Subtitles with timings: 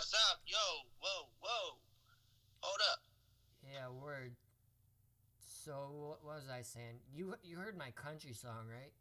[0.00, 0.40] What's up?
[0.48, 0.56] Yo,
[1.04, 1.76] whoa, whoa.
[2.64, 3.04] Hold up.
[3.60, 4.32] Yeah, word.
[5.36, 7.04] So what was I saying?
[7.12, 8.96] You you heard my country song, right?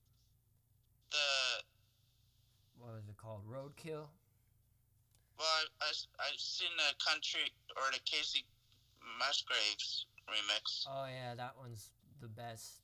[1.15, 1.63] The
[2.83, 3.47] What was it called?
[3.47, 4.11] Roadkill.
[5.39, 5.47] well,
[5.79, 7.47] I I I seen the country
[7.79, 8.43] or the Kacey
[9.23, 10.83] Musgraves remix.
[10.85, 12.83] Oh yeah, that one's the best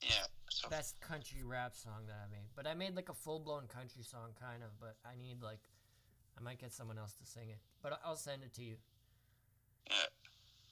[0.00, 0.32] Yeah.
[0.48, 2.48] So best country rap song that I made.
[2.56, 4.70] But I made like a full blown country song, kind of.
[4.80, 5.60] But I need like,
[6.38, 7.58] I might get someone else to sing it.
[7.82, 8.76] But I- I'll send it to you.
[9.90, 9.96] yeah,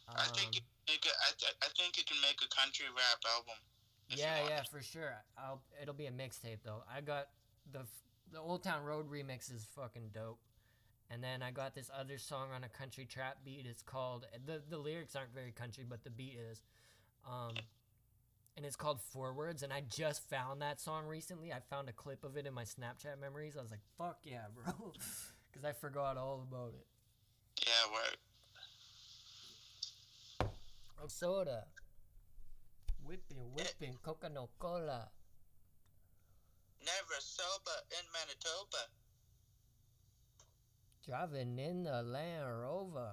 [0.09, 2.87] I Um, think you make a, I, th- I think you can make a country
[2.89, 3.55] rap album.
[4.09, 5.25] yeah, yeah, for sure.
[5.37, 5.63] I'll.
[5.83, 6.85] It'll be a mixtape though.
[6.89, 7.29] I got
[7.73, 7.87] the
[8.31, 10.39] the Old Town Road remix is fucking dope.
[11.09, 13.67] And then I got this other song on a country trap beat.
[13.67, 16.61] It's called the the lyrics aren't very country, but the beat is.
[17.29, 17.55] Um,
[18.57, 19.63] and it's called Forwards.
[19.63, 21.53] And I just found that song recently.
[21.53, 23.57] I found a clip of it in my Snapchat memories.
[23.57, 24.93] I was like, "Fuck yeah, bro,"
[25.57, 26.87] because I forgot all about it.
[27.67, 28.17] Yeah, word.
[31.03, 31.65] Oh, soda.
[33.05, 35.09] Whipping, whipping, coconut cola.
[36.85, 38.83] Never sober in Manitoba.
[41.07, 43.13] Driving in the Land Rover.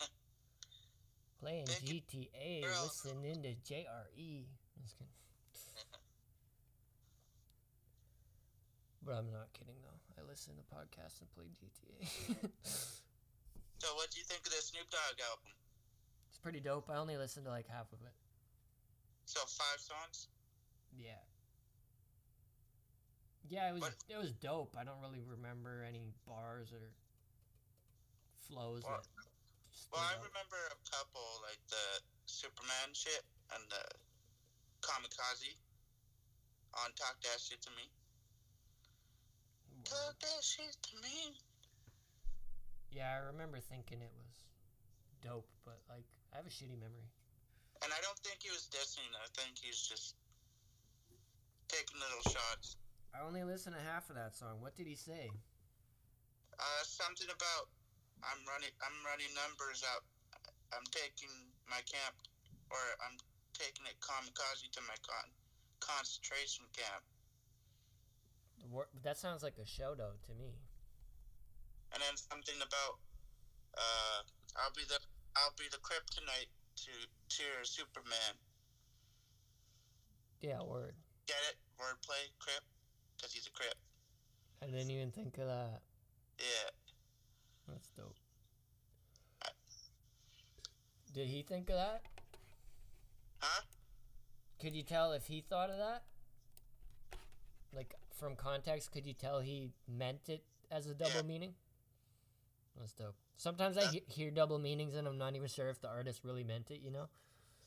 [1.40, 2.84] Playing Big GTA, girl.
[2.84, 4.46] listening to JRE.
[4.82, 5.12] Just kidding.
[9.04, 10.01] But I'm not kidding though.
[10.18, 12.50] I listen to podcasts and play GTA.
[13.82, 15.50] So what do you think of the Snoop Dogg album?
[16.30, 16.86] it's pretty dope.
[16.88, 18.14] I only listened to like half of it.
[19.26, 20.28] So five songs.
[20.94, 21.18] Yeah.
[23.50, 24.76] Yeah, it was What- it was dope.
[24.78, 26.94] I don't really remember any bars or
[28.46, 29.02] flows Well,
[29.90, 33.82] Well, I remember a couple like the Superman shit and the
[34.80, 35.58] Kamikaze
[36.86, 37.90] on Talk That Shit to Me.
[39.92, 41.36] That shit to me.
[42.88, 44.48] Yeah, I remember thinking it was
[45.20, 47.12] dope, but like I have a shitty memory.
[47.84, 49.04] And I don't think he was dissing.
[49.20, 50.16] I think he's just
[51.68, 52.80] taking little shots.
[53.12, 54.64] I only listened to half of that song.
[54.64, 55.28] What did he say?
[56.56, 57.68] Uh, something about
[58.24, 58.72] I'm running.
[58.80, 60.08] I'm running numbers out.
[60.72, 61.32] I'm taking
[61.68, 62.16] my camp,
[62.72, 63.20] or I'm
[63.52, 65.36] taking it kamikaze to my con-
[65.84, 67.04] concentration camp.
[69.02, 70.54] That sounds like a show, though, to me.
[71.92, 72.98] and then something about
[73.76, 74.22] uh,
[74.56, 74.98] I'll be the
[75.36, 76.48] I'll be the kryptonite
[76.86, 76.92] to
[77.36, 78.36] to your Superman.
[80.40, 80.94] Yeah, word.
[81.26, 81.56] Get it?
[81.78, 82.66] Wordplay, Crypt,
[83.16, 83.76] because he's a Crypt.
[84.62, 85.82] I didn't even think of that.
[86.38, 86.70] Yeah.
[87.68, 88.16] That's dope.
[91.14, 92.02] Did he think of that?
[93.38, 93.62] Huh?
[94.60, 96.02] Could you tell if he thought of that?
[97.74, 101.22] Like from context, could you tell he meant it as a double Yeah.
[101.22, 101.54] meaning?
[102.78, 103.16] That's dope.
[103.36, 106.44] Sometimes I he- hear double meanings and I'm not even sure if the artist really
[106.44, 106.80] meant it.
[106.80, 107.08] You know?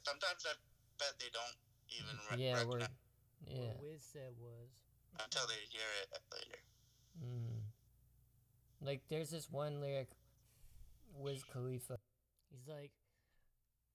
[0.03, 0.53] Sometimes I
[0.97, 1.57] bet they don't
[1.89, 2.89] even re- yeah, recognize word.
[3.47, 3.67] Yeah.
[3.67, 4.69] What Wiz said was,
[5.19, 6.59] until they hear it later.
[7.23, 7.61] Mm.
[8.81, 10.09] Like there's this one lyric,
[11.13, 11.99] Wiz Khalifa.
[12.49, 12.91] he's like,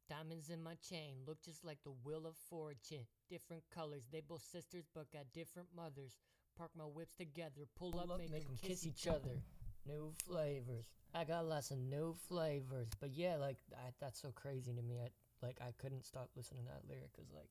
[0.08, 3.06] diamonds in my chain look just like the wheel of fortune.
[3.30, 6.18] Different colors, they both sisters but got different mothers.
[6.60, 9.40] Park my whips together, pull, Pull up, up, make, make them 'em kiss each other.
[9.86, 10.84] New flavors.
[11.14, 12.90] I got lots of new flavors.
[13.00, 15.00] But yeah, like I, that's so crazy to me.
[15.00, 15.08] I
[15.40, 17.48] like I couldn't stop listening to that lyric because like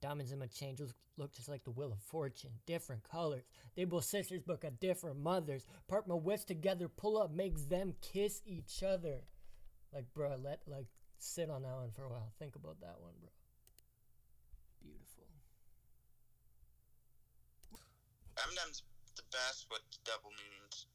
[0.00, 2.52] diamonds in my chain just look just like the wheel of fortune.
[2.64, 3.44] Different colors.
[3.76, 5.66] They both sisters but got different mothers.
[5.86, 9.20] Park my whips together, pull up, makes them kiss each other.
[9.92, 10.86] Like bro, let like
[11.18, 12.32] sit on that one for a while.
[12.38, 13.28] Think about that one, bro.
[14.80, 15.24] Beautiful.
[18.48, 18.82] Eminem's
[19.16, 20.86] the best with double meanings.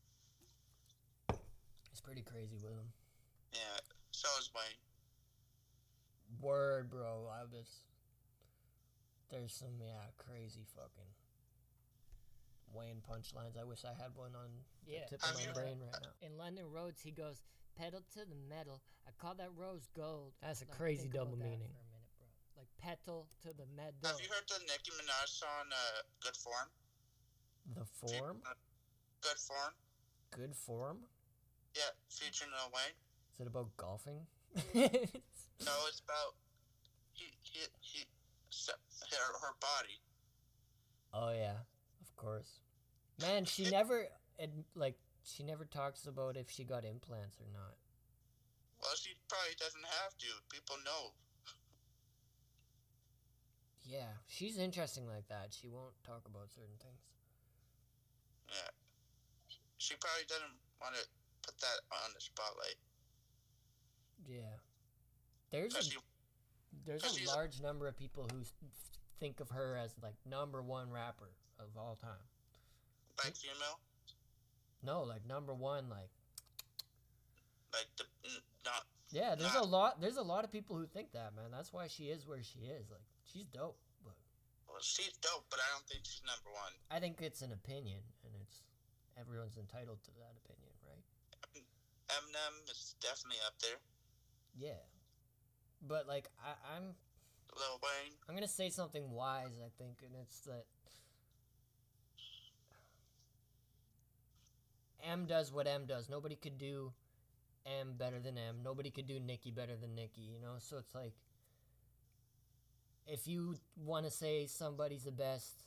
[1.91, 2.90] It's pretty crazy with him.
[3.53, 3.80] Yeah.
[4.12, 4.81] So is Wayne.
[6.42, 7.30] Word, bro.
[7.30, 7.86] I was.
[9.30, 11.09] There's some yeah crazy fucking
[12.74, 13.58] Wayne punchlines.
[13.59, 14.50] I wish I had one on
[14.86, 15.06] Yeah.
[15.06, 16.09] the tip of my you- brain right now.
[16.22, 17.42] In London Roads, he goes,
[17.75, 18.81] pedal to the metal.
[19.07, 20.33] I call that rose gold.
[20.42, 21.60] That's a Like, crazy double meaning.
[21.60, 22.27] For a minute, bro.
[22.57, 23.98] Like petal to the metal.
[24.04, 26.69] Have you heard the Nicki Minaj song uh, "Good Form"?
[27.71, 28.38] The form,
[29.21, 29.74] Good Form.
[30.31, 30.98] good form.
[31.75, 32.94] Yeah, featuring Lil Wayne.
[33.33, 34.27] Is it about golfing?
[34.56, 36.36] No, it's about
[37.13, 38.06] he he he
[39.12, 39.98] her her body.
[41.13, 41.63] oh yeah,
[42.01, 42.60] of course.
[43.21, 44.07] Man, she never
[44.75, 47.77] like she never talks about if she got implants or not.
[48.81, 50.27] Well, she probably doesn't have to.
[50.51, 51.13] People know.
[53.86, 55.56] Yeah, she's interesting like that.
[55.60, 57.00] She won't talk about certain things.
[58.50, 58.69] Yeah.
[59.78, 61.04] She probably doesn't want to
[61.45, 62.75] put that on the spotlight.
[64.28, 64.56] Yeah.
[65.51, 66.01] There's a, Especially
[66.86, 68.42] there's a she's a- large number of people who
[69.19, 71.30] think of her as like number one rapper
[71.60, 72.24] of all time.
[73.24, 73.80] like female,
[74.84, 76.10] No, like number one, like
[77.74, 78.04] like the
[78.66, 78.84] not.
[79.12, 79.36] yeah.
[79.36, 80.00] There's a lot.
[80.01, 81.46] There's a lot of people who think that, man.
[81.51, 82.89] That's why she is where she is.
[82.89, 83.01] Like
[83.31, 84.13] she's dope, but
[84.68, 86.72] Well, she's dope, but I don't think she's number one.
[86.92, 88.00] I think it's an opinion,
[89.19, 91.04] everyone's entitled to that opinion, right?
[92.12, 93.80] Eminem is definitely up there.
[94.57, 94.83] Yeah.
[95.88, 96.95] But like I, I'm
[97.56, 100.65] Lil Wayne, I'm gonna say something wise, I think, and it's that
[105.04, 106.10] M does what M does.
[106.10, 106.94] Nobody could do
[107.65, 108.57] M better than M.
[108.63, 110.56] Nobody could do Nicki better than Nicki, you know?
[110.60, 111.13] So it's like
[113.06, 115.65] if you want to say somebody's the best,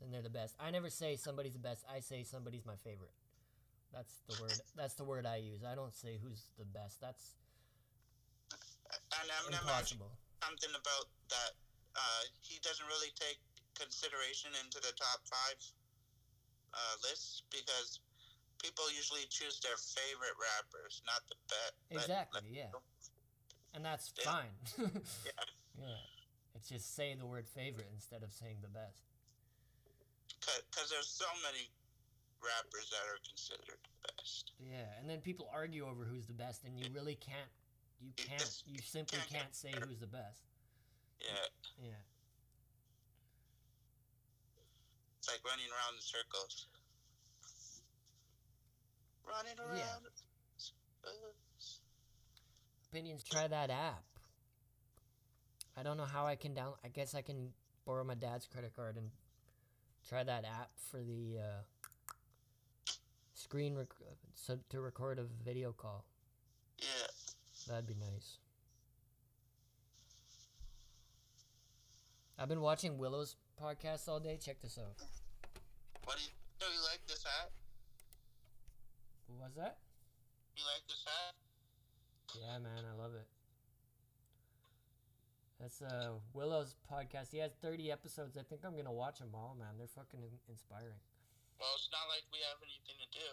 [0.00, 0.54] then they're the best.
[0.60, 1.84] I never say somebody's the best.
[1.90, 3.12] I say somebody's my favorite.
[3.92, 4.58] That's the word.
[4.76, 5.62] That's the word I use.
[5.62, 7.00] I don't say who's the best.
[7.00, 7.34] That's
[8.50, 10.10] and mentioned impossible.
[10.42, 11.52] something about that.
[11.94, 13.38] Uh, he doesn't really take
[13.78, 15.58] consideration into the top five
[16.74, 18.00] uh, lists because
[18.58, 21.74] people usually choose their favorite rappers, not the best.
[21.90, 22.42] Exactly.
[22.50, 22.74] Yeah.
[23.74, 24.24] And that's Yeah.
[24.26, 24.54] fine.
[25.24, 25.30] Yeah,
[25.78, 26.02] Yeah.
[26.54, 29.02] It's just say the word favorite instead of saying the best.
[30.70, 31.70] Because there's so many
[32.42, 34.52] rappers that are considered the best.
[34.60, 37.50] Yeah, and then people argue over who's the best, and you really can't.
[38.00, 38.62] You can't.
[38.66, 40.44] You simply can't say who's the best.
[41.20, 42.02] Yeah, Yeah.
[45.18, 46.66] it's like running around in circles.
[49.26, 49.78] Running around.
[49.78, 51.10] Yeah.
[52.90, 53.24] Opinions.
[53.24, 54.04] Try that app.
[55.76, 56.74] I don't know how I can down.
[56.84, 57.52] I guess I can
[57.86, 59.10] borrow my dad's credit card and
[60.08, 62.92] try that app for the uh,
[63.34, 63.88] screen rec-
[64.34, 66.04] so to record a video call.
[66.78, 66.86] Yeah.
[67.68, 68.38] That'd be nice.
[72.38, 74.38] I've been watching Willow's podcast all day.
[74.42, 74.96] Check this out.
[76.04, 77.50] What do you, do you like this hat?
[79.28, 79.78] What was that?
[80.56, 81.34] You like this hat?
[82.34, 83.26] Yeah, man, I love it.
[85.64, 87.32] That's uh Willow's podcast.
[87.32, 88.36] He has 30 episodes.
[88.36, 89.78] I think I'm gonna watch them all, man.
[89.78, 91.00] They're fucking in- inspiring.
[91.58, 93.28] Well, it's not like we have anything to do.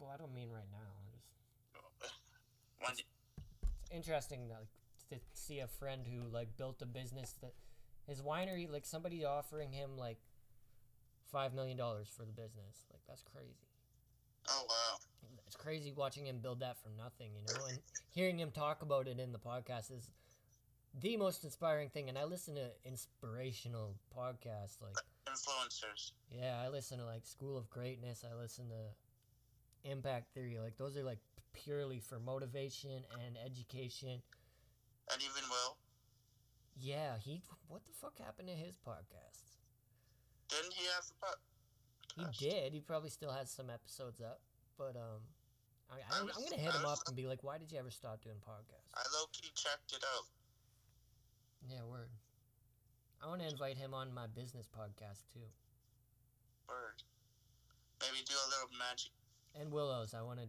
[0.00, 0.90] Well, I don't mean right now.
[0.98, 1.30] I just
[2.80, 3.04] When, it's
[3.94, 4.66] interesting like
[5.10, 7.54] to see a friend who like built a business that
[8.08, 10.18] his winery like somebody offering him like
[11.30, 12.82] five million dollars for the business.
[12.90, 13.62] Like that's crazy.
[14.48, 14.98] oh wow.
[15.50, 17.80] It's crazy watching him build that from nothing, you know, and
[18.12, 20.08] hearing him talk about it in the podcast is
[21.00, 22.08] the most inspiring thing.
[22.08, 24.94] And I listen to inspirational podcasts like,
[25.28, 26.12] Influencers.
[26.30, 30.96] yeah, I listen to like School of Greatness, I listen to Impact Theory, like those
[30.96, 31.18] are like
[31.52, 34.22] purely for motivation and education.
[35.12, 35.78] And even Will.
[36.78, 39.58] Yeah, he, what the fuck happened to his podcast?
[40.48, 42.72] Didn't he have a po- He did.
[42.72, 44.38] He probably still has some episodes up,
[44.78, 45.22] but um,
[45.90, 48.22] I, I'm, I'm gonna hit him up and be like, "Why did you ever stop
[48.22, 50.26] doing podcasts?" I low key checked it out.
[51.68, 52.10] Yeah, word.
[53.22, 55.44] I want to invite him on my business podcast too.
[56.68, 57.02] Word.
[58.00, 59.12] Maybe do a little magic.
[59.58, 60.46] And Willows, I want to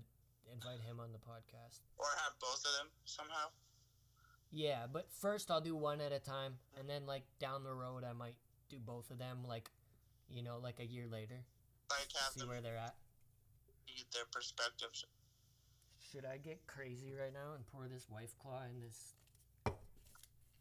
[0.54, 1.82] invite him on the podcast.
[1.98, 3.50] Or have both of them somehow.
[4.52, 8.04] Yeah, but first I'll do one at a time, and then like down the road
[8.04, 8.36] I might
[8.70, 9.72] do both of them, like,
[10.30, 11.40] you know, like a year later,
[11.90, 12.96] Like have see where they're at.
[13.88, 15.06] get their perspectives.
[16.12, 19.16] Should I get crazy right now and pour this White Claw in this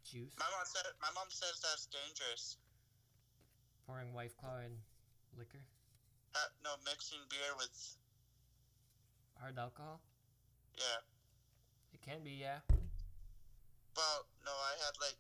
[0.07, 0.31] juice?
[0.39, 2.55] My mom said my mom says that's dangerous.
[3.83, 4.79] Pouring White Claw in
[5.35, 5.67] liquor,
[6.39, 7.75] Uh, no, mixing beer with
[9.43, 9.99] hard alcohol.
[10.79, 11.03] yeah.
[11.91, 12.63] It can be, yeah.
[13.99, 15.19] Well, no, I had like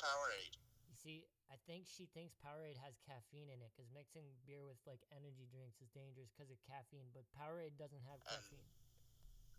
[0.00, 0.56] Powerade.
[0.88, 4.80] You see, I think she thinks Powerade has caffeine in it because mixing beer with
[4.88, 8.64] like energy drinks is dangerous because of caffeine, but Powerade doesn't have Um, caffeine.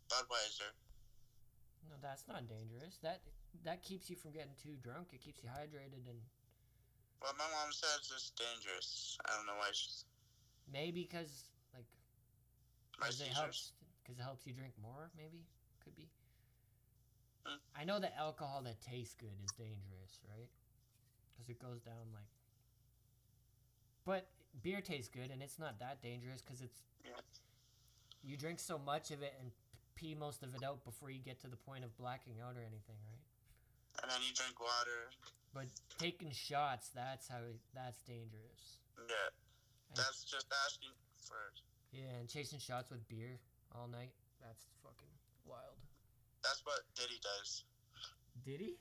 [0.10, 0.72] Budweiser.
[1.90, 2.98] No, that's not dangerous.
[3.02, 3.22] That
[3.64, 5.10] that keeps you from getting too drunk.
[5.14, 6.20] It keeps you hydrated and
[7.22, 9.18] Well, my mom says it's dangerous.
[9.26, 10.06] I don't know why she's
[10.72, 11.86] maybe because like
[12.98, 13.74] Because it helps.
[14.04, 15.10] Because it helps you drink more.
[15.18, 15.46] Maybe
[15.84, 16.10] could be.
[17.46, 17.58] Hmm.
[17.80, 20.50] I know that alcohol that tastes good is dangerous, right?
[21.34, 22.30] Because it goes down like.
[24.06, 24.28] But
[24.62, 27.18] beer tastes good, and it's not that dangerous because it's Yeah.
[28.24, 29.52] you drink so much of it and
[29.96, 32.62] pee most of it out before you get to the point of blacking out or
[32.62, 33.24] anything, right?
[34.04, 35.10] And then you drink water.
[35.56, 37.40] But taking shots, that's how
[37.74, 38.84] that's dangerous.
[39.00, 39.32] Yeah.
[39.96, 40.92] That's just asking
[41.24, 41.40] for
[41.96, 43.40] Yeah, and chasing shots with beer
[43.74, 44.12] all night.
[44.44, 45.16] That's fucking
[45.48, 45.80] wild.
[46.44, 47.64] That's what Diddy does.
[48.44, 48.76] Did he?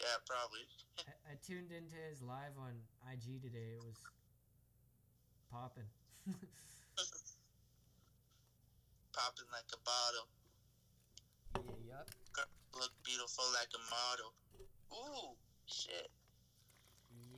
[0.00, 0.68] Yeah, probably.
[1.08, 2.76] I, I tuned into his live on
[3.08, 3.72] IG today.
[3.74, 3.96] It was
[5.50, 5.88] popping.
[9.20, 10.26] Popping like a bottle.
[11.84, 12.08] yeah, yup.
[12.72, 14.32] Look beautiful like a model.
[14.96, 15.36] Ooh,
[15.66, 16.08] shit.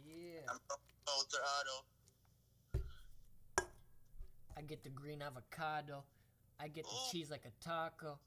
[0.06, 0.46] Yeah.
[0.48, 0.58] I'm
[1.04, 1.82] full throttle.
[4.56, 6.04] I get the green avocado.
[6.60, 8.20] I get the cheese like a taco.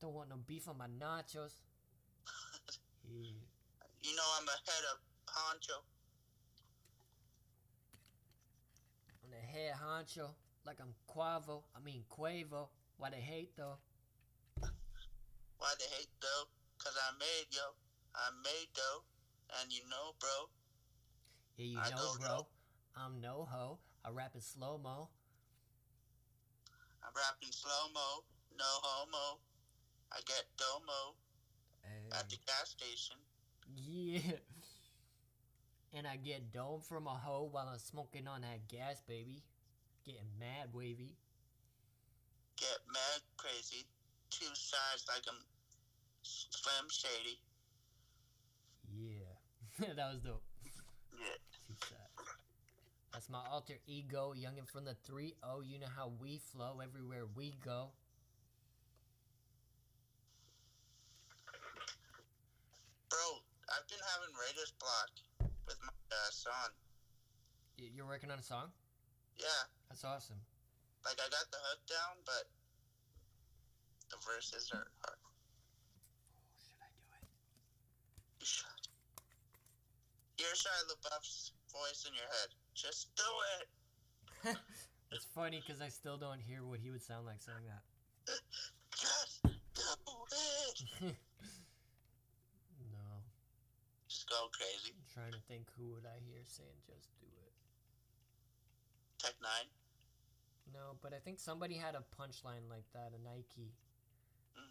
[0.00, 1.52] Don't want no beef on my nachos.
[3.08, 3.30] Yeah.
[4.02, 4.98] You know I'm a head of
[5.30, 5.78] honcho.
[9.22, 10.34] On the head honcho,
[10.66, 11.62] like I'm Quavo.
[11.76, 12.66] I mean Quavo.
[12.98, 13.78] Why they hate though?
[15.58, 16.48] Why they hate though?
[16.78, 17.74] Cause I made yo.
[18.14, 19.04] I made though.
[19.60, 20.48] And you know, bro.
[21.56, 22.46] Yeah, you I know, bro.
[22.96, 23.78] I'm no ho.
[24.04, 25.08] I rap in slow mo.
[27.04, 28.24] I'm rapping slow mo.
[28.58, 29.38] No homo.
[30.12, 31.14] I get domo
[32.12, 33.16] at the gas station.
[33.76, 34.38] Yeah.
[35.94, 39.42] And I get dome from a hoe while I'm smoking on that gas, baby.
[40.04, 41.16] Getting mad wavy.
[42.56, 43.86] Get mad crazy.
[44.30, 45.40] Two sides like I'm
[46.22, 47.40] Slim Shady.
[48.92, 49.86] Yeah.
[49.96, 50.42] that was dope.
[51.12, 51.36] Yeah.
[51.66, 52.26] Too sad.
[53.12, 55.60] That's my alter ego, youngin' from the 3 0.
[55.64, 57.90] You know how we flow everywhere we go.
[63.10, 65.10] Bro, I've been having writer's block
[65.66, 66.70] with my uh, son.
[67.78, 68.70] Y- You're working on a song?
[69.38, 69.46] Yeah,
[69.88, 70.40] That's awesome.
[71.06, 72.50] Like I got the hook down, but
[74.10, 75.22] the verses are hard.
[76.58, 77.26] Should I do it?
[78.42, 78.84] You should.
[80.34, 82.50] Hear Shia LaBeouf's voice in your head.
[82.74, 84.58] Just do it.
[85.12, 87.86] It's funny because I still don't hear what he would sound like saying that.
[88.90, 89.54] Just do
[90.34, 91.14] it.
[92.90, 93.06] no.
[94.08, 94.90] Just go crazy.
[94.98, 97.54] I'm trying to think who would I hear saying just do it.
[99.22, 99.75] Tech N9ne.
[100.72, 103.72] No, but I think somebody had a punchline like that, a Nike.
[104.58, 104.70] Mm.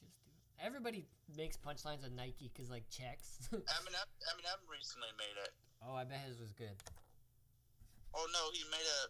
[0.00, 0.66] Just do it.
[0.66, 1.06] Everybody
[1.36, 3.48] makes punchlines of Nike because, like, checks.
[3.52, 4.08] Eminem.
[4.32, 5.52] Eminem recently made it.
[5.86, 6.74] oh, I bet his was good.
[8.14, 9.00] Oh no, he made a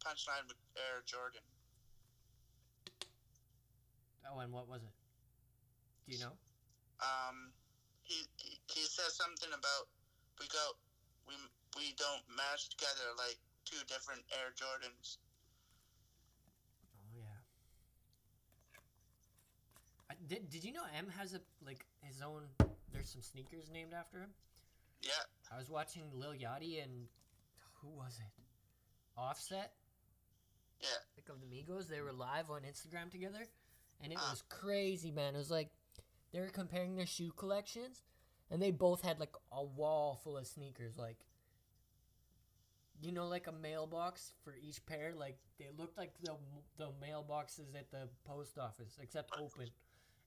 [0.00, 1.42] punchline with Air Jordan.
[4.30, 4.94] Oh, and what was it?
[6.06, 6.32] Do you know?
[7.02, 7.52] Um,
[8.02, 9.90] he he, he said something about
[10.38, 10.64] we go
[11.28, 11.34] we
[11.76, 15.18] we don't match together like two different Air Jordans.
[16.96, 17.40] Oh yeah.
[20.10, 22.42] I, did Did you know M has a like his own?
[22.92, 24.30] There's some sneakers named after him.
[25.02, 25.10] Yeah,
[25.52, 27.08] I was watching Lil Yachty and
[27.82, 28.42] who was it?
[29.16, 29.72] Offset,
[30.80, 30.88] yeah.
[31.16, 31.88] like of the Migos.
[31.88, 33.46] They were live on Instagram together,
[34.02, 34.30] and it Ah.
[34.30, 35.34] was crazy, man.
[35.34, 35.70] It was like
[36.32, 38.02] they were comparing their shoe collections,
[38.50, 41.18] and they both had like a wall full of sneakers, like.
[43.02, 45.12] You know, like a mailbox for each pair.
[45.14, 46.36] Like they looked like the
[46.78, 49.68] the mailboxes at the post office, except open,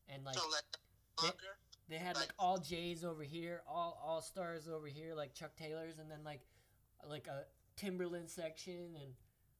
[0.10, 0.64] and like so like
[1.22, 1.38] they-
[1.90, 5.56] they had like Like- all J's over here, all all stars over here, like Chuck
[5.56, 6.42] Taylor's, and then like
[7.06, 7.46] like a
[7.76, 9.16] Timberland section, and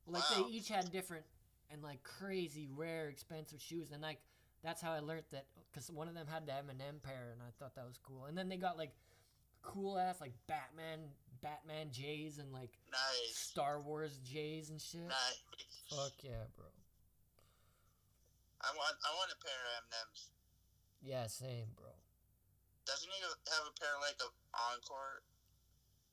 [0.06, 0.44] like Wow.
[0.44, 1.25] they each had different
[1.70, 4.20] and like crazy rare expensive shoes, and like
[4.62, 7.51] that's how I learned that because one of them had the Eminem pair, and I
[7.60, 8.25] thought that was cool.
[8.25, 8.94] And then they got like
[9.62, 15.01] cool ass like Batman Batman J's and like Nice, Star Wars J's and shit.
[15.01, 15.42] nice.
[15.89, 16.66] Fuck yeah, bro.
[18.62, 20.30] I want I want a pair of M&Ms.
[21.08, 21.88] Yeah, same, bro.
[22.86, 24.32] Doesn't he have a pair like of
[24.74, 25.24] Encore?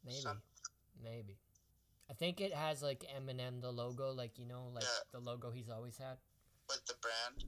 [0.05, 0.21] Maybe.
[0.21, 0.43] Some-
[1.03, 1.37] Maybe.
[2.09, 4.89] I think it has like Eminem the logo, like you know, like Yeah.
[5.13, 6.19] the logo he's always had.
[6.69, 7.45] with the brand.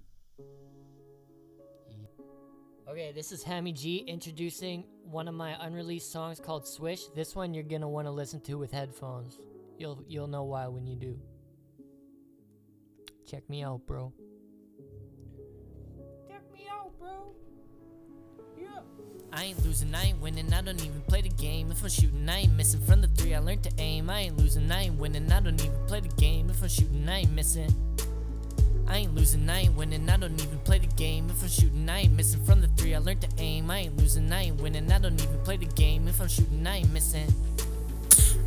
[2.88, 7.06] Okay, this is Hammy G introducing one of my unreleased songs called Swish.
[7.14, 9.38] This one you're gonna want to listen to with headphones.
[9.78, 11.18] You'll you'll know why when you do.
[13.26, 14.12] Check me out, bro.
[17.06, 17.14] Bro.
[18.60, 18.66] Yeah.
[19.32, 21.70] I ain't losing, I ain't winning, I don't even play the game.
[21.70, 22.80] If I'm shooting, I ain't missing.
[22.80, 24.10] From the three, I learned to aim.
[24.10, 26.50] I ain't losing, I ain't winning, I don't even play the game.
[26.50, 27.72] If I'm shooting, I ain't missing.
[28.88, 31.28] I ain't losing, I ain't winning, I don't even play the game.
[31.30, 32.44] If I'm shooting, I ain't missing.
[32.44, 33.70] From the three, I learned to aim.
[33.70, 36.08] I ain't losing, I ain't winning, I don't even play the game.
[36.08, 37.32] If I'm shooting, I ain't missing.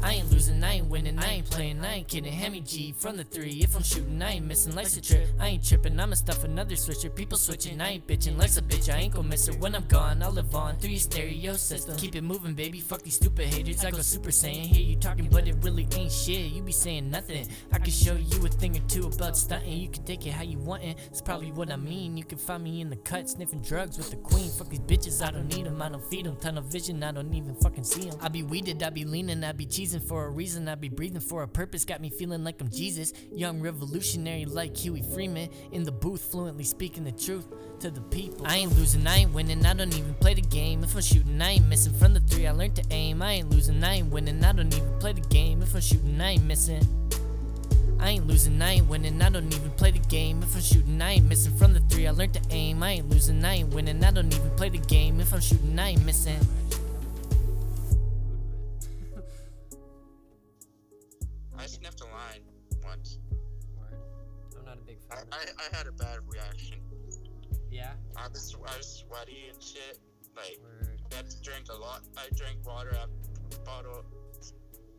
[0.01, 2.31] I ain't losing, I ain't winning, I ain't playing, I ain't kidding.
[2.31, 3.61] Hemi G from the three.
[3.61, 4.75] If I'm shooting, I ain't missing.
[4.75, 5.99] Life's a trip, I ain't tripping.
[5.99, 7.09] I'ma stuff another switcher.
[7.09, 8.37] People switching, I ain't bitching.
[8.37, 9.53] Life's a bitch, I ain't gon' miss her.
[9.53, 11.97] When I'm gone, I'll live on through your stereo system.
[11.97, 12.79] Keep it moving, baby.
[12.79, 13.83] Fuck these stupid haters.
[13.83, 14.65] I go super saiyan.
[14.65, 16.51] Hear you talking, but it really ain't shit.
[16.51, 17.47] You be saying nothing.
[17.71, 19.77] I can show you a thing or two about stunting.
[19.77, 20.97] You can take it how you want it.
[21.07, 22.17] It's probably what I mean.
[22.17, 24.49] You can find me in the cut, sniffing drugs with the queen.
[24.49, 25.81] Fuck these bitches, I don't need them.
[25.81, 26.35] I don't feed them.
[26.37, 28.19] Tunnel vision, I don't even fucking see them.
[28.21, 30.67] I be weeded, I be leaning, I be cheesing for a reason.
[30.67, 31.85] I be breathing for a purpose.
[31.85, 33.13] Got me feeling like I'm Jesus.
[33.31, 35.49] Young revolutionary like Huey Freeman.
[35.71, 37.47] In the booth, fluently speaking the truth
[37.79, 38.45] to the people.
[38.45, 39.65] I ain't losing, I ain't winning.
[39.65, 40.83] I don't even play the game.
[40.83, 41.93] If I'm shooting, I ain't missing.
[41.93, 43.21] From the three, I learned to aim.
[43.21, 44.43] I ain't losing, I ain't winning.
[44.43, 45.61] I don't even play the game.
[45.61, 46.85] If I'm shooting, I ain't missing.
[48.01, 50.41] I ain't losing, I ain't winning, I don't even play the game.
[50.41, 51.53] If I'm shooting, I ain't missing.
[51.57, 52.81] From the three, I learned to aim.
[52.81, 55.19] I ain't losing, I ain't winning, I don't even play the game.
[55.19, 56.39] If I'm shooting, I ain't missing.
[62.19, 62.41] A line
[62.83, 63.19] once.
[63.77, 63.99] Word.
[64.57, 65.25] I'm not a big I, fan.
[65.31, 66.79] I, I had a bad reaction.
[67.71, 67.91] yeah.
[68.15, 69.99] I was, I was sweaty and shit.
[70.35, 71.01] Like, Word.
[71.11, 72.01] I had to drink a lot.
[72.17, 73.09] I drank water out
[73.65, 74.05] bottle.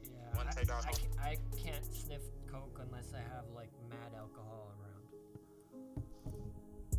[0.04, 0.36] Yeah.
[0.36, 0.50] One I.
[0.50, 6.04] I, ca- I can't sniff coke unless I have like mad alcohol around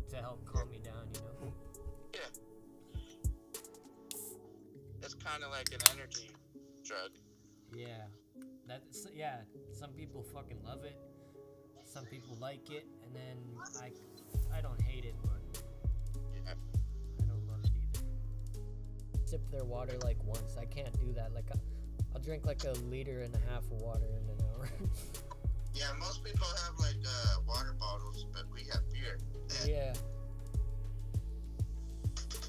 [0.08, 1.08] to help calm me down.
[1.14, 1.52] You know.
[2.14, 2.20] Yeah.
[5.02, 6.30] It's kind of like an energy
[6.84, 7.10] drug.
[7.74, 8.06] Yeah.
[8.72, 9.36] That's yeah.
[9.72, 10.96] Some people fucking love it.
[11.84, 13.36] Some people like it, and then
[13.82, 13.90] I,
[14.56, 15.62] I don't hate it, but
[16.34, 16.52] Yeah.
[17.20, 19.26] I don't love it either.
[19.26, 20.56] Sip their water like once.
[20.58, 21.34] I can't do that.
[21.34, 21.58] Like, I-
[22.14, 24.68] I'll drink like a liter and a half of water in an hour.
[25.74, 29.18] Yeah, most people have like uh, water bottles, but we have beer.
[29.62, 29.94] And yeah,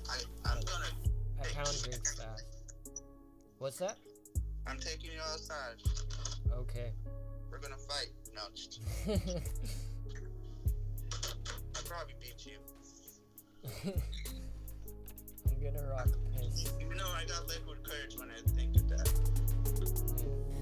[0.09, 0.91] I, I'm gonna,
[1.41, 2.41] I pound drink that.
[3.59, 3.97] What's that?
[4.67, 5.75] I'm taking you outside.
[6.57, 6.91] Okay.
[7.51, 8.09] We're gonna fight.
[8.33, 9.15] No, just, I'll
[11.85, 12.57] probably beat you.
[15.45, 16.71] I'm gonna rock piss.
[16.81, 19.09] Even though I got liquid courage when I think of that.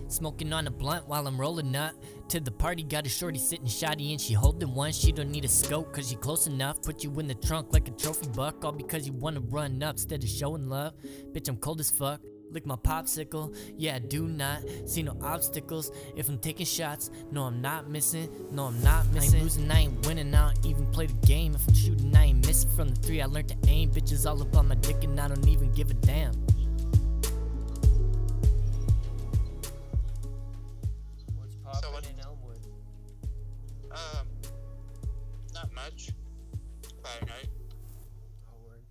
[0.09, 1.93] Smoking on a blunt while I'm rolling up
[2.27, 2.83] to the party.
[2.83, 4.91] Got a shorty sitting shoddy and she holding one.
[4.91, 6.81] She don't need a scope cause you close enough.
[6.81, 8.65] Put you in the trunk like a trophy buck.
[8.65, 10.93] All because you wanna run up instead of showing love.
[11.31, 12.19] Bitch, I'm cold as fuck.
[12.51, 15.89] Lick my popsicle, yeah, I do not see no obstacles.
[16.17, 18.29] If I'm taking shots, no, I'm not missing.
[18.51, 19.33] No, I'm not missing.
[19.33, 20.35] I ain't losing, I ain't winning.
[20.35, 21.55] I don't even play the game.
[21.55, 22.69] If I'm shooting, I ain't missing.
[22.71, 23.91] From the three, I learned to aim.
[23.91, 26.33] Bitches all up on my dick, and I don't even give a damn.
[31.37, 32.65] What's poppin' what- in Elmwood?
[33.91, 34.27] Um,
[35.53, 36.09] not much.
[37.01, 37.49] Friday night.
[38.49, 38.83] Oh, word.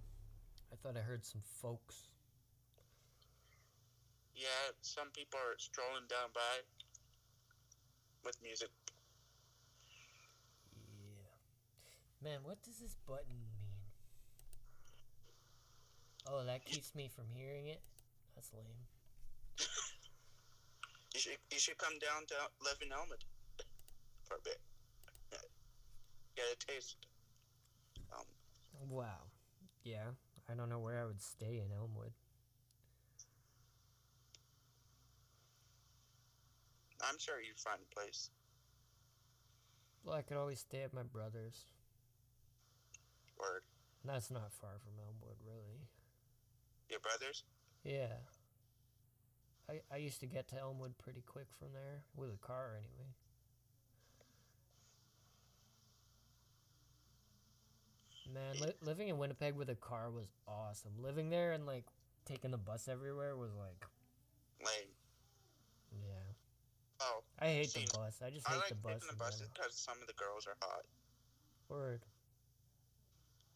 [0.73, 2.10] I thought I heard some folks.
[4.41, 6.65] Yeah, some people are strolling down by
[8.25, 8.73] with music.
[10.73, 11.37] Yeah.
[12.25, 13.85] Man, what does this button mean?
[16.25, 17.83] Oh, that keeps me from hearing it?
[18.35, 18.89] That's lame.
[21.13, 23.25] You should you should come down to live in Elmwood
[24.25, 24.57] for a bit.
[26.37, 26.97] Get a taste.
[28.15, 28.25] Um,
[28.89, 29.29] Wow.
[29.85, 30.17] Yeah.
[30.49, 32.13] I don't know where I would stay in Elmwood.
[37.09, 38.31] I'm sure you'd find a place.
[40.05, 41.65] Well, I could always stay at my brother's.
[43.39, 43.63] Word.
[44.05, 45.81] That's not far from Elmwood, really.
[46.89, 47.45] Your brothers?
[47.85, 48.17] Yeah.
[49.69, 53.11] I, I used to get to Elmwood pretty quick from there, with a car anyway.
[58.33, 60.93] Man, li- living in Winnipeg with a car was awesome.
[60.99, 61.85] Living there and like
[62.25, 63.87] taking the bus everywhere was like,
[64.65, 64.90] Lame.
[67.41, 68.21] I hate the bus.
[68.25, 69.01] I just I hate like the bus.
[69.01, 69.53] the general.
[69.55, 70.85] because some of the girls are hot.
[71.69, 72.05] Word.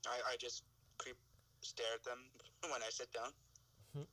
[0.07, 0.65] I, I just
[0.97, 1.17] creep
[1.61, 2.19] stare at them
[2.73, 3.31] when I sit down.
[3.93, 4.09] Hmm.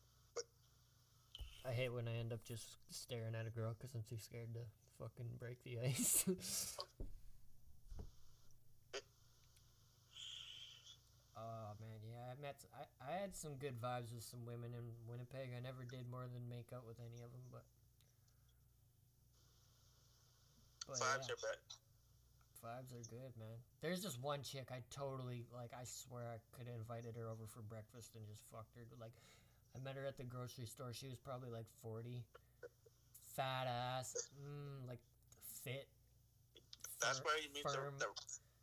[1.67, 4.53] I hate when I end up just staring at a girl because I'm too scared
[4.55, 4.61] to
[4.99, 6.25] fucking break the ice.
[11.41, 12.61] Oh man, yeah, I met.
[12.69, 15.57] I, I had some good vibes with some women in Winnipeg.
[15.57, 17.65] I never did more than make out with any of them, but.
[20.91, 21.63] But Vibes yeah, are better.
[22.59, 23.55] vibes are good, man.
[23.79, 25.71] There's just one chick I totally like.
[25.71, 28.83] I swear I could have invited her over for breakfast and just fucked her.
[28.99, 29.15] Like,
[29.75, 30.91] I met her at the grocery store.
[30.91, 32.27] She was probably like forty,
[33.35, 34.99] fat ass, mm, like
[35.63, 35.87] fit.
[36.99, 38.11] That's fir- where you meet the, firm, the.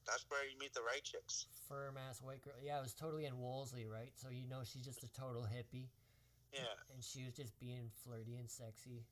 [0.07, 1.47] That's where you meet the right chicks.
[1.69, 2.55] firm ass white girl.
[2.63, 4.13] Yeah, it was totally in Wolseley, right?
[4.15, 5.89] So you know she's just a total hippie.
[6.53, 6.65] Yeah.
[6.95, 9.05] and she was just being flirty and sexy.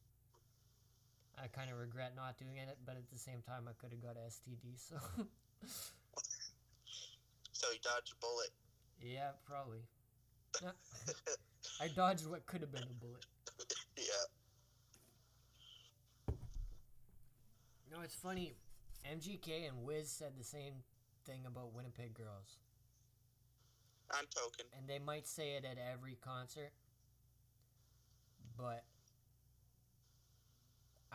[1.43, 4.03] I kind of regret not doing it, but at the same time, I could have
[4.03, 4.77] got STD.
[4.77, 4.97] So
[7.53, 8.51] So you dodged a bullet.
[9.01, 9.81] yeah, probably.
[10.63, 10.71] Nah,
[11.81, 13.25] I dodged what could have been a bullet.
[13.97, 14.05] Yeah.
[17.91, 18.55] No, it's funny.
[19.11, 20.75] MGK and Wiz said the same
[21.25, 22.59] thing about Winnipeg girls,
[24.11, 24.67] I'm token.
[24.77, 26.73] and they might say it at every concert,
[28.57, 28.85] but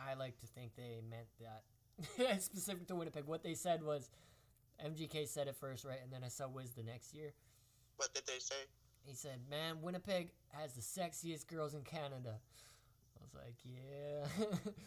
[0.08, 3.24] I like to think they meant that specific to Winnipeg.
[3.26, 4.10] What they said was
[4.84, 7.32] MGK said it first, right, and then I saw Wiz the next year.
[7.96, 8.56] What did they say?
[9.04, 12.38] He said, "Man, Winnipeg has the sexiest girls in Canada."
[13.16, 14.48] I was like, "Yeah."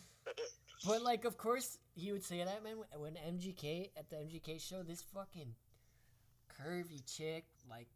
[0.86, 2.76] But like, of course, he would say that, man.
[2.96, 5.56] When MGK at the MGK show, this fucking
[6.62, 7.88] curvy chick, like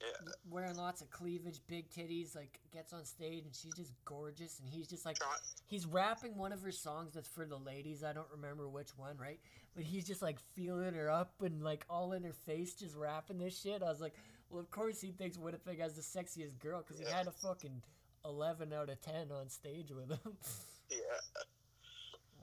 [0.00, 0.32] Yeah.
[0.50, 4.68] wearing lots of cleavage, big titties, like gets on stage and she's just gorgeous, and
[4.68, 5.28] he's just like, John,
[5.66, 8.04] he's rapping one of her songs that's for the ladies.
[8.04, 9.40] I don't remember which one, right?
[9.74, 13.38] But he's just like feeling her up and like all in her face, just rapping
[13.38, 13.82] this shit.
[13.82, 14.14] I was like,
[14.50, 17.82] well, of course he thinks Winnipeg has the sexiest girl because he had a fucking
[18.24, 20.36] eleven out of ten on stage with him.
[20.90, 20.98] yeah.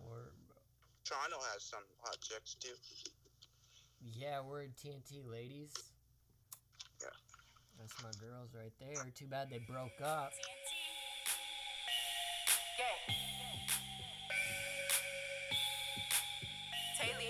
[0.10, 0.32] or
[1.06, 2.74] Toronto has some hot chicks too.
[4.02, 5.74] Yeah, we're TNT ladies.
[7.84, 7.88] Yeah.
[7.88, 9.12] That's my girls right there.
[9.14, 10.32] Too bad they broke up.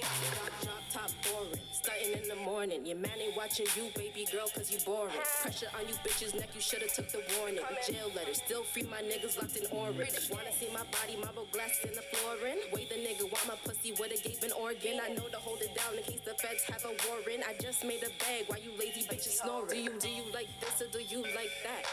[0.04, 2.86] Drop top boring, starting in the morning.
[2.86, 5.16] Your man ain't watching you, baby girl, cause you boring.
[5.42, 7.63] Pressure on you bitches, neck, you should've took the warning.
[7.88, 10.28] Jail letter, still free my niggas locked in orange.
[10.28, 12.60] Wanna see my body, marble glass in the flooring?
[12.74, 15.00] Wait, the nigga want my pussy with a gaping organ.
[15.00, 17.48] I know to hold it down in case the feds have a warrant.
[17.48, 19.72] I just made a bag, why you lazy bitches snoring?
[19.72, 21.88] Do you, do you like this or do you like that?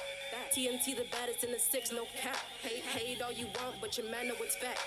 [0.50, 2.38] TNT the baddest in the six, no cap.
[2.62, 4.82] Hate, hate all you want, but your man know it's fact.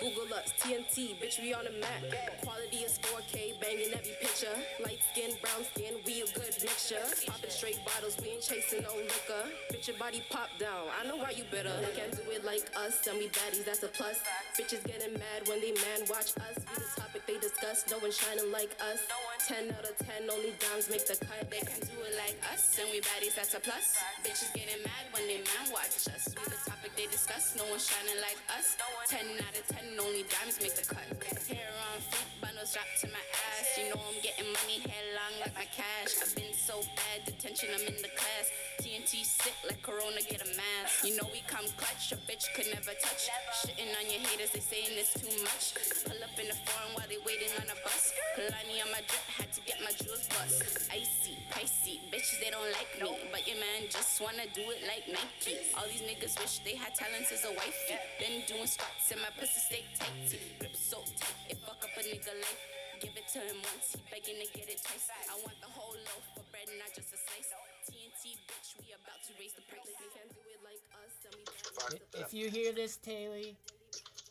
[0.00, 2.02] Google us, TNT, bitch, we on the map.
[2.42, 4.54] Quality is 4K, banging every picture.
[4.84, 7.00] Light skin, brown skin, we a good mixture.
[7.26, 9.44] Popping straight bottles, we ain't chasing no liquor.
[9.72, 11.72] Bitch, your body pop down, I know why you bitter.
[11.96, 14.20] Can't do it like us, and we baddies, that's a plus.
[14.58, 16.56] Bitches getting mad when they man watch us.
[16.58, 19.00] We the topic they discuss, no one shining like us.
[19.44, 21.44] 10 out of 10, only dimes make the cut.
[21.52, 24.00] They can do it like us, and we baddies, that's a plus.
[24.24, 26.32] Bitches getting mad when they man watch us.
[26.32, 28.80] We the topic they discuss, no one shining like us.
[29.12, 31.04] 10 out of 10, only diamonds make the cut.
[31.44, 33.68] Hair on feet, bundles strapped to my ass.
[33.76, 36.16] You know I'm getting money, hair long like my cash.
[36.24, 38.48] I've been so bad, detention, I'm in the class.
[38.80, 41.04] TNT sick like Corona, get a mask.
[41.04, 43.28] You know we come clutch, a bitch could never touch.
[43.60, 45.76] Shitting on your haters, they saying it's too much.
[46.08, 48.08] Pull up in the foreign while they waiting on a bus.
[48.40, 50.90] Kalani on my drip, had to get my jewels bust.
[50.90, 55.04] Icy, pricey, bitches they don't like me, but your man just wanna do it like
[55.10, 55.58] Nike.
[55.74, 57.98] All these niggas wish they had talents as a wifey.
[58.20, 60.38] Been doing squats and my pussy stay tighty.
[60.58, 62.62] Grip so tight, it fuck up a nigga life.
[63.02, 65.10] Give it to him once, he begging to get it twice.
[65.10, 67.50] I want the whole loaf of bread, not just a slice.
[67.90, 69.90] TNT, bitch, we about to raise the price.
[69.98, 72.22] They can't do it like us, and we baddies, Fuck I- them.
[72.24, 73.50] If you hear this, Taylor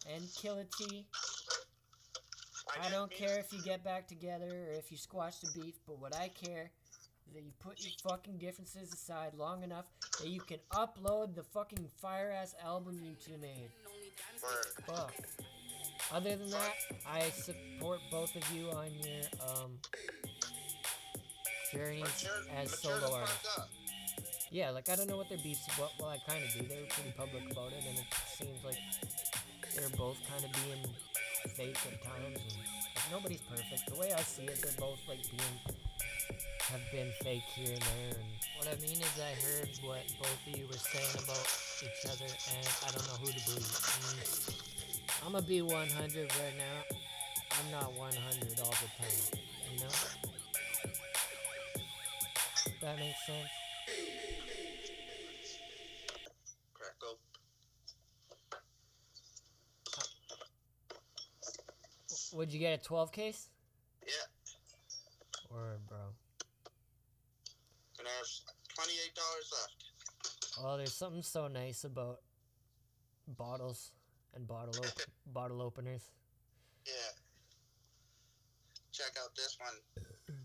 [0.09, 0.65] and Killer
[2.71, 5.75] I didn't don't care if you get back together or if you squash the beef,
[5.85, 6.71] but what I care
[7.27, 9.85] is that you put your fucking differences aside long enough
[10.19, 13.69] that you can upload the fucking fire ass album you two made.
[13.87, 14.43] Only dimes
[14.77, 14.97] make the Word.
[14.97, 15.13] Fuck.
[16.11, 16.73] Other than that,
[17.07, 19.79] I support both of you on your um
[21.71, 23.59] journeys Mature- as mature solo artists.
[24.51, 25.91] Yeah, like I don't know what their beefs about.
[25.99, 26.67] Well, I kind of do.
[26.67, 28.05] They were pretty public about it, and it
[28.37, 28.77] seems like
[29.75, 30.85] they're both kind of being
[31.49, 32.39] fake at times.
[32.39, 33.87] And like, nobody's perfect.
[33.87, 35.77] The way I see it, they're both like being
[36.71, 38.17] have been fake here and there.
[38.17, 41.45] And what I mean is, I heard what both of you were saying about
[41.83, 43.67] each other, and I don't know who to believe.
[43.67, 46.97] Mm, I'm gonna be 100 right now.
[47.59, 49.39] I'm not 100 all the time.
[49.71, 49.93] You know?
[52.81, 54.42] That makes sense.
[62.33, 63.49] Would you get a 12 case?
[64.05, 64.13] Yeah.
[65.49, 65.97] Or, bro.
[67.99, 68.43] And there's
[68.75, 70.59] twenty-eight dollars left.
[70.61, 72.19] Oh, there's something so nice about
[73.27, 73.91] bottles
[74.35, 75.01] and bottle op-
[75.33, 76.09] bottle openers.
[76.85, 76.91] Yeah.
[78.91, 80.37] Check out this one.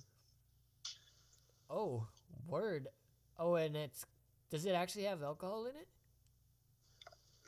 [1.70, 2.06] Oh,
[2.46, 2.86] word.
[3.38, 4.04] Oh, and it's
[4.50, 5.88] does it actually have alcohol in it?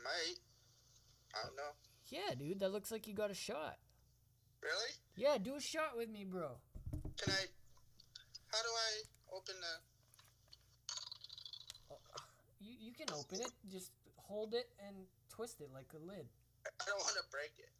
[0.03, 0.38] Might.
[1.35, 1.72] I don't know.
[2.09, 3.79] Yeah, dude, that looks like you got a shot.
[4.62, 4.92] Really?
[5.16, 6.50] Yeah, do a shot with me, bro.
[7.16, 7.44] Can I?
[8.52, 8.90] How do I
[9.36, 9.74] open the?
[11.94, 11.96] Uh,
[12.60, 14.96] you you can open it, just hold it and
[15.28, 16.26] twist it like a lid.
[16.66, 17.70] I don't want to break it.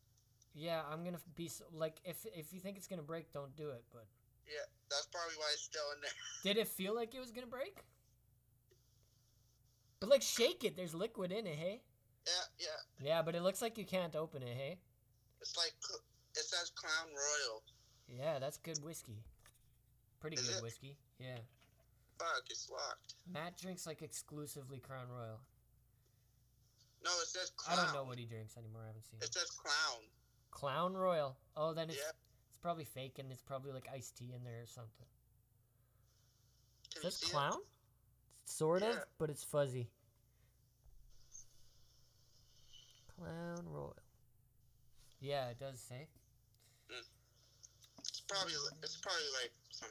[0.55, 3.71] Yeah, I'm gonna be so, like, if if you think it's gonna break, don't do
[3.71, 3.85] it.
[3.93, 4.07] But
[4.47, 6.11] Yeah, that's probably why it's still in there.
[6.43, 7.77] did it feel like it was gonna break?
[10.01, 10.77] But like, shake it.
[10.77, 11.57] There's liquid in it.
[11.57, 11.83] Hey.
[12.27, 13.07] Yeah, yeah.
[13.07, 14.57] Yeah, but it looks like you can't open it.
[14.57, 14.79] Hey.
[15.41, 15.73] It's like
[16.41, 17.63] it says Clown Royal.
[18.09, 19.23] Yeah, that's good whiskey.
[20.21, 20.63] Pretty Is good it?
[20.63, 20.97] whiskey.
[21.19, 21.39] Yeah.
[22.19, 23.15] Fuck, it's locked.
[23.33, 25.41] Matt drinks like exclusively Crown Royal.
[27.03, 28.83] No, it says I don't know what he drinks anymore.
[28.85, 29.33] I haven't seen It it.
[29.33, 30.03] says Clown.
[30.51, 31.37] Clown Royal.
[31.57, 32.11] Oh, then it's Yeah.
[32.11, 35.07] it's probably fake and it's probably like iced tea in there or something.
[36.93, 37.33] Can Is you this see it?
[37.33, 37.57] clown?
[38.45, 39.89] Sort of, but it's fuzzy.
[43.17, 43.97] Clown Royal.
[45.21, 46.09] Yeah, it does say.
[48.31, 49.91] It's probably it's probably like some.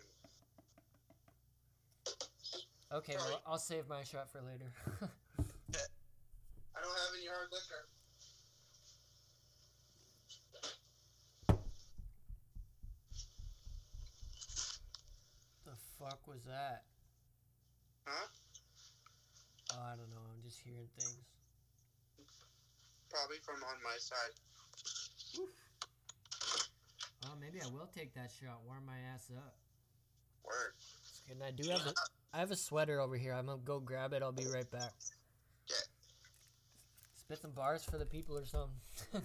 [2.93, 4.71] Okay, well, I'll save my shot for later.
[4.95, 7.83] I don't have any hard liquor.
[15.65, 16.83] the fuck was that?
[18.07, 18.27] Huh?
[19.73, 20.23] Oh, I don't know.
[20.33, 21.27] I'm just hearing things.
[23.09, 24.31] Probably from on my side.
[27.25, 28.61] Oh, maybe I will take that shot.
[28.65, 29.55] Warm my ass up.
[30.45, 30.73] Word.
[31.29, 31.93] And I do have a,
[32.33, 33.33] I have a sweater over here.
[33.33, 34.23] I'm gonna go grab it.
[34.23, 34.93] I'll be right back.
[35.67, 35.75] Yeah.
[37.13, 38.79] Spit some bars for the people or something.
[39.11, 39.23] Summer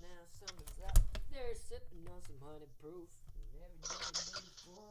[0.00, 0.98] now, summer's out.
[1.32, 3.08] They're sipping on some honey proof.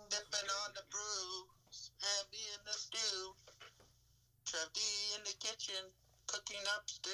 [0.10, 1.48] Dipping on the brew,
[2.00, 3.34] heavy in the stew.
[4.46, 4.80] Trev D
[5.18, 5.92] in the kitchen,
[6.38, 7.10] cooking up stew.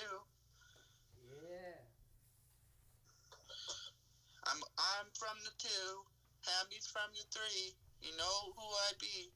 [1.31, 1.79] Yeah.
[4.51, 6.03] I'm I'm from the two,
[6.43, 7.71] Hammy's from the three.
[8.01, 9.31] You know who I be.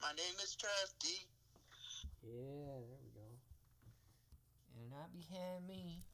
[0.00, 0.56] My name is
[1.00, 1.08] D.
[2.22, 3.26] Yeah, there we go.
[4.78, 6.04] And I behind me,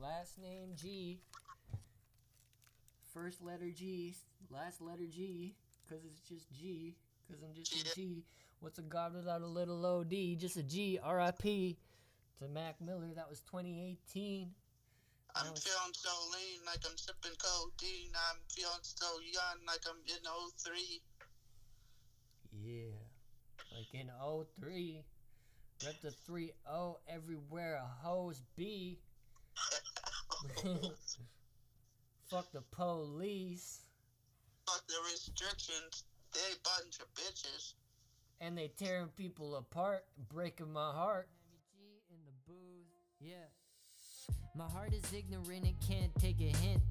[0.00, 1.20] last name G.
[3.12, 4.16] First letter G,
[4.48, 5.54] last letter G,
[5.86, 6.96] cause it's just G,
[7.28, 8.24] cause I'm just a G.
[8.60, 10.38] What's a god without a little OD?
[10.38, 10.98] Just a G.
[11.02, 11.76] R.I.P.
[12.40, 13.12] to Mac Miller.
[13.14, 14.50] That was 2018.
[15.36, 18.12] I'm was- feeling so lean like I'm sipping codeine.
[18.30, 20.24] I'm feeling so young like I'm in
[20.58, 21.02] 03.
[22.52, 22.96] Yeah,
[23.76, 24.10] like in
[24.60, 25.04] 03.
[25.84, 28.98] Rep the 3 0 everywhere a hose be.
[32.28, 33.86] Fuck the police.
[34.66, 36.04] Fuck the restrictions.
[36.32, 37.74] They bunch of bitches.
[38.40, 41.28] And they tearing people apart, breaking my heart.
[43.20, 43.34] Yeah.
[44.56, 46.82] My heart is ignorant and can't take a hint.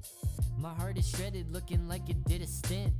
[0.58, 2.92] My heart is shredded, looking like it did a stint.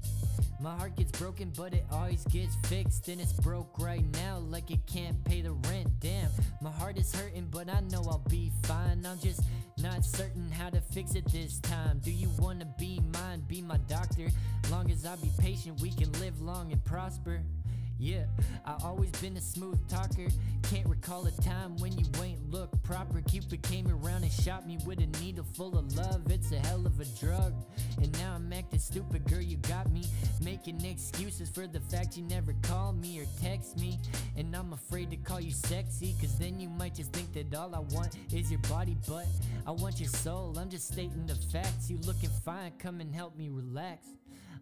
[0.60, 3.08] My heart gets broken, but it always gets fixed.
[3.08, 5.88] And it's broke right now, like it can't pay the rent.
[6.00, 9.06] Damn, my heart is hurting, but I know I'll be fine.
[9.06, 9.42] I'm just
[9.78, 12.00] not certain how to fix it this time.
[12.00, 13.42] Do you wanna be mine?
[13.46, 14.28] Be my doctor.
[14.70, 17.42] Long as I be patient, we can live long and prosper.
[18.00, 18.24] Yeah,
[18.64, 20.28] I always been a smooth talker.
[20.70, 23.20] Can't recall a time when you ain't look proper.
[23.20, 26.22] Cupid came around and shot me with a needle full of love.
[26.30, 27.52] It's a hell of a drug.
[28.00, 29.42] And now I'm acting stupid, girl.
[29.42, 30.04] You got me
[30.42, 33.98] making excuses for the fact you never call me or text me.
[34.34, 37.74] And I'm afraid to call you sexy, cause then you might just think that all
[37.74, 39.26] I want is your body, but
[39.66, 40.58] I want your soul.
[40.58, 41.90] I'm just stating the facts.
[41.90, 44.08] You looking fine, come and help me relax.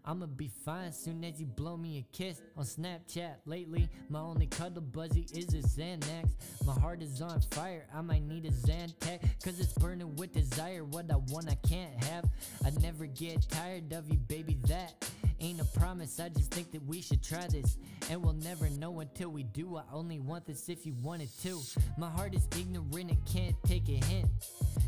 [0.04, 3.36] I'ma be fine soon as you blow me a kiss on Snapchat.
[3.46, 6.30] Lately, my only cuddle buzzy is a Xanax.
[6.66, 9.20] My heart is on fire, I might need a Zantac.
[9.42, 10.84] Cause it's burning with desire.
[10.84, 12.24] What I want, I can't have.
[12.64, 14.58] I never get tired of you, baby.
[14.68, 15.04] That
[15.40, 16.20] ain't a promise.
[16.20, 17.76] I just think that we should try this.
[18.10, 19.76] And we'll never know until we do.
[19.76, 21.60] I only want this if you want it too.
[21.96, 24.28] My heart is ignorant, it can't take a hint.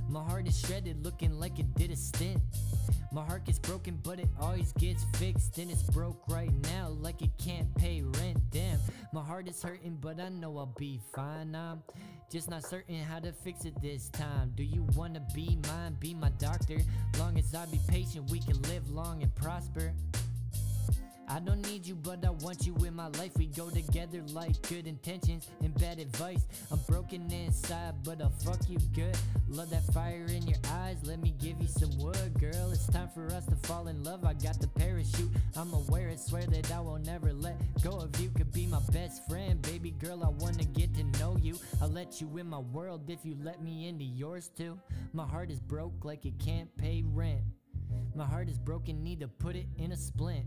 [0.09, 2.41] My heart is shredded, looking like it did a stint.
[3.13, 5.59] My heart gets broken, but it always gets fixed.
[5.59, 8.39] And it's broke right now, like it can't pay rent.
[8.51, 8.79] Damn,
[9.13, 11.55] my heart is hurting, but I know I'll be fine.
[11.55, 11.83] I'm
[12.31, 14.53] just not certain how to fix it this time.
[14.55, 15.97] Do you wanna be mine?
[15.99, 16.79] Be my doctor.
[17.19, 19.93] Long as I be patient, we can live long and prosper.
[21.33, 23.31] I don't need you, but I want you in my life.
[23.37, 26.45] We go together like good intentions and bad advice.
[26.73, 29.17] I'm broken inside, but I'll fuck you good.
[29.49, 30.97] Love that fire in your eyes.
[31.05, 32.73] Let me give you some wood, girl.
[32.73, 34.25] It's time for us to fall in love.
[34.25, 35.31] I got the parachute.
[35.57, 38.31] I'm aware and swear that I will never let go of you.
[38.31, 40.25] Could be my best friend, baby girl.
[40.25, 41.57] I wanna get to know you.
[41.81, 44.77] I'll let you in my world if you let me into yours too.
[45.13, 47.43] My heart is broke like it can't pay rent.
[48.17, 50.47] My heart is broken, need to put it in a splint.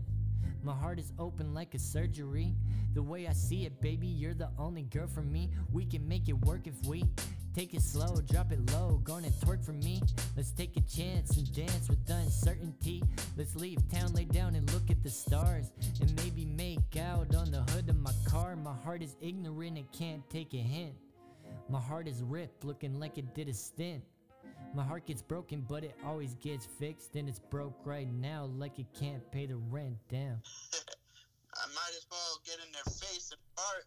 [0.64, 2.54] My heart is open like a surgery.
[2.94, 5.50] The way I see it, baby, you're the only girl for me.
[5.70, 7.04] We can make it work if we
[7.54, 10.00] take it slow, drop it low, gonna twerk for me.
[10.36, 13.02] Let's take a chance and dance with uncertainty.
[13.36, 15.70] Let's leave town, lay down and look at the stars.
[16.00, 18.56] And maybe make out on the hood of my car.
[18.56, 20.94] My heart is ignorant and can't take a hint.
[21.68, 24.02] My heart is ripped, looking like it did a stint.
[24.74, 27.14] My heart gets broken, but it always gets fixed.
[27.14, 30.40] And it's broke right now, like it can't pay the rent down.
[31.54, 33.84] I might as well get in their face and fart.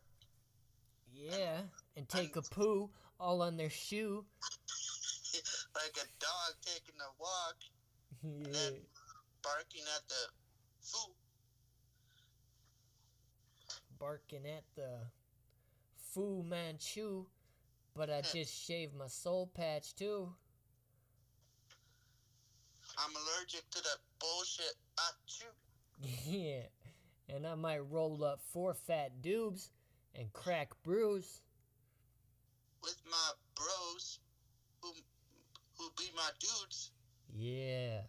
[1.13, 1.59] Yeah,
[1.97, 4.23] and take a poo all on their shoe.
[5.75, 7.55] like a dog taking a walk
[8.23, 8.73] and then
[9.43, 10.15] barking at the
[10.81, 11.13] food.
[13.99, 14.99] Barking at the
[16.13, 17.25] Fu Manchu,
[17.95, 20.29] but I just shaved my soul patch too.
[22.97, 24.73] I'm allergic to the bullshit
[25.27, 25.45] chew.
[26.25, 26.61] Yeah,
[27.33, 29.69] and I might roll up four fat dubes
[30.15, 31.41] and crack brews.
[32.83, 34.19] with my bros
[34.81, 34.89] who
[35.77, 36.91] who be my dudes.
[37.33, 38.01] Yeah,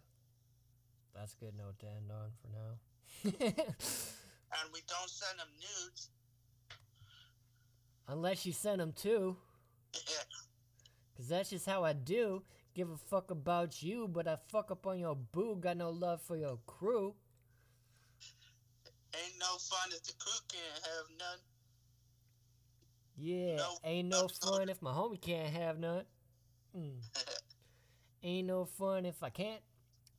[1.15, 3.51] that's a good note to end on for now.
[4.51, 6.09] And we don't send them nudes.
[8.07, 9.37] Unless you send them too,
[9.93, 10.23] Yeah.
[11.15, 12.41] cause that's just how I do.
[12.75, 15.57] Give a fuck about you, but I fuck up on your boo.
[15.59, 17.15] Got no love for your crew.
[19.15, 21.39] Ain't no fun if the crew can't have none.
[23.17, 26.05] Yeah, No, ain't no no, fun if my homie can't have none.
[26.77, 27.01] Mm.
[28.23, 29.61] Ain't no fun if I can't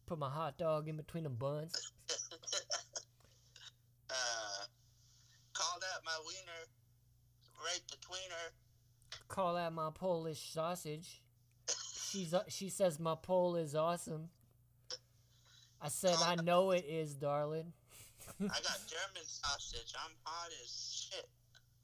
[0.07, 1.73] put my hot dog in between the buns.
[4.11, 4.15] uh,
[5.53, 6.67] call that my wiener
[7.65, 8.53] right between her.
[9.29, 11.23] Call that my Polish sausage.
[12.11, 14.29] She's uh, she says my pole is awesome.
[15.81, 17.73] I said I know it is, darling.
[18.41, 19.95] I got German sausage.
[19.97, 21.29] I'm hot as shit.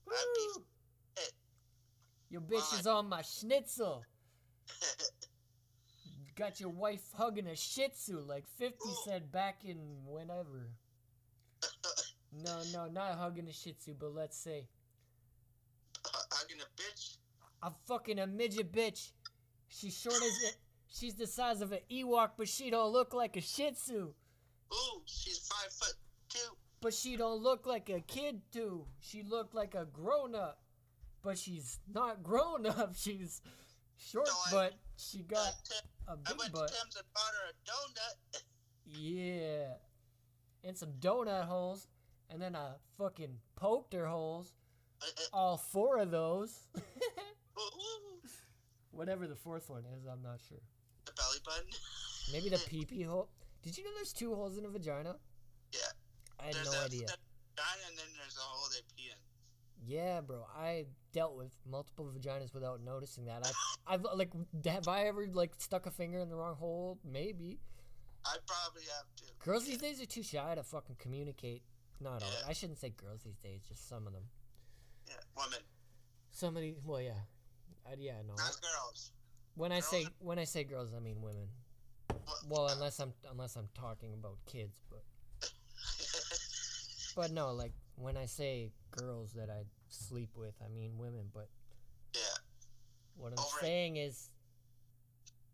[0.06, 0.64] Woo!
[2.28, 4.04] Your bitch is on my schnitzel.
[6.34, 10.70] Got your wife hugging a shih tzu like 50 said back in whenever.
[12.44, 14.68] No, no, not hugging a shih tzu, but let's say
[16.04, 17.16] hugging a bitch.
[17.62, 19.12] I'm fucking a midget bitch.
[19.68, 20.57] She's short as it.
[20.88, 23.94] She's the size of an Ewok, but she don't look like a Shih Tzu.
[24.72, 25.94] Ooh, she's five foot
[26.29, 26.38] two.
[26.81, 28.87] But she don't look like a kid too.
[29.00, 30.61] She looked like a grown up,
[31.22, 32.94] but she's not grown up.
[32.96, 33.40] She's
[33.98, 35.55] short, I- but she got
[36.09, 36.68] Uh, a I big went butt.
[36.68, 38.42] to Tim's and bought her a donut.
[38.98, 39.74] Yeah,
[40.64, 41.88] and some donut holes,
[42.31, 44.52] and then I fucking poked her holes.
[45.33, 46.59] All four of those.
[48.96, 50.59] Whatever the fourth one is, I'm not sure.
[51.04, 51.70] the belly button.
[52.32, 53.28] Maybe the pee pee hole.
[53.62, 55.16] Did you know there's two holes in a vagina?
[55.72, 55.80] Yeah.
[56.40, 57.06] I had There's no a, idea.
[57.06, 57.16] the
[57.56, 59.16] vagina and then there's a hole they pee in.
[59.87, 60.46] Yeah, bro.
[60.56, 63.46] I dealt with multiple vaginas without noticing that.
[63.87, 64.30] I, I've like,
[64.64, 66.98] have I ever like stuck a finger in the wrong hole?
[67.04, 67.61] Maybe.
[68.24, 69.24] I probably have to.
[69.44, 71.62] Girls these days are too shy to fucking communicate.
[72.00, 72.28] Not all.
[72.48, 73.62] I shouldn't say girls these days.
[73.68, 74.24] Just some of them.
[75.09, 75.61] Yeah, women,
[76.30, 76.74] Somebody.
[76.85, 77.12] Well, yeah.
[77.90, 78.35] I, yeah, no.
[78.35, 79.12] not girls.
[79.55, 81.49] When I say girls when I say girls, I mean women.
[82.11, 85.05] Well, Well, uh, unless I'm unless I'm talking about kids, but
[87.16, 91.27] but no, like when I say girls that I sleep with, I mean women.
[91.33, 91.49] But
[92.14, 92.20] yeah.
[93.16, 94.29] What I'm Over saying is,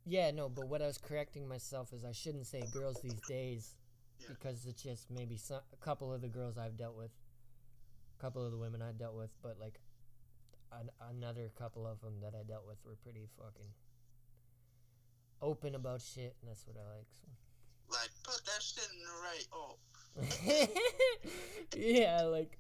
[0.05, 3.75] yeah, no, but what I was correcting myself is I shouldn't say girls these days
[4.18, 4.27] Yeah.
[4.31, 7.12] because it's just maybe some, a couple of the girls I've dealt with,
[8.18, 9.79] a couple of the women I've dealt with, but like
[10.80, 13.72] an, another couple of them that I dealt with were pretty fucking
[15.40, 17.06] open about shit, and that's what I like.
[17.20, 17.28] So.
[17.90, 19.46] Like, put that shit in the right.
[19.52, 19.76] Oh,
[21.76, 22.58] yeah, like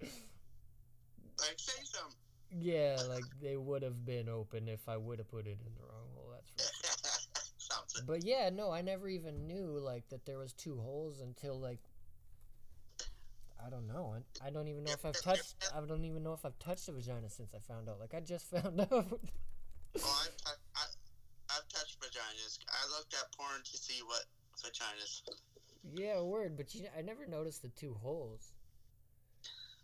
[1.38, 2.16] like say something.
[2.50, 5.82] yeah, like they would have been open if I would have put it in the
[5.82, 6.32] wrong hole.
[6.32, 6.88] That's sure.
[8.06, 11.80] But yeah, no, I never even knew like that there was two holes until like
[13.64, 14.14] I don't know.
[14.42, 15.54] I, I don't even know if I've touched.
[15.74, 18.00] I don't even know if I've touched a vagina since I found out.
[18.00, 18.90] Like I just found out.
[18.90, 19.02] Oh,
[19.94, 20.84] I've, tou- I,
[21.50, 22.58] I've touched vaginas.
[22.68, 24.24] I looked at porn to see what
[24.58, 25.22] vaginas.
[25.94, 26.56] yeah, word.
[26.56, 28.52] But you, I never noticed the two holes.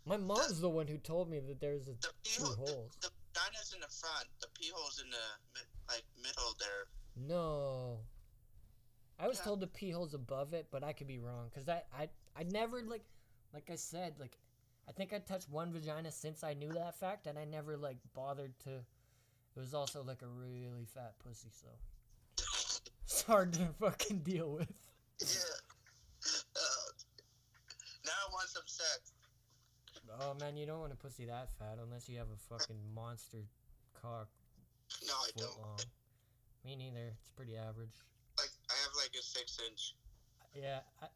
[0.05, 2.91] My mom's the one who told me that there's a The two hole, holes.
[3.01, 4.25] the, the vagina's in the front.
[4.41, 5.61] The pee hole's in the
[5.93, 6.87] like middle there.
[7.27, 7.99] No.
[9.19, 9.43] I was Yeah.
[9.43, 11.51] told the pee hole's above it, but I could be wrong.
[11.53, 13.03] Cause I, I, I never like,
[13.53, 14.37] like I said, like,
[14.87, 17.97] I think I touched one vagina since I knew that fact, and I never like
[18.15, 18.69] bothered to.
[19.55, 21.67] It was also like a really fat pussy, so
[23.03, 24.71] it's hard to fucking deal with.
[25.19, 25.27] Yeah.
[26.55, 26.89] Uh,
[28.05, 29.11] now I want some sex.
[30.21, 33.45] Oh man, you don't want a pussy that fat unless you have a fucking monster
[34.01, 34.27] cock
[35.05, 35.59] No, I don't.
[35.59, 35.79] long.
[36.65, 37.13] Me neither.
[37.19, 37.93] It's pretty average.
[38.37, 39.93] Like I have like a six inch.
[40.55, 41.07] Yeah, I,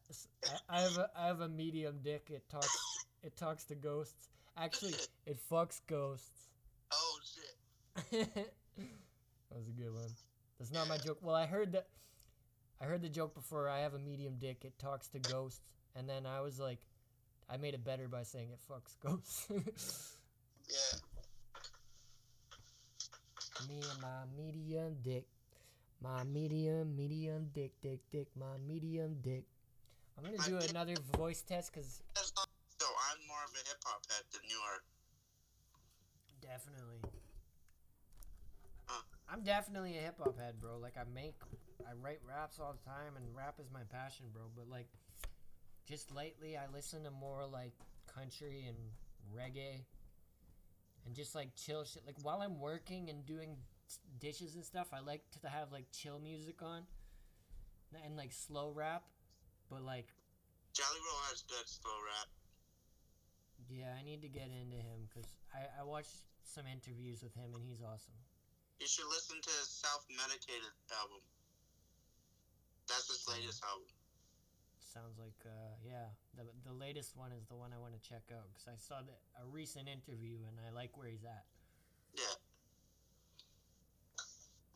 [0.68, 2.28] I have a I have a medium dick.
[2.30, 2.76] It talks
[3.22, 4.28] it talks to ghosts.
[4.56, 4.94] Actually,
[5.26, 6.48] it fucks ghosts.
[6.92, 8.34] Oh shit.
[8.34, 10.10] that was a good one.
[10.58, 11.18] That's not my joke.
[11.22, 11.88] Well, I heard that.
[12.80, 13.68] I heard the joke before.
[13.68, 14.64] I have a medium dick.
[14.64, 16.80] It talks to ghosts, and then I was like,
[17.50, 20.16] I made it better by saying it fucks ghosts.
[20.66, 20.98] Yeah.
[23.68, 25.26] Me and my medium dick.
[26.02, 29.44] My medium, medium dick, dick, dick, my medium dick.
[30.18, 34.24] I'm gonna do another voice test because so I'm more of a hip hop head
[34.32, 34.80] than you are.
[36.42, 37.00] definitely.
[38.86, 39.02] Huh.
[39.28, 40.78] I'm definitely a hip hop head, bro.
[40.78, 41.36] Like I make,
[41.80, 44.42] I write raps all the time, and rap is my passion, bro.
[44.54, 44.88] But like,
[45.88, 47.72] just lately, I listen to more like
[48.12, 48.76] country and
[49.34, 49.84] reggae,
[51.06, 52.02] and just like chill shit.
[52.06, 53.56] Like while I'm working and doing
[54.20, 56.82] dishes and stuff, I like to have like chill music on,
[58.04, 59.02] and like slow rap.
[59.70, 60.08] But like,
[60.72, 62.28] Jelly Roll has good slow rap.
[63.70, 67.54] yeah, I need to get into him because I I watched some interviews with him,
[67.54, 68.14] and he's awesome.
[68.80, 71.22] You should listen to his self medicated album.
[72.88, 73.88] That's his latest album.
[74.78, 78.30] Sounds like, uh, yeah, the the latest one is the one I want to check
[78.30, 81.46] out because I saw the, a recent interview and I like where he's at.
[82.14, 82.38] Yeah.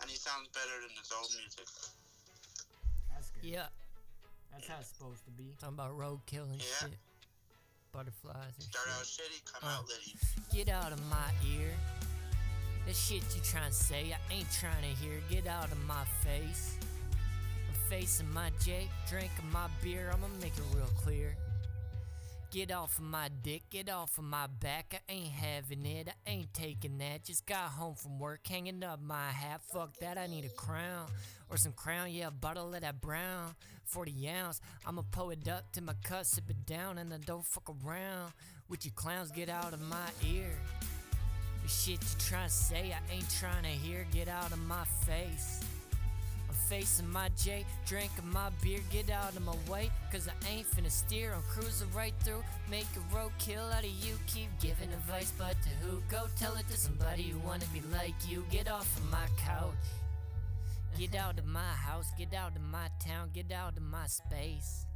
[0.00, 1.64] And he sounds better than his old music.
[3.12, 3.44] That's good.
[3.44, 3.66] Yeah,
[4.52, 5.54] That's how it's supposed to be.
[5.60, 6.88] talking about roadkill and Yeah.
[6.92, 6.98] shit.
[7.92, 9.72] Butterflies and Start out shitty, come Uh.
[9.78, 10.18] out litty.
[10.52, 11.74] Get out of my ear.
[12.86, 15.20] The shit you trying to say, I ain't trying to hear.
[15.28, 16.76] Get out of my face.
[17.68, 20.10] I'm facing my Jake, drinking my beer.
[20.12, 21.36] I'ma make it real clear.
[22.50, 25.02] Get off of my dick, get off of my back.
[25.06, 27.22] I ain't having it, I ain't taking that.
[27.22, 29.60] Just got home from work, hanging up my hat.
[29.70, 31.08] Fuck that, I need a crown
[31.50, 32.10] or some crown.
[32.10, 34.62] Yeah, a bottle of that brown, 40 ounce.
[34.86, 38.32] I'ma pull it up to my cut, sip it down, and then don't fuck around
[38.66, 39.30] with you clowns.
[39.30, 40.48] Get out of my ear.
[41.62, 44.06] The shit you trying to say, I ain't trying to hear.
[44.10, 45.60] Get out of my face.
[46.68, 48.80] Facing my J, drinking my beer.
[48.90, 51.32] Get out of my way, cause I ain't finna steer.
[51.34, 54.18] I'm cruising right through, make a roadkill out of you.
[54.26, 56.02] Keep giving advice, but to who?
[56.10, 58.44] Go tell it to somebody who wanna be like you.
[58.50, 59.72] Get off of my couch.
[60.98, 64.87] Get out of my house, get out of my town, get out of my space.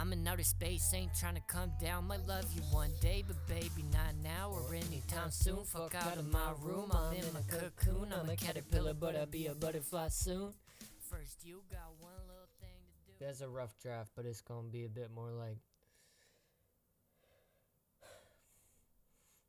[0.00, 2.06] I'm in outer space, ain't trying to come down.
[2.06, 5.64] Might love you one day, but baby, not now or anytime soon.
[5.64, 8.12] Fuck out of my room, I'm in my cocoon.
[8.12, 10.52] I'm a caterpillar, but I'll be a butterfly soon.
[11.00, 13.24] First, you got one little thing to do.
[13.26, 15.58] That's a rough draft, but it's gonna be a bit more like.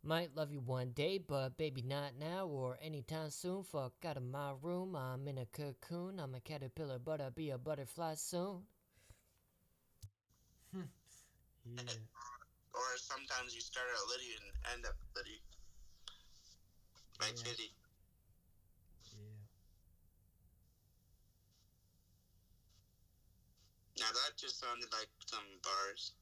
[0.01, 3.61] Might love you one day, but baby, not now or anytime soon.
[3.61, 6.19] Fuck out of my room, I'm in a cocoon.
[6.19, 8.63] I'm a caterpillar, but I'll be a butterfly soon.
[10.75, 11.81] yeah.
[12.73, 15.41] Or sometimes you start out litty and end up litty.
[17.19, 17.43] Like Yeah.
[17.43, 17.73] Titty.
[19.17, 19.41] Yeah.
[23.99, 26.13] Now that just sounded like some bars.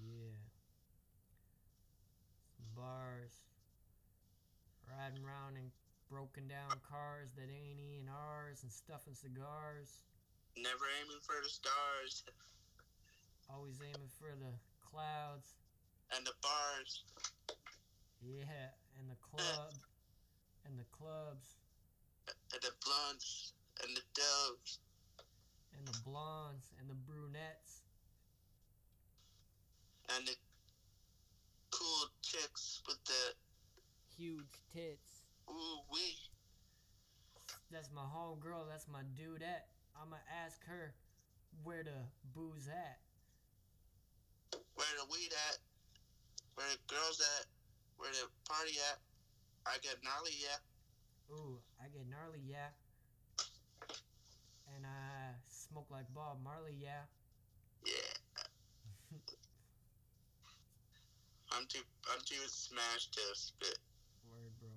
[0.00, 0.40] Yeah.
[2.74, 3.36] Bars.
[4.88, 5.70] Riding around in
[6.10, 10.02] broken down cars that ain't even ours and stuffing cigars.
[10.56, 12.24] Never aiming for the stars
[13.54, 15.54] Always aiming for the clouds.
[16.14, 17.04] and the bars.
[18.20, 19.72] Yeah, and the club.
[20.66, 21.56] And the clubs.
[22.52, 24.78] and the blondes and the doves
[25.76, 26.70] And the blondes.
[26.80, 27.82] And the brunettes.
[30.16, 30.34] and the
[31.70, 33.34] cool chicks with the
[34.16, 35.24] Huge tits.
[35.50, 36.16] ooh wee.
[37.70, 38.68] That's my homegirl.
[38.68, 39.66] That's my dudette.
[39.96, 40.94] I'ma ask her
[41.64, 42.98] where the booze at.
[44.82, 45.62] Where the weed at?
[46.58, 47.46] Where the girls at?
[48.02, 48.98] Where the party at?
[49.62, 50.58] I get gnarly, yeah.
[51.30, 52.74] Ooh, I get gnarly, yeah.
[54.74, 57.06] And I smoke like Bob Marley, yeah.
[57.86, 58.10] Yeah.
[61.54, 63.78] I'm too I'm too smashed to spit.
[64.26, 64.70] Word, bro.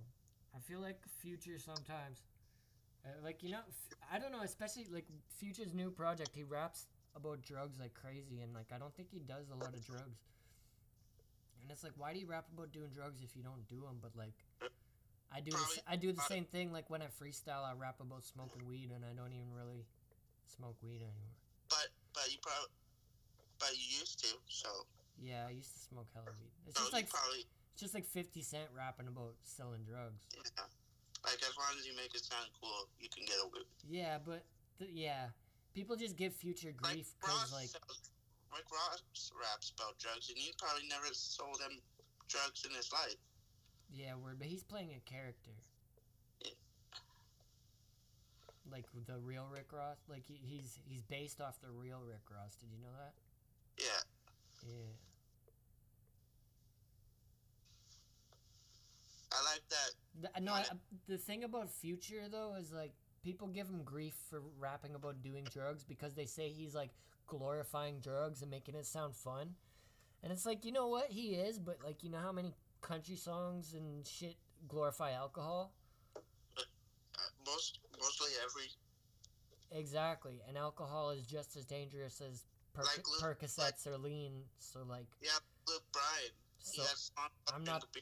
[0.56, 2.22] I feel like Future sometimes.
[3.03, 5.08] Uh, like, you know, f- I don't know, especially like
[5.39, 6.86] Future's new project, he raps
[7.16, 10.20] about drugs like crazy, and like, I don't think he does a lot of drugs.
[11.61, 13.97] And it's like, why do you rap about doing drugs if you don't do them?
[14.01, 14.38] But like,
[15.34, 15.51] I do,
[15.88, 16.72] I do the same thing.
[16.72, 19.86] Like when I freestyle, I rap about smoking weed, and I don't even really
[20.45, 21.36] smoke weed anymore.
[21.70, 22.70] But but you probably
[23.57, 24.70] but you used to, so
[25.18, 26.51] Yeah, I used to smoke hella weed.
[26.68, 30.28] It's So just like probably it's just like Fifty Cent rapping about selling drugs.
[30.36, 30.70] yeah.
[31.26, 33.66] Like as long as you make it sound cool, you can get away.
[33.66, 33.89] with it.
[33.89, 34.45] Yeah, but
[34.78, 35.34] th- yeah,
[35.76, 37.70] people just give Future grief because like
[38.56, 39.04] Rick Ross
[39.36, 41.78] raps about drugs, and he probably never sold them
[42.30, 43.20] drugs in his life.
[43.94, 45.52] yeah, word, but he's playing a character.
[46.44, 46.52] Yeah.
[48.72, 52.56] Like the real Rick Ross, like he, he's he's based off the real Rick Ross.
[52.56, 53.14] Did you know that?
[53.78, 54.02] Yeah,
[54.72, 54.96] Yeah.
[59.32, 60.32] I like that.
[60.34, 60.64] The, no, I,
[61.10, 62.94] the thing about Future though is like
[63.26, 66.92] people give him grief for rapping about doing drugs because they say he's like
[67.26, 69.56] glorifying drugs and making it sound fun.
[70.24, 71.08] And it's like, you know what?
[71.10, 74.36] He is, but like, you know how many country songs and shit
[74.68, 75.74] glorify alcohol?
[76.56, 76.62] Uh,
[77.46, 78.70] most mostly every
[79.72, 80.42] Exactly.
[80.48, 82.46] And alcohol is just as dangerous as
[82.78, 84.44] Perc- Like Luke- Percocets or lean.
[84.60, 85.32] So like, yeah.
[85.68, 86.32] Luke Bryan.
[86.60, 88.02] so he has songs I'm not- the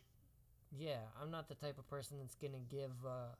[0.75, 3.35] yeah, I'm not the type of person that's gonna give uh,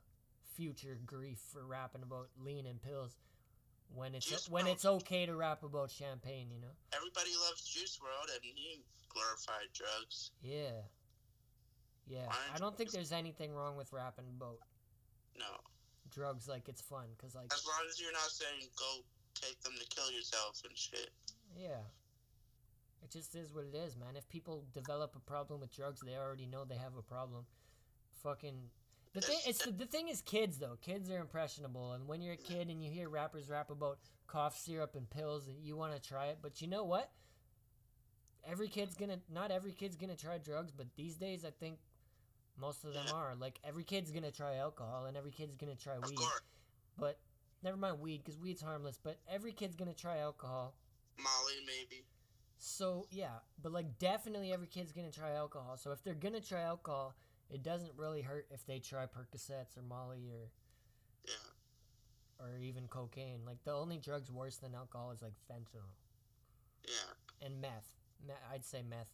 [0.56, 3.16] Future grief for rapping about lean and pills
[3.94, 4.72] when it's Juice when WRLD.
[4.72, 6.48] it's okay to rap about champagne.
[6.52, 6.72] You know?
[6.94, 8.82] Everybody loves Juice WRLD, and he
[9.12, 10.30] glorified drugs.
[10.42, 10.82] Yeah.
[12.06, 14.58] Yeah, I don't think there's anything wrong with rapping about
[15.38, 15.56] No,
[16.10, 19.00] drugs like it's fun, cause like as long as you're not saying go
[19.34, 21.08] take them to kill yourself and shit.
[21.56, 21.80] yeah,
[23.02, 24.16] it just is what it is, man.
[24.16, 27.46] If people develop a problem with drugs, they already know they have a problem.
[28.22, 28.68] Fucking
[29.14, 30.76] the thing, it's the, the thing is kids though.
[30.82, 34.58] Kids are impressionable, and when you're a kid and you hear rappers rap about cough
[34.58, 37.10] syrup and pills, and you want to try it, but you know what?
[38.46, 41.78] Every kid's gonna not every kid's gonna try drugs, but these days I think
[42.60, 43.34] most of them are.
[43.34, 46.16] Like every kid's gonna try alcohol, and every kid's gonna try Of weed.
[46.18, 46.42] course,
[46.98, 47.18] But
[47.62, 48.98] never mind weed, because weed's harmless.
[49.02, 50.74] But every kid's gonna try alcohol.
[51.16, 52.04] Molly maybe.
[52.58, 55.76] So yeah, but like definitely every kid's gonna try alcohol.
[55.76, 57.14] So if they're gonna try alcohol,
[57.50, 60.50] it doesn't really hurt if they try Percocets or Molly or
[61.26, 61.34] Yeah,
[62.40, 63.40] or even cocaine.
[63.46, 65.92] Like the only drugs worse than alcohol is like fentanyl
[66.86, 67.88] yeah, and meth.
[68.52, 69.08] I'd say meth.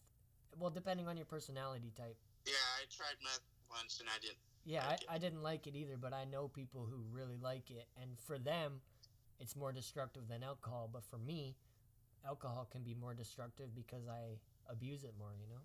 [0.59, 2.17] Well, depending on your personality type.
[2.47, 2.53] yeah.
[2.79, 4.39] I tried meth once, and I didn't.
[4.65, 5.05] Yeah, Like.
[5.09, 8.11] I, I didn't like it either, but I know people who really like it, and
[8.27, 8.81] for them,
[9.39, 10.89] it's more destructive than alcohol.
[10.93, 11.57] But for me,
[12.27, 14.39] alcohol can be more destructive because I
[14.71, 15.33] abuse it more.
[15.41, 15.63] You know?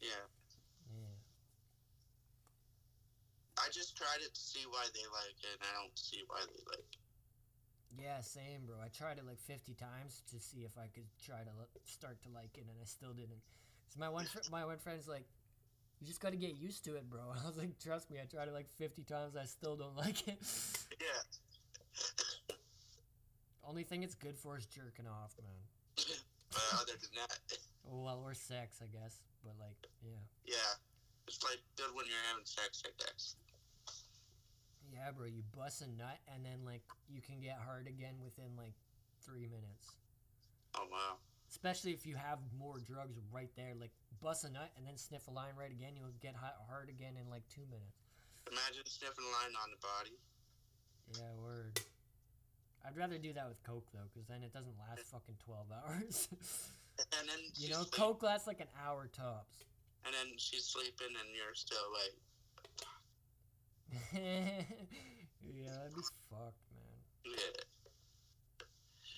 [0.00, 0.26] Yeah.
[3.66, 6.38] I just tried it to see why they like it, and I don't see why
[6.46, 6.86] they like.
[6.86, 7.02] it.
[7.98, 8.76] Yeah, same, bro.
[8.78, 12.22] I tried it like 50 times to see if I could try to l- start
[12.22, 13.42] to like it, and I still didn't.
[13.90, 15.26] So my one, fr- my one friend's like,
[15.98, 18.26] "You just got to get used to it, bro." I was like, "Trust me, I
[18.30, 19.34] tried it like 50 times.
[19.34, 20.38] I still don't like it."
[21.00, 21.22] Yeah,
[23.66, 26.06] Only thing it's good for is jerking off, man.
[26.52, 27.38] but other than that,
[27.88, 29.18] Well, or sex, I guess.
[29.42, 30.72] But like, yeah, yeah,
[31.26, 33.34] it's like good when you're having sex, I guess.
[34.92, 35.26] Yeah, bro.
[35.26, 38.74] You bust a nut, and then like you can get hard again within like
[39.24, 39.96] three minutes.
[40.74, 41.16] Oh wow.
[41.50, 45.28] Especially if you have more drugs right there, like bust a nut and then sniff
[45.28, 48.02] a line right again, you'll get hard again in like two minutes.
[48.50, 50.14] Imagine sniffing a line on the body.
[51.14, 51.80] Yeah, word.
[52.86, 56.28] I'd rather do that with Coke though, because then it doesn't last fucking twelve hours.
[56.98, 59.64] And then you know, sleep- Coke lasts like an hour tops.
[60.06, 62.14] And then she's sleeping, and you're still like,
[64.14, 64.62] yeah,
[65.42, 66.98] that'd be fucked, man.
[67.24, 67.32] yeah.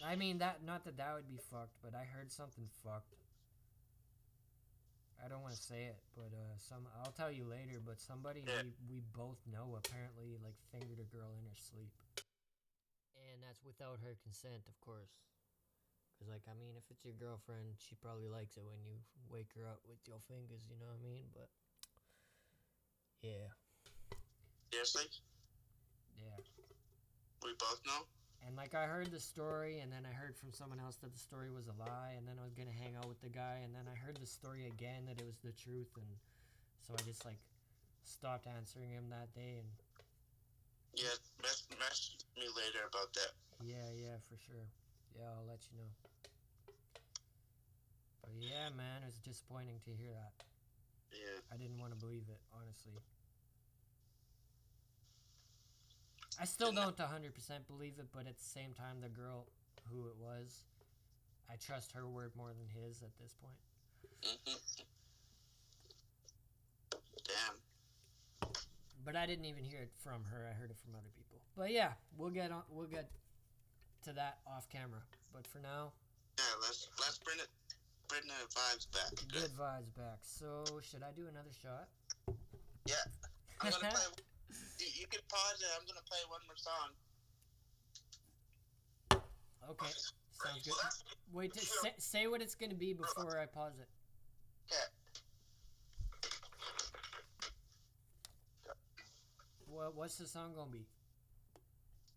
[0.03, 3.15] I mean, that not that that would be fucked, but I heard something fucked.
[5.23, 7.81] I don't want to say it, but uh, some I'll tell you later.
[7.85, 11.91] But somebody we, we both know apparently like fingered a girl in her sleep,
[13.17, 15.13] and that's without her consent, of course.
[16.19, 18.99] Cause like I mean, if it's your girlfriend, she probably likes it when you
[19.31, 20.67] wake her up with your fingers.
[20.67, 21.27] You know what I mean?
[21.35, 21.49] But
[23.23, 23.53] yeah,
[24.71, 25.05] Seriously?
[26.17, 26.37] yeah.
[27.43, 28.05] We both know?
[28.47, 31.19] And like I heard the story, and then I heard from someone else that the
[31.19, 33.75] story was a lie, and then I was gonna hang out with the guy, and
[33.75, 36.07] then I heard the story again that it was the truth, and
[36.87, 37.39] so I just like
[38.05, 39.69] stopped answering him that day, and
[40.95, 43.33] Yeah, mess, message me later about that.
[43.65, 44.67] yeah, yeah, for sure,
[45.19, 45.91] yeah, I'll let you know.
[48.25, 50.33] But yeah, man, it was disappointing to hear that.
[51.13, 51.41] Yeah.
[51.53, 53.01] I didn't want to believe it, honestly.
[56.41, 57.03] I still don't 100%
[57.67, 59.47] believe it, but at the same time, the girl
[59.91, 60.63] who it was,
[61.51, 63.59] I trust her word more than his at this point.
[67.27, 68.51] Damn.
[69.05, 70.47] But I didn't even hear it from her.
[70.49, 71.39] I heard it from other people.
[71.57, 72.63] But yeah, we'll get on.
[72.71, 73.11] We'll get
[74.05, 75.01] to that off camera.
[75.33, 75.93] But for now,
[76.39, 77.49] Yeah, let's let's bring it
[78.09, 79.11] bring the vibes back.
[79.33, 80.21] Good vibes back.
[80.23, 81.89] So should I do another shot?
[82.87, 82.95] Yeah.
[83.61, 84.01] I'm gonna play.
[84.79, 85.67] You, you can pause it.
[85.79, 86.91] I'm gonna play one more song.
[89.71, 89.93] Okay,
[90.33, 90.75] sounds good.
[91.33, 93.89] Wait, to, say, say what it's gonna be before I pause it.
[94.71, 94.77] Yeah.
[99.67, 100.87] What what's the song gonna be?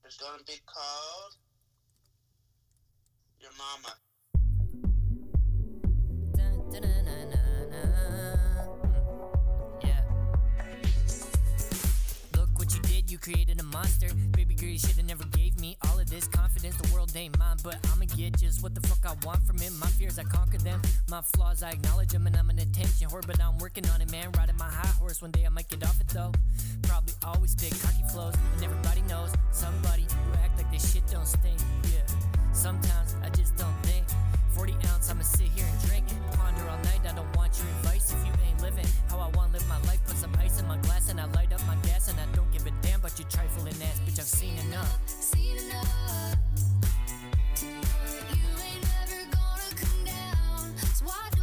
[0.06, 1.36] It's gonna be called
[3.40, 3.96] Your Mama.
[6.36, 8.91] Dun, dun, dun, dun, dun, dun.
[13.12, 14.08] You created a monster.
[14.32, 16.78] Baby girl, you should've never gave me all of this confidence.
[16.78, 19.72] The world ain't mine, but I'ma get just what the fuck I want from it.
[19.82, 20.82] My fears, I conquer them.
[21.10, 24.10] My flaws, I acknowledge them, and I'm an attention whore, but I'm working on it,
[24.12, 24.32] man.
[24.38, 26.32] Riding my high horse, one day I might get off it though.
[26.84, 31.28] Probably always spit cocky flows, and everybody knows somebody who act like this shit don't
[31.28, 31.60] stink.
[31.92, 32.08] Yeah.
[32.54, 34.06] Sometimes I just don't think.
[34.52, 36.06] 40 ounce, I'ma sit here and drink.
[36.34, 39.54] Ponder all night, I don't want your advice if you ain't living how I wanna
[39.54, 40.00] live my life.
[40.06, 41.76] Put some ice in my glass and I light up my
[43.20, 44.20] a damn trifling ass, bitch.
[44.20, 45.00] I've seen enough.
[45.08, 46.38] Seen enough
[47.62, 50.78] you ain't never gonna come down.
[50.94, 51.41] So why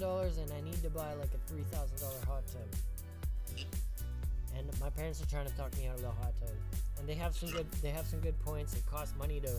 [0.00, 3.66] $1,000 and I need to buy like a $3,000 hot tub.
[4.56, 6.54] And my parents are trying to talk me out of the hot tub.
[6.98, 8.74] And they have some good they have some good points.
[8.74, 9.52] It costs money to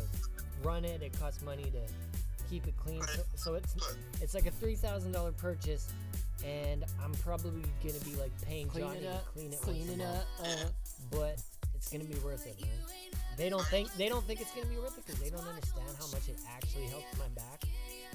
[0.64, 1.02] run it.
[1.02, 3.02] It costs money to keep it clean.
[3.04, 3.76] So, so it's
[4.22, 5.88] it's like a $3,000 purchase
[6.46, 9.90] and I'm probably going to be like paying clean Johnny up, to clean it clean
[9.90, 10.26] it up.
[10.42, 10.66] Uh-huh.
[11.12, 11.42] But
[11.76, 12.72] it's going to be worth it, man
[13.38, 15.88] they don't think they don't think it's gonna be worth it because they don't understand
[15.98, 17.64] how much it actually helps my back.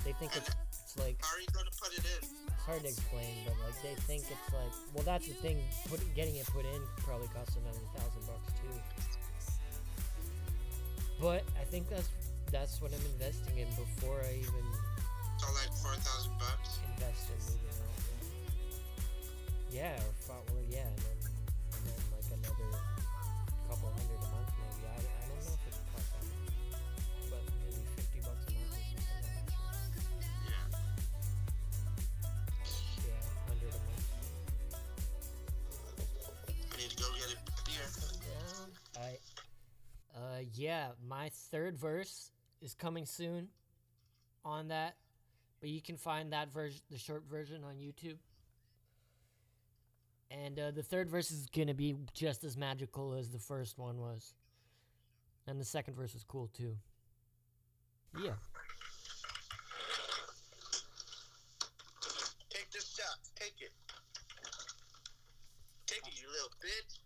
[0.04, 0.50] They think it's
[0.96, 2.24] it's like How are you gonna put it in?
[2.24, 5.60] it's hard to explain, but like they think it's like well that's the thing.
[5.88, 8.80] Put getting it put in probably costs another thousand bucks too.
[11.20, 12.08] But I think that's
[12.52, 14.64] that's what I'm investing in before I even
[15.38, 16.80] So like four thousand bucks.
[16.96, 18.00] invest in moving out.
[19.70, 20.88] Yeah, or fi- well, yeah,
[40.56, 42.30] yeah, my third verse
[42.62, 43.48] is coming soon
[44.44, 44.96] on that,
[45.60, 48.16] but you can find that version, the short version, on YouTube.
[50.30, 53.98] And uh, the third verse is gonna be just as magical as the first one
[53.98, 54.34] was,
[55.46, 56.76] and the second verse is cool too.
[58.22, 58.32] Yeah.
[62.50, 63.18] Take this shot.
[63.36, 63.70] Take it.
[65.86, 66.98] Take it, you little bitch.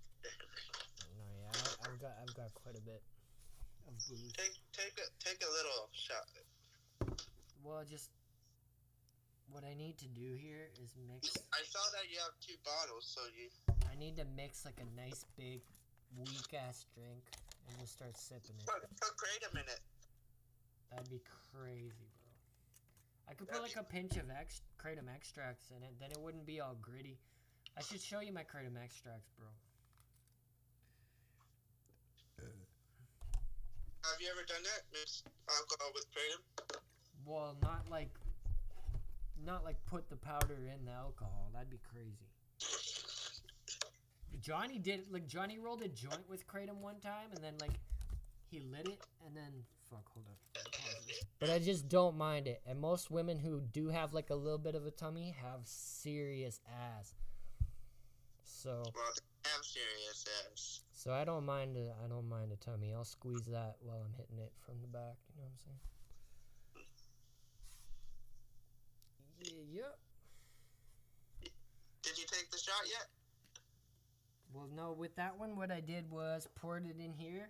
[1.19, 3.03] No, yeah, I, I've got I've got quite a bit
[3.87, 4.33] of booze.
[4.37, 6.27] Take take a take a little shot.
[7.63, 8.11] Well, just
[9.51, 11.37] what I need to do here is mix.
[11.53, 13.51] I saw that you have two bottles, so you
[13.91, 15.61] I need to mix like a nice big
[16.17, 17.23] weak ass drink
[17.69, 18.67] and just start sipping it.
[18.67, 19.83] put, put kratom in it.
[20.91, 21.23] That'd be
[21.53, 22.33] crazy, bro.
[23.31, 26.47] I could put like a pinch of ex- kratom extracts in it, then it wouldn't
[26.47, 27.19] be all gritty.
[27.79, 29.47] I should show you my kratom extracts, bro.
[34.11, 34.83] Have Have you ever done that?
[34.93, 36.81] Mix alcohol with kratom?
[37.25, 38.11] Well, not like,
[39.45, 41.51] not like put the powder in the alcohol.
[41.53, 42.27] That'd be crazy.
[44.41, 47.79] Johnny did like Johnny rolled a joint with kratom one time, and then like
[48.51, 49.53] he lit it, and then
[49.91, 50.65] fuck, hold up.
[51.39, 52.61] But I just don't mind it.
[52.67, 56.61] And most women who do have like a little bit of a tummy have serious
[56.69, 57.15] ass.
[58.45, 60.81] So, Well, they have serious ass.
[61.01, 61.79] So I don't mind.
[61.79, 62.93] A, I don't mind a tummy.
[62.93, 65.17] I'll squeeze that while I'm hitting it from the back.
[65.33, 65.81] You know what I'm saying?
[69.41, 69.81] Yeah.
[69.81, 69.97] yep.
[72.03, 73.09] Did you take the shot yet?
[74.53, 77.49] Well, no, with that one, what I did was poured it in here,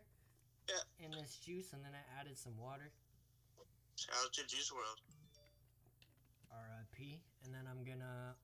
[0.69, 1.05] Yeah.
[1.05, 2.93] in this juice, and then I added some water.
[3.97, 5.03] Shout out to Juice WRLD.
[6.53, 7.21] R.I.P.
[7.45, 8.37] And then I'm gonna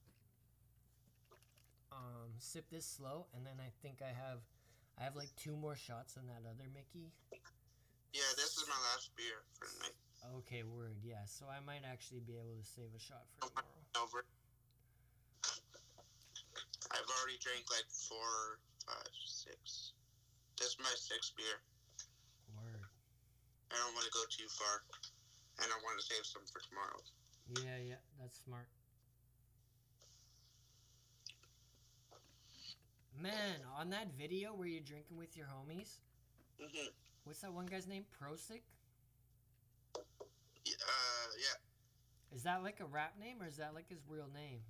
[1.93, 4.41] um, sip this slow, and then I think I have,
[4.97, 7.13] I have like two more shots than that other Mickey.
[8.17, 9.99] Yeah, this is my last beer for the night.
[10.41, 11.29] Okay, word, yeah.
[11.29, 13.77] So I might actually be able to save a shot for tomorrow.
[14.01, 14.25] Over.
[16.97, 18.57] I've already drank like four,
[18.89, 19.93] five, six.
[20.57, 21.61] This is my sixth beer.
[22.57, 22.81] Word.
[23.69, 24.81] I don't want to go too far,
[25.61, 27.05] and I want to save some for tomorrow.
[27.61, 28.73] Yeah, yeah, that's smart.
[33.21, 35.99] Man, on that video where you're drinking with your homies,
[36.61, 36.89] hmm
[37.25, 38.05] what's that one guy's name?
[38.23, 38.61] Procyk?
[40.67, 41.57] Uh, yeah,
[42.37, 44.61] Is that like a rap name or is that like his real name?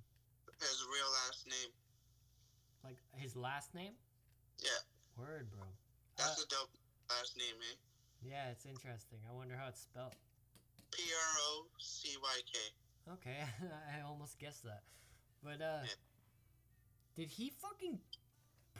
[0.59, 1.69] his real last name.
[2.83, 3.93] Like his last name?
[4.63, 4.69] Yeah,
[5.17, 5.63] Word, bro.
[6.17, 6.69] that's Uh, a dope
[7.09, 7.75] last name, eh?
[8.23, 9.19] yeah, it's interesting.
[9.29, 10.15] I wonder how it's spelled.
[10.91, 12.59] P R O C Y K.
[13.13, 13.37] Okay,
[13.97, 14.83] I almost guessed that.
[15.43, 15.89] But uh Yeah.
[17.15, 17.99] did he fucking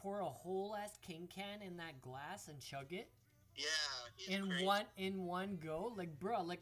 [0.02, 3.10] pour a whole ass king can in that glass and chug it
[3.56, 4.66] Yeah, in crazy.
[4.66, 5.94] one in one go?
[5.96, 6.62] Like, bro, like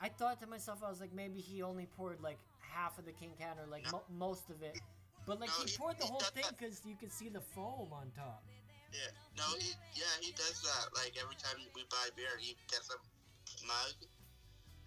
[0.00, 3.12] I thought to myself, I was like, maybe he only poured like half of the
[3.12, 4.76] king can or like mo- most of it.
[5.26, 7.40] But like No, he he- poured the he whole thing because you could see the
[7.40, 8.42] foam on top.
[8.92, 10.94] Yeah, no, he, yeah, he does that.
[10.94, 12.98] Like every time we buy beer, he gets a
[13.66, 13.94] mug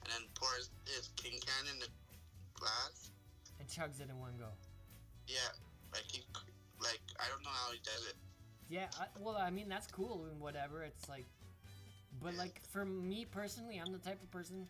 [0.04, 1.88] and then pours his king can in the
[2.56, 3.12] glass.
[3.60, 4.48] And chugs it in one go.
[5.28, 5.52] Yeah,
[5.94, 6.24] like he,
[6.82, 8.16] like I don't know how he does it.
[8.70, 10.84] Yeah, I, well, I mean that's cool and whatever.
[10.84, 11.26] It's like,
[12.22, 12.40] but Yeah.
[12.40, 14.68] like for me personally, I'm the type of person.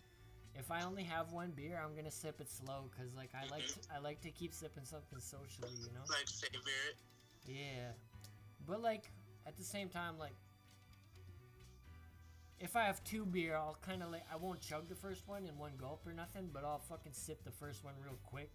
[0.55, 3.63] If I only have one beer, I'm gonna sip it slow because like I like
[3.63, 3.81] mm-hmm.
[3.81, 6.01] to, I like to keep sipping something socially, you know.
[6.09, 6.57] Like savor
[6.89, 6.97] it.
[7.45, 7.91] Yeah,
[8.67, 9.11] but like
[9.45, 10.35] at the same time, like
[12.59, 15.45] if I have two beer, I'll kind of like I won't chug the first one
[15.45, 18.51] in one gulp or nothing, but I'll fucking sip the first one real quick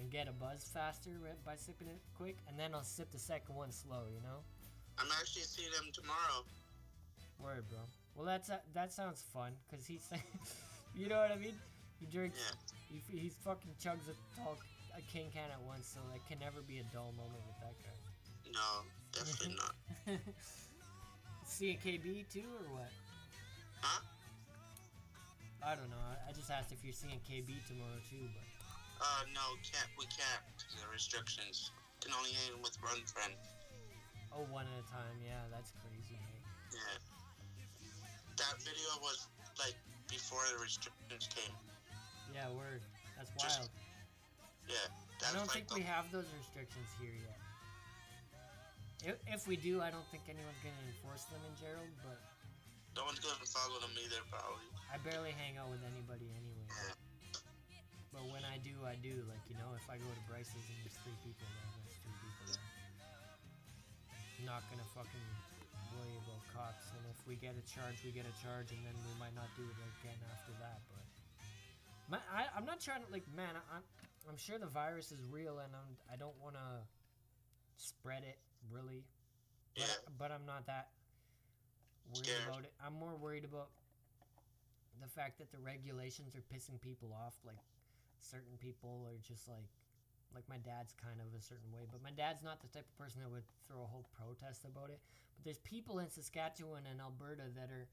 [0.00, 1.10] and get a buzz faster
[1.44, 4.42] by sipping it quick, and then I'll sip the second one slow, you know.
[4.98, 6.44] I'm actually seeing him tomorrow.
[7.38, 7.78] Word, bro.
[8.14, 10.08] Well, that's uh, that sounds fun, cause he's,
[10.96, 11.54] you know what I mean.
[12.00, 13.00] He drinks, Yeah.
[13.12, 14.56] he, he fucking chugs a tall
[14.96, 17.74] a king can at once, so there can never be a dull moment with that
[17.82, 17.98] guy.
[18.54, 19.74] No, definitely not.
[21.46, 22.90] Seeing KB too, or what?
[23.80, 24.00] Huh?
[25.66, 25.98] I don't know.
[25.98, 28.46] I, I just asked if you're seeing KB tomorrow too, but
[29.04, 29.90] Uh, no, can't.
[30.00, 30.40] We can't.
[30.80, 31.70] the restrictions.
[32.00, 33.36] Can only hang with one friend.
[34.32, 35.16] oh, one at a time.
[35.20, 36.16] Yeah, that's crazy.
[36.72, 36.96] Yeah.
[38.40, 39.28] That video was
[39.60, 39.76] like
[40.08, 41.52] before the restrictions came.
[42.32, 42.80] Yeah, word.
[43.16, 43.70] That's Just- wild.
[44.68, 45.28] Yeah.
[45.28, 47.38] I don't like think we have those restrictions here yet.
[49.04, 52.16] If, if we do, I don't think anyone's gonna enforce them in Gerald, but
[52.96, 54.64] no one's gonna follow them either, probably.
[54.88, 56.64] I barely hang out with anybody anyway.
[56.72, 57.03] Yeah.
[58.14, 59.26] But when I do, I do.
[59.26, 62.14] Like, you know, if I go to Bryce's and there's three people there, there's three
[62.22, 62.62] people there.
[64.46, 65.26] Not gonna fucking
[65.98, 66.86] worry about cops.
[66.94, 69.50] And if we get a charge, we get a charge, and then we might not
[69.58, 70.78] do it again after that.
[70.94, 71.04] But
[72.06, 73.58] my, I, I'm not trying to like, man.
[73.58, 73.84] I, I'm
[74.30, 76.68] I'm sure the virus is real, and I'm I don't want to
[77.76, 78.38] spread it
[78.70, 79.02] really.
[79.74, 80.14] But, Yeah.
[80.22, 80.88] but I'm not that
[82.14, 82.46] worried Scared.
[82.46, 82.72] about it.
[82.84, 83.74] I'm more worried about
[85.02, 87.34] the fact that the regulations are pissing people off.
[87.44, 87.58] Like
[88.24, 89.68] certain people are just like,
[90.34, 92.96] like my dad's kind of a certain way, but my dad's not the type of
[92.98, 94.98] person that would throw a whole protest about it.
[95.36, 97.86] But there's people in Saskatchewan and Alberta that are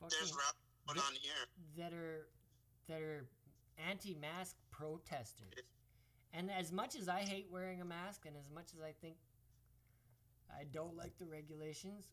[0.00, 0.56] There's fucking rap
[0.86, 1.44] going on here.
[1.76, 2.26] that are
[2.88, 3.28] that are
[3.90, 5.52] anti-mask protesters.
[6.32, 9.16] And as much as I hate wearing a mask, and as much as I think
[10.50, 12.06] I don't like the regulations,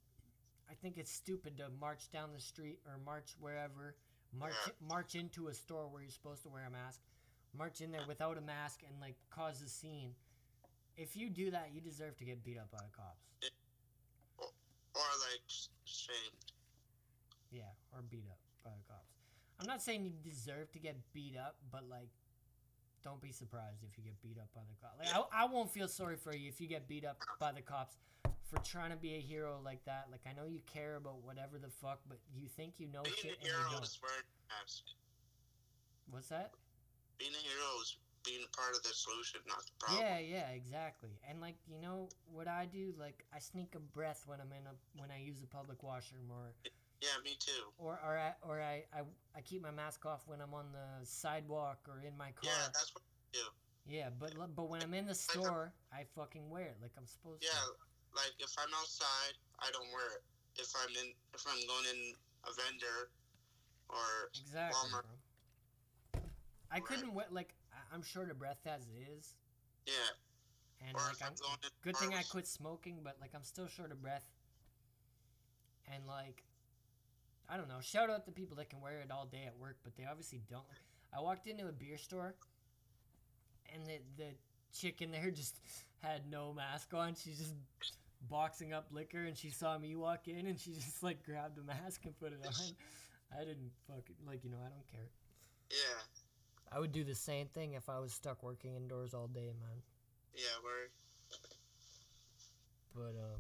[0.70, 3.96] I think it's stupid to march down the street or march wherever,
[4.38, 4.54] march
[4.88, 7.00] march into a store where you're supposed to wear a mask,
[7.58, 10.12] march in there without a mask and like cause a scene.
[10.98, 13.26] If you do that, you deserve to get beat up by the cops.
[14.96, 15.42] Or like
[15.86, 16.52] shamed.
[17.52, 19.12] Yeah, or beat up by the cops.
[19.60, 22.10] I'm not saying you deserve to get beat up, but like,
[23.04, 25.00] don't be surprised if you get beat up by the cops.
[25.00, 27.62] Like, I, I won't feel sorry for you if you get beat up by the
[27.62, 27.98] cops
[28.50, 30.08] for trying to be a hero like that.
[30.12, 33.16] Like, I know you care about whatever the fuck, but you think you know Being
[33.22, 33.84] shit a and you hero don't.
[33.84, 34.84] is wearing a mask.
[36.10, 36.52] What's that?
[37.18, 40.06] Being a hero is being a part of the solution, not the problem.
[40.06, 41.10] Yeah, yeah, exactly.
[41.30, 42.94] And like, you know what I do?
[42.98, 46.32] Like, I sneak a breath when I'm in a when I use a public washroom,
[46.32, 46.54] or
[47.02, 47.72] Yeah, me too.
[47.78, 49.02] or or I or I, I
[49.36, 52.50] I keep my mask off when I'm on the sidewalk or in my car.
[52.50, 53.04] Yeah, that's what.
[53.88, 57.06] Yeah, but but when I'm in the uh, store, I fucking wear it like I'm
[57.06, 57.70] supposed Yeah, to.
[57.70, 60.24] Yeah, like if I'm outside, I don't wear it.
[60.58, 62.16] If I'm in, if I'm going in
[62.50, 63.12] a vendor,
[63.90, 65.06] or Exactly, Walmart.
[65.06, 65.15] bro.
[66.72, 67.56] I couldn't wear like
[67.94, 69.36] I'm short of breath as it is,
[69.86, 69.94] yeah,
[70.88, 73.92] and or like I'm I'm good thing I quit smoking, but like I'm still short
[73.92, 74.26] of breath.
[75.94, 76.44] And like,
[77.48, 77.80] I don't know.
[77.82, 80.42] Shout out to people that can wear it all day at work, but they obviously
[80.50, 80.64] don't.
[81.16, 82.36] I walked into a beer store,
[83.74, 84.30] and the the
[84.74, 85.60] chick in there just
[86.02, 87.16] had no mask on.
[87.16, 87.54] She's just
[88.30, 91.64] boxing up liquor, and she saw me walk in, and she just like grabbed a
[91.64, 92.54] mask and put it on.
[93.40, 95.10] I didn't fucking like you know I don't care.
[95.70, 96.02] Yeah,
[96.76, 99.82] I would do the same thing if I was stuck working indoors all day, man.
[100.36, 100.44] yeah,
[102.94, 103.40] But um,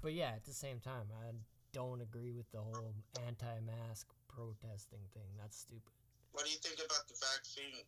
[0.00, 1.32] but yeah, at the same time, I
[1.72, 2.94] don't agree with the whole
[3.26, 5.26] anti-mask protesting thing.
[5.40, 5.90] That's stupid.
[6.30, 7.82] what do you think about the vaccine?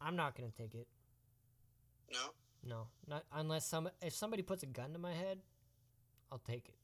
[0.00, 0.88] I'm not gonna take it.
[2.10, 2.30] No,
[2.66, 5.40] No, not unless some if somebody puts a gun to my head,
[6.32, 6.74] I'll take it.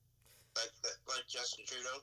[0.55, 0.71] like
[1.09, 2.01] like Justin Trudeau.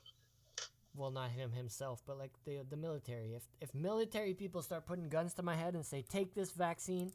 [0.98, 3.32] Well, not him himself, but like the the military.
[3.34, 7.12] If if military people start putting guns to my head and say take this vaccine,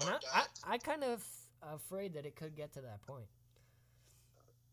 [0.00, 0.74] and I I.
[0.74, 1.26] I kind of
[1.60, 3.26] afraid that it could get to that point.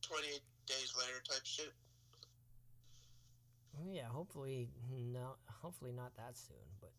[0.04, 1.74] Twenty eight days later, type shit.
[3.90, 6.70] Yeah, hopefully no, hopefully not that soon.
[6.80, 6.92] But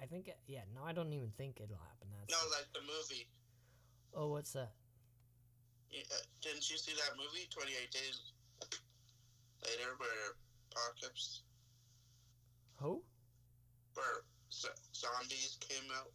[0.00, 2.50] I think it, yeah, no, I don't even think it'll happen that No, soon.
[2.50, 3.28] like the movie.
[4.14, 4.72] Oh, what's that?
[5.90, 7.46] Yeah, uh, didn't you see that movie?
[7.50, 8.32] Twenty eight days
[9.62, 10.32] later, where
[10.74, 11.42] apocalypse,
[12.76, 13.02] Who?
[13.94, 14.22] where
[14.52, 16.10] z- zombies came out.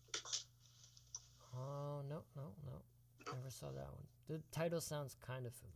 [1.56, 2.82] Oh no, no, no.
[3.26, 4.04] Never saw that one.
[4.28, 5.76] The title sounds kind of familiar.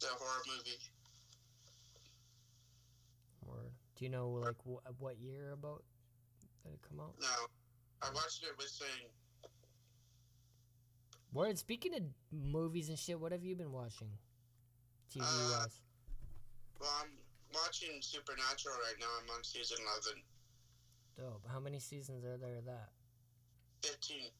[0.00, 0.78] The horror movie.
[3.44, 3.72] Word.
[3.96, 5.82] Do you know like wh- what year about
[6.64, 7.14] did it come out?
[7.20, 7.28] No,
[8.02, 9.10] I watched it with saying
[11.32, 11.58] Word.
[11.58, 12.02] Speaking of
[12.32, 14.08] movies and shit, what have you been watching?
[15.14, 15.80] TV Uh, wise.
[16.80, 17.10] Well, I'm
[17.54, 19.06] watching Supernatural right now.
[19.22, 20.22] I'm on season 11.
[21.16, 21.42] Dope.
[21.50, 22.90] How many seasons are there of that?
[23.82, 24.30] 15.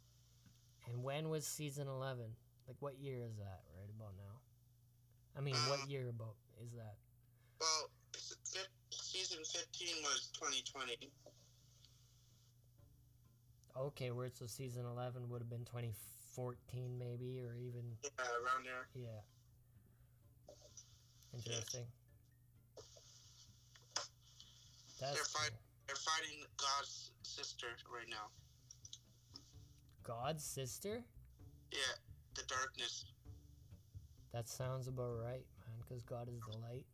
[0.89, 2.27] And when was season eleven?
[2.67, 3.61] Like what year is that?
[3.77, 4.41] Right about now.
[5.37, 6.97] I mean, what Um, year about is that?
[7.61, 7.91] Well,
[8.91, 11.11] season 15 was 2020.
[13.77, 15.93] Okay, where so season eleven would have been twenty
[16.35, 18.11] fourteen maybe, or even Yeah,
[18.43, 18.89] around there.
[18.95, 19.21] yeah.
[21.33, 21.87] Interesting.
[25.01, 25.59] That's They're fight- cool.
[25.87, 28.29] They're fighting God's sister right now.
[30.03, 31.03] God's sister.
[31.73, 31.95] Yeah,
[32.35, 33.07] the darkness.
[34.33, 35.77] That sounds about right, man.
[35.81, 36.85] Because God is the light.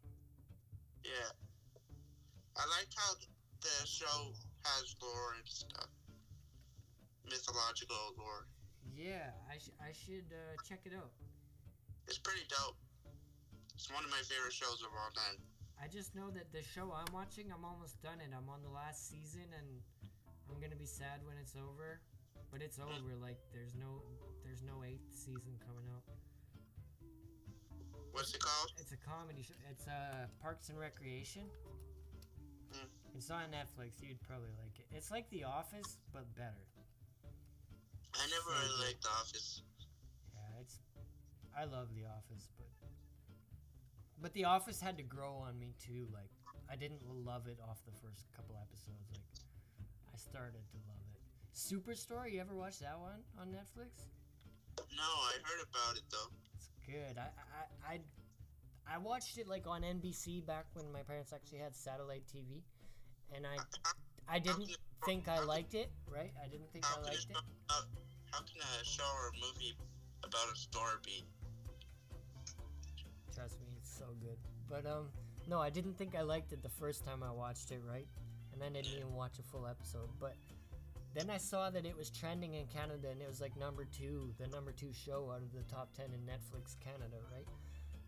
[1.03, 1.31] Yeah.
[2.57, 3.15] I like how
[3.63, 4.31] the show
[4.63, 5.89] has lore and stuff.
[7.29, 8.47] Mythological lore.
[8.95, 11.11] Yeah, I, sh- I should uh, check it out.
[12.07, 12.77] It's pretty dope.
[13.75, 15.43] It's one of my favorite shows of all time.
[15.83, 18.31] I just know that the show I'm watching, I'm almost done it.
[18.33, 19.69] I'm on the last season, and
[20.49, 22.01] I'm gonna be sad when it's over.
[22.51, 23.19] But it's over.
[23.21, 24.03] Like there's no
[24.45, 26.07] there's no eighth season coming out.
[28.15, 28.71] What's it called?
[28.79, 29.59] It's a comedy show.
[29.71, 31.43] It's uh Parks and Recreation.
[32.71, 32.87] Mm.
[33.17, 33.99] It's on Netflix.
[34.03, 34.87] You'd probably like it.
[34.95, 36.63] It's like The Office, but better.
[38.15, 39.63] I never really liked The Office.
[40.35, 40.79] Yeah, it's.
[41.59, 42.71] I love The Office, but.
[44.25, 46.09] But The Office had to grow on me too.
[46.11, 46.31] Like,
[46.73, 49.05] I didn't love it off the first couple episodes.
[49.13, 49.21] Like,
[50.15, 51.21] I started to love it.
[51.53, 54.09] Superstore, you ever watch that one on Netflix?
[54.97, 56.33] No, I heard about it though.
[56.57, 57.19] It's good.
[57.19, 57.29] I
[57.93, 62.25] I I I watched it like on NBC back when my parents actually had satellite
[62.27, 62.63] TV,
[63.37, 63.59] and I
[64.27, 65.91] I didn't think I liked it.
[66.09, 66.33] Right?
[66.43, 67.37] I didn't think I liked it.
[68.33, 69.77] how can a show or a movie
[70.25, 71.27] about a store be?
[73.35, 73.64] Trust me,
[73.99, 74.39] so good.
[74.69, 75.09] But um,
[75.49, 78.07] no, I didn't think I liked it the first time I watched it, right?
[78.53, 80.09] And I didn't even watch a full episode.
[80.21, 80.37] But
[81.15, 84.33] then I saw that it was trending in Canada, and it was like number two,
[84.39, 87.47] the number two show out of the top ten in Netflix Canada, right?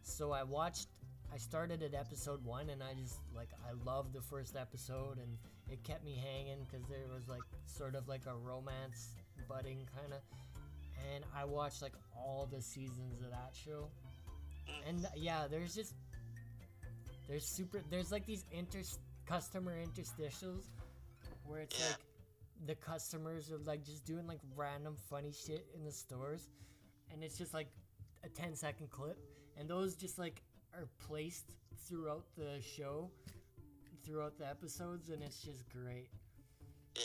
[0.03, 0.89] So I watched
[1.33, 5.37] I started at episode one, and I just like I loved the first episode, and
[5.71, 9.11] it kept me hanging because there was like sort of like a romance
[9.49, 10.21] budding kind of,
[11.13, 13.89] and I watched like all the seasons of that show,
[14.87, 15.95] and yeah, there's just
[17.29, 18.81] there's super there's like these inter
[19.27, 20.65] customer interstitials
[21.45, 21.87] where it's Yeah.
[21.91, 21.97] like
[22.67, 26.49] the customers are like just doing like random funny shit in the stores
[27.13, 27.69] and it's just like
[28.25, 29.19] a 10 second clip
[29.59, 30.43] and those just like
[30.75, 31.57] are placed
[31.89, 33.11] throughout the show
[34.05, 36.09] throughout the episodes and it's just great
[36.95, 37.03] Yeah.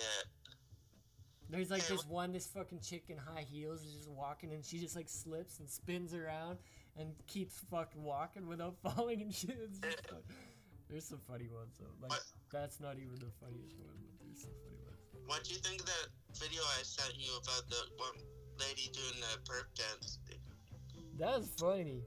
[1.49, 4.78] there's like this one this fucking chick in high heels is just walking and she
[4.80, 6.59] just like slips and spins around
[6.97, 10.19] and keeps fucking walking without falling and shit it's just fun.
[10.89, 12.23] there's some funny ones though like What?
[12.51, 15.79] that's not even the funniest one but there's some funny ones What do you think
[15.81, 16.07] of that
[16.39, 18.17] video I sent you about the one
[18.59, 20.19] lady doing the perk dance?
[21.19, 22.01] That was funny.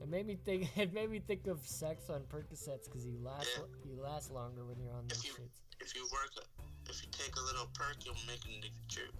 [0.00, 0.68] It made me think.
[0.76, 3.64] It made me think of sex on Percocets because you last Yeah.
[3.84, 5.58] you last longer when you're on those If you shits.
[5.80, 6.30] if you work,
[6.88, 9.12] if you take a little perk, you'll make a nigga true.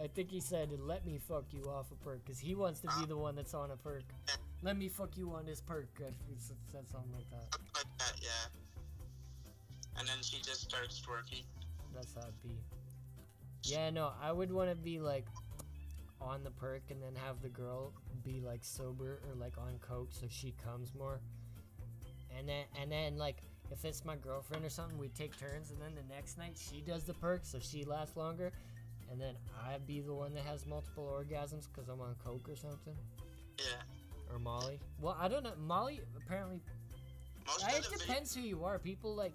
[0.00, 2.88] I think he said, "Let me fuck you off a perk," because he wants to
[2.98, 4.04] be the one that's on a perk.
[4.62, 5.88] Let me fuck you on this perk.
[6.00, 7.52] I he said something like that.
[7.52, 9.98] Something like that, yeah.
[9.98, 11.44] And then she just starts twerking.
[11.94, 12.56] That's how it be.
[13.64, 15.26] Yeah, no, I would want to be like
[16.20, 17.92] on the perk and then have the girl
[18.24, 21.20] be like sober or like on coke so she comes more.
[22.36, 25.80] And then and then like if it's my girlfriend or something, we take turns and
[25.80, 28.52] then the next night she does the perk so she lasts longer.
[29.10, 29.34] And then
[29.66, 32.94] I'd be the one that has multiple orgasms because I'm on coke or something.
[33.58, 33.64] Yeah.
[34.32, 34.78] Or Molly.
[35.00, 35.52] Well, I don't know.
[35.58, 36.60] Molly apparently
[37.46, 38.78] Most it of the vid- depends who you are.
[38.78, 39.32] People like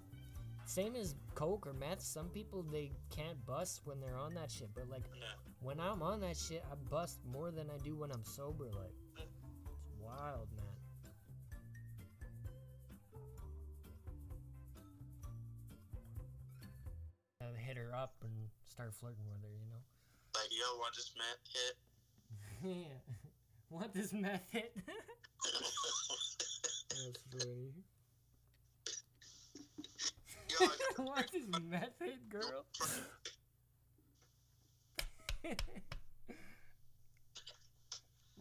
[0.64, 2.00] same as coke or meth.
[2.00, 5.26] Some people they can't bust when they're on that shit, but like Yeah.
[5.60, 8.64] when I'm on that shit, I bust more than I do when I'm sober.
[8.64, 9.36] Like it's
[10.00, 10.64] wild, man.
[17.64, 19.80] Hit her up and start flirting with her, you know.
[20.36, 21.80] Like, yo, want this man hit?
[22.62, 23.00] yeah.
[23.70, 24.76] Want this meth hit?
[26.90, 27.72] That's funny.
[30.50, 30.68] yo,
[31.04, 32.66] Want this meth hit, girl?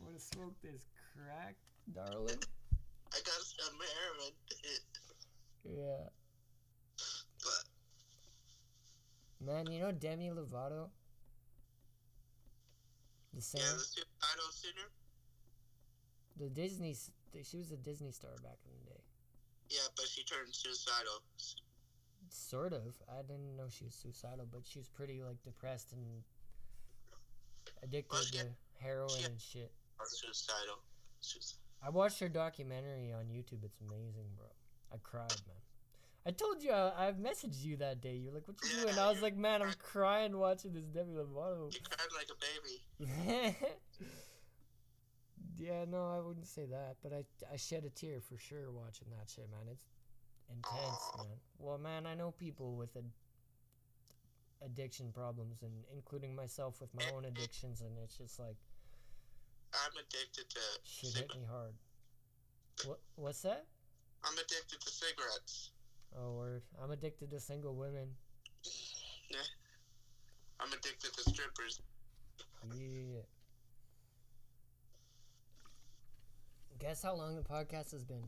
[0.04, 0.84] Want to smoke this
[1.16, 1.56] crack,
[1.94, 2.44] darling?
[3.14, 4.34] I got some heroin.
[5.64, 6.10] Yeah.
[7.42, 7.64] but
[9.42, 10.90] Man, you know Demi Lovato?
[13.34, 13.64] The singer?
[13.66, 14.90] yeah, the suicidal sinner.
[16.38, 16.96] The Disney.
[17.44, 19.02] She was a Disney star back in the day.
[19.70, 21.22] Yeah, but she turned suicidal.
[22.30, 22.96] Sort of.
[23.10, 26.24] I didn't know she was suicidal, but she was pretty, like, depressed and
[27.84, 29.74] addicted Well, to heroin she- and shit.
[30.06, 30.80] Suicidal.
[31.22, 33.64] Suic- I watched her documentary on YouTube.
[33.64, 34.48] It's amazing, bro.
[34.94, 35.62] I cried, man.
[36.28, 38.16] I told you I, I messaged you that day.
[38.16, 41.14] You're like, "What you Yeah, doing?" I was like, "Man, I'm crying watching this Demi
[41.14, 42.38] Lovato." You cried like a
[43.06, 43.56] baby.
[45.60, 49.08] yeah, no, I wouldn't say that, but I I shed a tear for sure watching
[49.18, 49.68] that shit, man.
[49.72, 49.86] It's
[50.50, 51.18] intense, Aw.
[51.18, 51.38] man.
[51.60, 53.12] Well, man, I know people with ad-
[54.66, 58.58] addiction problems, and including myself with my own addictions, and it's just like
[59.74, 61.76] I'm addicted to shit hit me hard.
[62.86, 63.66] What what's that?
[64.24, 65.70] I'm addicted to cigarettes.
[66.18, 66.64] Oh, word.
[66.82, 68.08] I'm addicted to single women.
[69.30, 69.38] Yeah.
[70.60, 71.82] I'm addicted to strippers.
[72.74, 73.22] Yeah.
[76.80, 78.24] Guess how long the podcast has been?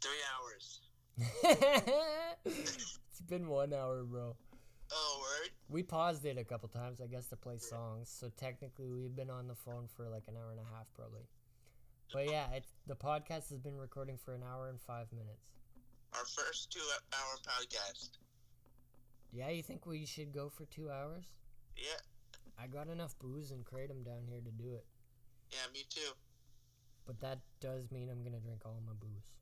[0.00, 0.80] Three hours.
[2.44, 4.36] it's been one hour, bro.
[4.92, 5.50] Oh, word?
[5.68, 8.08] We paused it a couple times, I guess, to play songs.
[8.08, 11.22] So technically, we've been on the phone for like an hour and a half, probably.
[12.12, 15.42] But yeah, it's, the podcast has been recording for an hour and five minutes.
[16.14, 16.80] Our first two
[17.12, 18.10] hour podcast.
[19.32, 21.24] Yeah, you think we should go for two hours?
[21.76, 22.00] Yeah.
[22.58, 24.86] I got enough booze and kratom down here to do it.
[25.50, 26.12] Yeah, me too.
[27.06, 29.36] But that does mean I'm gonna drink all my booze.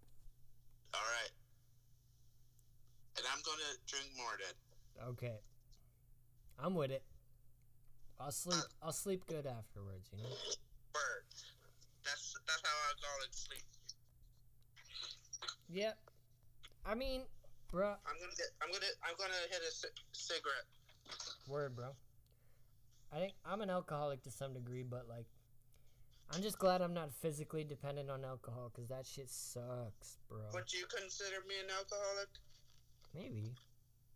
[0.95, 1.31] All right.
[3.17, 5.09] And I'm going to drink more then.
[5.11, 5.39] Okay.
[6.59, 7.03] I'm with it.
[8.19, 8.63] I'll sleep.
[8.83, 10.09] I'll sleep good afterwards.
[10.13, 10.29] You know.
[10.95, 11.27] Word.
[12.47, 13.65] That's how alcoholics sleep.
[15.71, 15.99] Yep.
[16.87, 17.23] I mean,
[17.73, 18.47] bruh, I'm gonna get.
[18.63, 18.85] I'm gonna.
[19.03, 20.67] I'm gonna hit a c- cigarette.
[21.49, 21.89] word, bro.
[23.13, 25.27] I think I'm an alcoholic to some degree, but like,
[26.31, 30.41] I'm just glad I'm not physically dependent on alcohol because that shit sucks, bro.
[30.53, 32.29] Would you consider me an alcoholic?
[33.15, 33.53] Maybe.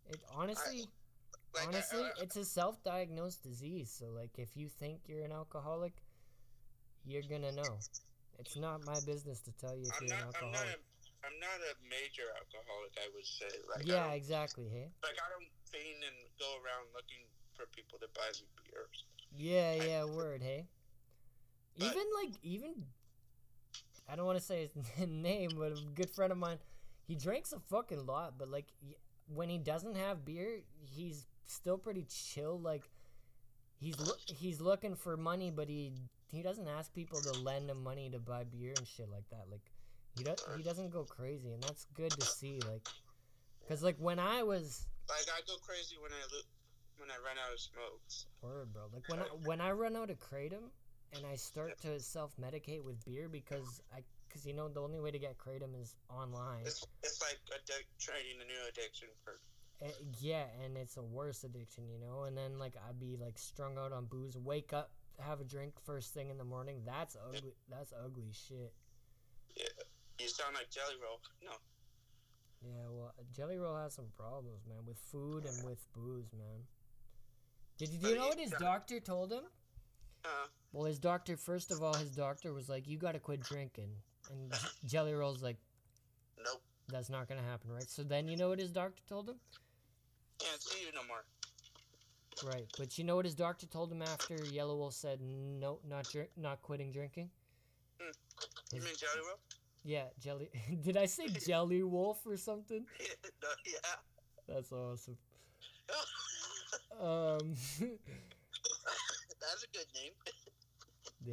[0.07, 0.87] It honestly,
[1.53, 3.89] Like, I- honestly, I- it's a self-diagnosed disease.
[3.91, 5.93] So like, if you think you're an alcoholic,
[7.05, 7.79] you're gonna know,
[8.39, 10.55] It's not my business to tell you if I'm you're an alcoholic.
[10.55, 10.67] I'm not.
[10.67, 12.93] A, I'm not a major alcoholic.
[12.95, 13.51] I would say.
[13.69, 14.67] Like yeah, exactly.
[14.71, 14.87] Hey.
[15.03, 19.03] like I don't fiend and go around looking for people to buy me beers.
[19.35, 20.65] Yeah, yeah, word, hey.
[21.77, 22.73] But- Even like even
[24.07, 26.57] I don't want to say his name, but a good friend of mine,
[27.07, 28.67] he drinks a fucking lot, but like
[29.27, 32.57] when he doesn't have beer, he's still pretty chill.
[32.59, 32.89] Like
[33.79, 35.91] he's loo- he's looking for money, but he
[36.31, 39.49] he doesn't ask people to lend him money to buy beer and shit like that.
[39.49, 39.71] Like
[40.15, 42.61] he does he doesn't go crazy, and that's good to see.
[42.61, 42.83] Like,
[43.67, 46.49] cause like when I was Like I go crazy when I lo-
[46.97, 48.25] when I run out of smokes.
[48.41, 48.89] Word, bro.
[48.93, 50.69] Like when I when I run out of kratom
[51.11, 54.99] and I start to self medicate with beer because I because you know the only
[54.99, 56.65] way to get kratom is online.
[56.65, 59.33] It's it's like addic- trading a new addiction for.
[59.81, 62.23] Eh, yeah, and it's a worse addiction, you know.
[62.23, 64.91] And then like I'd be like strung out on booze, wake up,
[65.21, 66.81] have a drink first thing in the morning.
[66.85, 67.53] That's ugly.
[67.69, 68.73] That's ugly shit.
[69.55, 69.65] Yeah,
[70.19, 71.19] you sound like Jelly Roll.
[71.43, 71.51] No,
[72.61, 76.63] Yeah, well, Jelly Roll has some problems, man, with food and with booze, man.
[77.77, 79.43] Did you, do you know what his doctor told him?
[80.25, 80.27] uh,
[80.73, 83.91] Well, his doctor, first of all, his doctor was like, "You got to quit drinking,"
[84.29, 84.53] and
[84.85, 85.57] Jelly Roll's like,
[86.37, 86.61] nope.
[86.89, 89.39] "That's not gonna happen, right?" So then, you know what his doctor told him?
[90.39, 91.23] Can't see you no more.
[92.45, 96.05] Right, but you know what his doctor told him after Yellow Wolf said, "No, not
[96.09, 97.29] drink, not quitting drinking."
[98.71, 99.39] You mean Jelly Roll?
[99.83, 100.49] Yeah, Jelly.
[100.83, 102.85] Did I say Jelly Wolf or something?
[103.43, 103.95] no, yeah.
[104.47, 105.17] That's awesome.
[107.01, 107.55] Um,
[109.39, 110.11] That's a good name.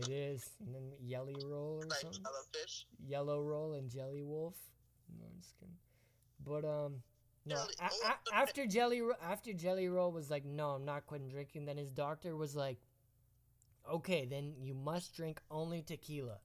[0.01, 0.51] it is.
[0.65, 1.89] And then Yelly Roll or something.
[1.91, 2.23] like something.
[2.23, 2.87] Jellyfish.
[3.05, 4.55] Yellow Roll and Jelly Wolf.
[5.19, 5.75] No, I'm just kidding.
[6.45, 7.03] But um,
[7.47, 7.57] no.
[7.81, 11.65] A- a- after Jelly Ro- after Jelly Roll was like, no, I'm not quitting drinking.
[11.67, 12.79] Then his doctor was like,
[13.91, 16.39] okay, then you must drink only tequila,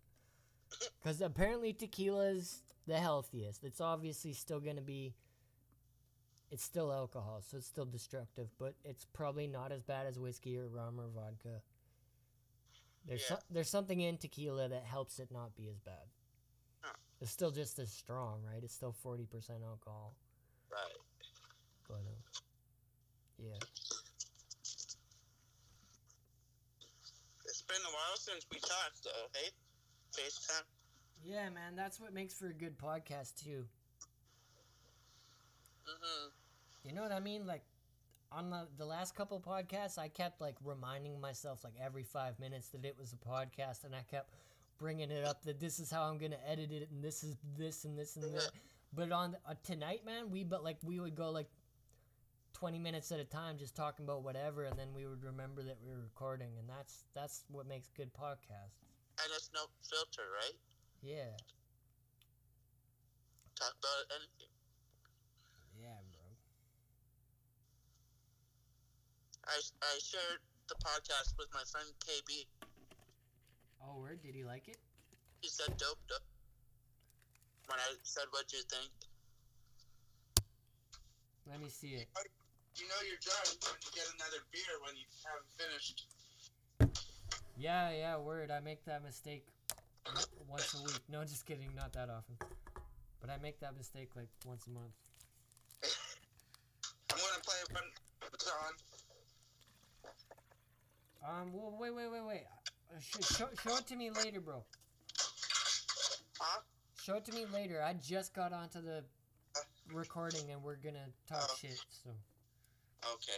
[1.03, 3.63] because apparently tequila is the healthiest.
[3.63, 5.15] It's obviously still gonna be.
[6.51, 10.57] It's still alcohol, so it's still destructive, but it's probably not as bad as whiskey
[10.57, 11.61] or rum or vodka.
[13.05, 13.37] There's Yeah.
[13.37, 16.09] so, there's something in tequila that helps it not be as bad.
[16.81, 16.93] Huh.
[17.21, 18.63] It's still just as strong, right?
[18.63, 20.15] It's still forty percent alcohol,
[20.72, 20.97] Right.
[21.88, 22.22] but uh,
[23.38, 23.59] yeah,
[27.45, 29.28] It's been a while since we talked, though.
[29.34, 29.49] Hey,
[30.13, 30.63] FaceTime.
[31.24, 31.76] yeah, man.
[31.76, 33.65] That's what makes for a good podcast too.
[35.88, 36.28] Mm-hmm.
[36.88, 37.45] You know what I mean?
[37.45, 37.63] Like
[38.32, 42.69] on the the last couple podcasts, I kept like reminding myself like every five minutes
[42.69, 44.30] that it was a podcast, and I kept
[44.78, 47.84] bringing it up that this is how I'm gonna edit it, and this is this
[47.84, 48.49] and this and that.
[48.93, 51.47] But on uh, tonight, man, we but like we would go like
[52.53, 55.77] twenty minutes at a time, just talking about whatever, and then we would remember that
[55.83, 58.83] we were recording, and that's that's what makes good podcasts.
[59.23, 60.57] And it's no filter, right?
[61.01, 61.31] Yeah,
[63.55, 64.49] Talk about anything.
[65.79, 66.25] yeah, bro.
[69.47, 72.45] I, I shared the podcast with my friend KB.
[73.81, 74.21] Oh, word?
[74.21, 74.77] Did he like it?
[75.41, 76.21] He said dope, dope.
[77.72, 78.91] When I said, what'd you think?
[81.47, 82.07] Let me see it.
[82.76, 86.03] You know you're drunk when you get another beer when you haven't finished.
[87.57, 88.51] Yeah, yeah, word.
[88.51, 89.47] I make that mistake
[90.49, 90.99] once a week.
[91.07, 91.72] No, just kidding.
[91.74, 92.36] Not that often.
[93.22, 94.91] But I make that mistake like once a month.
[97.07, 97.84] I'm gonna play one
[98.38, 98.74] song.
[101.24, 102.43] Um, well, wait, wait, wait, wait.
[102.91, 104.65] Uh, sh- show, show it to me later, bro.
[106.38, 106.61] Huh?
[107.03, 107.82] Show it to me later.
[107.82, 109.03] I just got onto the
[109.91, 111.55] recording and we're gonna talk Oh.
[111.57, 112.11] shit, so.
[113.13, 113.37] Okay.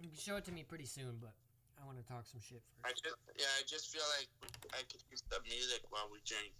[0.00, 1.34] You can show it to me pretty soon, but
[1.80, 2.86] I want to talk some shit first.
[2.86, 4.28] I just, yeah, I just feel like
[4.72, 6.52] I could use the music while we drink.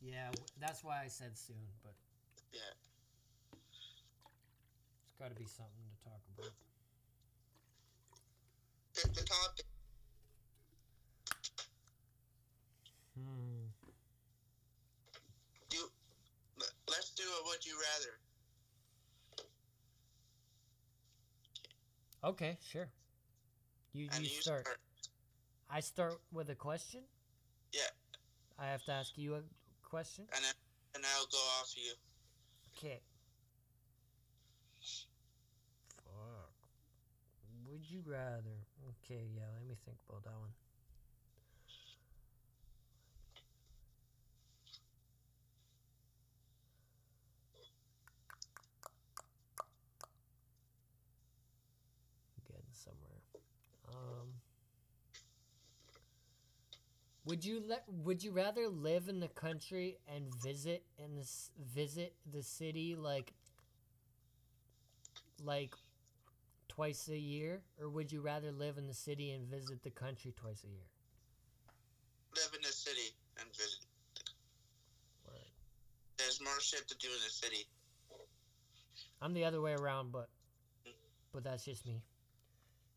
[0.00, 1.94] Yeah, that's why I said soon, but
[2.52, 2.72] Yeah.
[3.52, 6.52] it's gotta be something to talk about.
[8.94, 9.66] Pick the topic.
[13.20, 13.66] Hmm.
[15.68, 15.90] Do.
[16.58, 18.18] let- Let's do a would you rather.
[22.22, 22.88] Okay, sure.
[23.92, 24.66] You, And you start.
[25.68, 27.00] I start with a question?
[27.72, 27.80] Yeah,
[28.58, 29.42] I have to ask you a
[29.82, 30.26] question?
[30.34, 30.54] and then
[30.94, 31.92] and I'll go off you.
[32.76, 33.00] Okay.
[36.04, 36.52] Fuck.
[37.68, 38.66] Would you rather?
[39.04, 40.50] Okay, yeah, let me think about that one.
[52.48, 53.20] Getting somewhere.
[53.88, 54.28] Um.
[57.30, 57.84] Would you let?
[57.86, 63.32] Would you rather live in the country and visit and this visit the city like
[65.44, 65.72] like
[66.68, 70.34] twice a year, or would you rather live in the city and visit the country
[70.34, 70.88] twice a year?
[72.34, 73.86] Live in the city and visit.
[75.24, 75.36] Word.
[76.18, 77.64] There's more shit to do in the city.
[79.22, 80.28] I'm the other way around, but
[80.84, 80.90] mm.
[81.32, 82.02] but that's just me.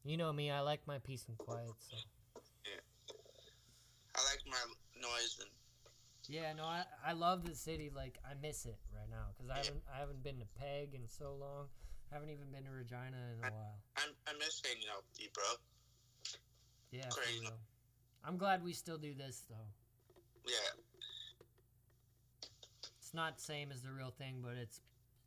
[0.03, 0.49] You know me.
[0.49, 1.69] I like my peace and quiet.
[1.79, 2.22] So I like my
[5.03, 5.49] noise and
[6.29, 7.91] yeah, no, I I love the city.
[7.93, 11.07] Like I miss it right now because I haven't I haven't been to Peg in
[11.07, 11.67] so long.
[12.11, 13.75] I haven't even been to Regina in a while.
[13.97, 15.43] I'm, I miss hanging out with you, bro.
[16.91, 17.49] Yeah, Crazy.
[18.23, 19.67] I'm glad we still do this though.
[20.47, 20.79] Yeah.
[22.99, 24.81] It's not same as the real thing, but it's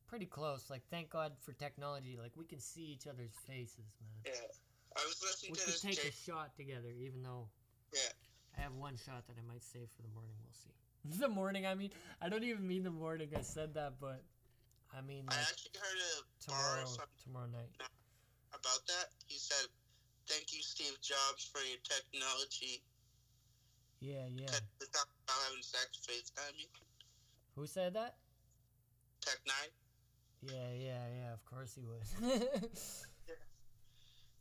[0.06, 0.70] pretty close.
[0.70, 2.16] Like thank God for technology.
[2.20, 4.32] Like we can see each other's faces, man.
[4.34, 4.48] Yeah.
[4.96, 7.48] I was listening We to could this take J- a shot together, even though
[7.92, 8.00] Yeah.
[8.58, 10.34] I have one shot that I might save for the morning.
[10.40, 10.72] We'll see.
[11.20, 13.28] the morning, I mean, I don't even mean the morning.
[13.36, 14.22] I said that, but
[14.96, 16.88] I mean I like actually heard a bar tomorrow.
[16.88, 17.70] or Tomorrow night.
[18.52, 19.06] about that.
[19.26, 19.68] He said,
[20.28, 22.82] "Thank you, Steve Jobs, for your technology."
[24.00, 24.46] Yeah, yeah.
[24.80, 26.68] They talk about having sex, FaceTime me.
[27.56, 28.16] Who said that?
[29.20, 30.52] Tech N9ne.
[30.52, 31.32] Yeah, yeah, yeah.
[31.32, 32.04] Of course he would.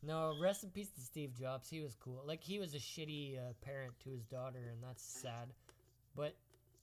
[0.05, 1.69] no, rest in peace to Steve Jobs.
[1.69, 2.23] He was cool.
[2.25, 5.53] Like he was a shitty uh, parent to his daughter, and that's sad.
[6.15, 6.35] But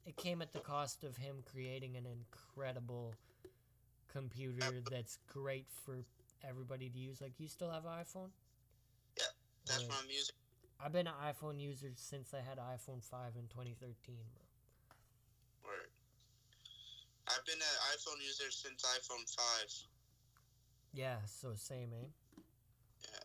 [0.07, 3.15] it came at the cost of him creating an incredible
[4.13, 5.99] computer that's great for
[6.47, 7.21] everybody to use.
[7.21, 8.31] Like you still have an iPhone?
[9.67, 9.91] That's Word.
[9.91, 10.35] my music.
[10.81, 13.95] I've been an iPhone user since I had an iPhone 5 in 2013,
[14.35, 15.71] bro.
[15.71, 15.91] Word.
[17.29, 19.71] I've been an iPhone user since iPhone five.
[20.93, 22.07] Yeah, so same, eh?
[23.01, 23.19] Yeah.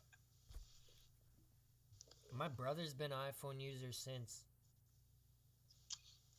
[2.37, 4.43] My brother's been an iPhone user since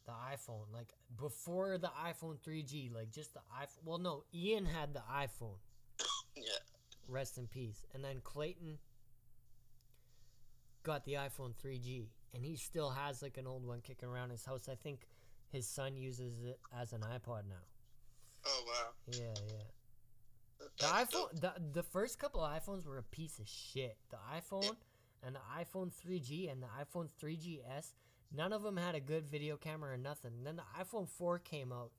[0.06, 3.84] the iPhone, like before the iPhone 3G, like just the iPhone.
[3.84, 5.58] Well, no, Ian had the iPhone.
[6.36, 6.44] Yeah.
[7.08, 7.84] Rest in peace.
[7.92, 8.78] And then Clayton
[10.84, 14.44] got the iPhone 3G, and he still has like an old one kicking around his
[14.44, 14.68] house.
[14.70, 15.08] I think
[15.50, 17.64] his son uses it as an iPod now.
[18.46, 18.90] Oh wow.
[19.10, 20.66] Yeah, yeah.
[20.78, 23.96] The iPhone, the, the first couple of iPhones were a piece of shit.
[24.10, 24.76] The iPhone
[25.23, 27.95] and the iPhone 3G and the iPhone 3GS,
[28.35, 30.45] none of them had a good video camera or nothing.
[30.45, 31.90] then the iPhone 4 came out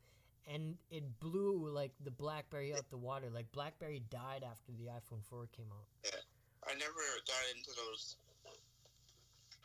[0.48, 3.30] and it blew like the BlackBerry out the water.
[3.30, 5.86] Like BlackBerry died after the iPhone 4 came out.
[6.04, 6.20] Yeah.
[6.68, 6.94] I never
[7.26, 8.16] got into those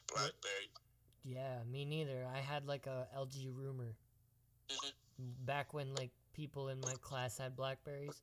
[0.09, 0.71] BlackBerry.
[1.25, 2.27] Yeah, me neither.
[2.33, 3.97] I had like a LG Rumor
[4.69, 4.93] Mhm.
[5.47, 8.23] back when like people in my class had Blackberries.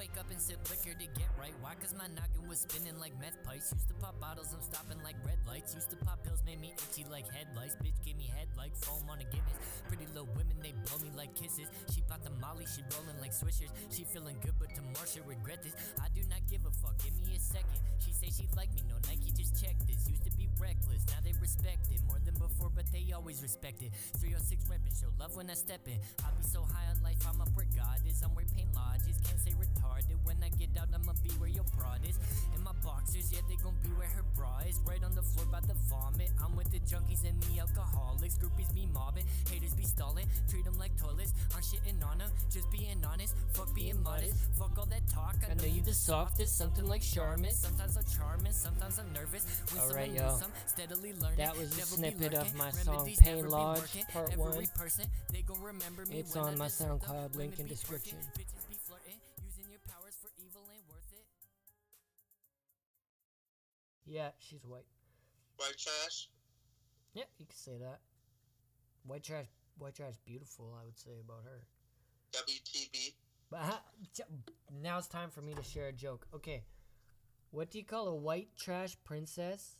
[0.00, 1.52] Wake up and sip liquor to get right.
[1.60, 1.76] Why?
[1.76, 3.68] Cause my noggin was spinning like meth pipes.
[3.68, 5.76] Used to pop bottles, I'm stopping like red lights.
[5.76, 7.76] Used to pop pills, made me itchy like headlights.
[7.84, 9.60] Bitch gave me head like foam on a Guinness.
[9.92, 11.68] Pretty little women, they blow me like kisses.
[11.92, 13.68] She bought the molly, she rolling like swishers.
[13.92, 15.76] She feeling good, but tomorrow she'll regret this.
[16.00, 17.84] I do not give a fuck, give me a second.
[18.00, 20.08] She say she like me, no Nike, just check this.
[20.08, 22.00] Used to be reckless, now they respect it.
[22.08, 23.92] More than before, but they always respect it.
[24.16, 26.00] 306 reppin', show love when I step in.
[26.24, 28.24] I be so high on life, I'm up where God is.
[28.24, 29.52] I'm where pain lodges, can't say
[29.90, 30.16] retarded.
[30.24, 32.18] When I get out, I'ma be where your broad is.
[32.54, 34.78] In my boxers, yeah, they gon' be where her bra is.
[34.86, 36.30] Right on the floor by the vomit.
[36.42, 38.38] I'm with the junkies and the alcoholics.
[38.38, 40.26] Groupies be mobbing, haters be stalling.
[40.48, 42.30] Treat them like toilets, aren't shitting on them.
[42.50, 44.34] Just being honest, fuck being modest.
[44.58, 46.56] Fuck all that talk, I, know you the softest.
[46.56, 47.50] Something like Charmin.
[47.52, 49.44] Sometimes I'm charming, sometimes I'm nervous.
[49.72, 50.66] When Alright, someone yo.
[50.66, 51.38] Steadily learning.
[51.38, 53.80] That was a snippet of my song Pain Lodge,
[54.12, 54.66] part Every one.
[54.76, 56.70] person, they gon' remember me It's on my.
[56.70, 58.16] SoundCloud, link in description.
[64.10, 64.86] Yeah, she's white.
[65.56, 66.28] White trash.
[67.14, 68.00] Yeah, you can say that.
[69.06, 69.46] White trash,
[69.78, 70.76] white trash, beautiful.
[70.80, 71.62] I would say about her.
[72.32, 73.14] WTB.
[73.52, 73.84] But
[74.82, 76.26] now it's time for me to share a joke.
[76.34, 76.64] Okay,
[77.52, 79.76] what do you call a white trash princess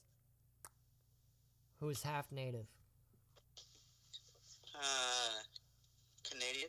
[1.81, 2.67] who's half native?
[4.77, 5.43] Uh,
[6.31, 6.69] Canadian.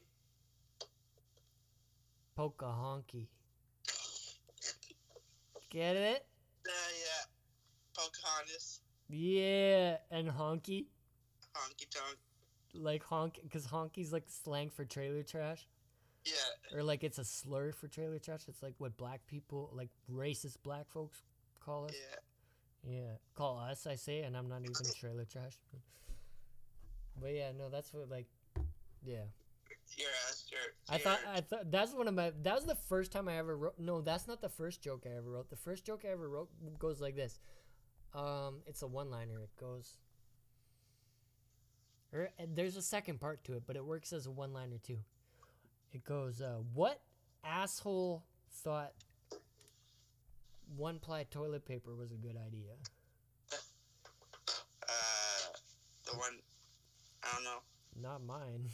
[2.36, 3.28] Pocahonky.
[5.70, 6.26] Get it?
[6.66, 7.31] Uh, yeah.
[7.96, 8.82] Pocahontas.
[9.10, 10.86] Yeah, and honky,
[11.54, 12.18] Honky tonk.
[12.74, 15.68] like honk, because honky's like slang for trailer trash,
[16.26, 16.34] Yeah.
[16.78, 18.42] or like it's a slur for trailer trash.
[18.48, 21.24] It's like what black people, like racist black folks,
[21.60, 21.92] call us.
[21.94, 22.18] Yeah.
[22.94, 23.86] Yeah, call us.
[23.86, 25.54] I say, and I'm not even trailer trash.
[27.22, 28.28] But yeah, no, that's what like,
[29.04, 29.26] yeah.
[29.98, 30.46] Your ass.
[30.50, 30.60] Your.
[30.90, 32.32] I thought I thought that's one of my.
[32.44, 33.74] That was the first time I ever wrote.
[33.78, 35.50] No, that's not the first joke I ever wrote.
[35.50, 36.50] The first joke I ever wrote
[36.80, 37.40] goes like this.
[38.14, 39.42] Um, it's a one-liner.
[39.42, 39.98] It goes.
[42.14, 44.98] Or, there's a second part to it, but it works as a one-liner too.
[45.94, 47.02] It goes, uh, "What
[47.44, 48.94] asshole thought
[50.76, 52.74] one-ply toilet paper was a good idea?"
[54.90, 55.54] Uh,
[56.06, 56.40] the one.
[57.24, 57.62] I don't know.
[58.10, 58.70] Not mine.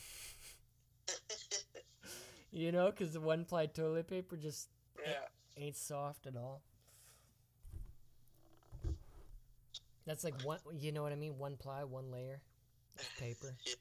[2.51, 4.69] you know, because the one-ply toilet paper just
[4.99, 5.27] Yeah.
[5.57, 6.63] ain't soft at all.
[10.07, 11.37] That's like one, you know what I mean?
[11.37, 12.41] One ply, one layer
[12.99, 13.55] of paper.
[13.65, 13.73] Yeah.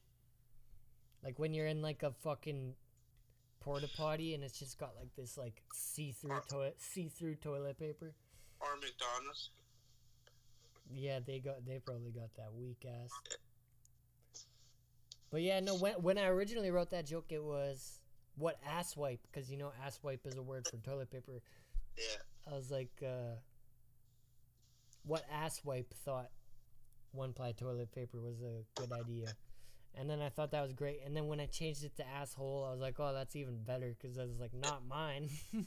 [1.24, 2.74] Like when you're in like a fucking
[3.60, 8.12] porta potty and it's just got like this like see-through toilet, see-through toilet paper.
[8.60, 9.50] Or McDonald's.
[10.92, 13.10] Yeah, they got, they probably got that weak ass.
[15.30, 15.74] But yeah, no.
[15.76, 17.98] When when I originally wrote that joke, it was
[18.36, 21.42] what ass wipe because you know ass wipe is a word for toilet paper.
[21.98, 22.52] Yeah.
[22.52, 23.34] I was like, uh,
[25.06, 26.30] what ass wipe thought
[27.12, 29.28] one ply toilet paper was a good idea.
[29.98, 31.00] And then I thought that was great.
[31.06, 33.96] And then when I changed it to asshole, I was like, oh, that's even better
[33.96, 35.30] because was like, not mine.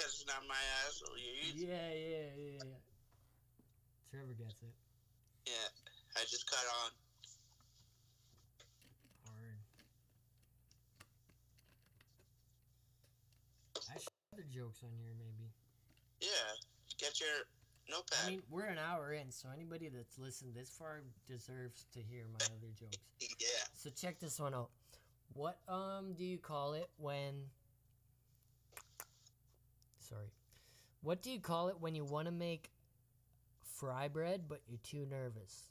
[0.00, 1.16] Because it's not my asshole.
[1.56, 2.78] Yeah, yeah, yeah, yeah.
[4.10, 4.72] Trevor gets it.
[5.44, 5.68] Yeah.
[6.16, 6.90] I just cut on.
[9.28, 9.60] Hard.
[13.76, 15.52] I should have other jokes on here, maybe.
[16.20, 16.48] Yeah.
[16.96, 17.44] Get your
[17.90, 18.18] notepad.
[18.24, 22.24] I mean, we're an hour in, so anybody that's listened this far deserves to hear
[22.32, 22.98] my other jokes.
[23.20, 23.46] yeah.
[23.74, 24.70] So check this one out.
[25.32, 27.34] What um do you call it when
[29.98, 30.32] Sorry.
[31.02, 32.70] What do you call it when you want to make
[33.62, 35.70] fry bread but you're too nervous?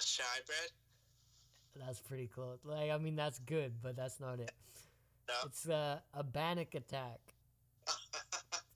[0.00, 1.84] Shy bread.
[1.84, 2.58] That's pretty close.
[2.64, 4.52] Like I mean that's good, but that's not it.
[5.28, 5.34] No.
[5.46, 7.18] It's uh, a panic attack.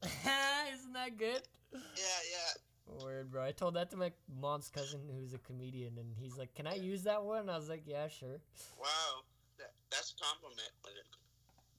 [0.75, 1.43] Isn't that good?
[1.73, 1.79] yeah.
[1.97, 3.03] Yeah.
[3.05, 3.45] Word, bro.
[3.45, 4.11] I told that to my
[4.41, 7.69] mom's cousin who's a comedian, and he's like, "Can I use that one?" I was
[7.69, 8.41] like, "Yeah, sure."
[8.79, 9.23] Wow.
[9.59, 10.71] That, that's a compliment.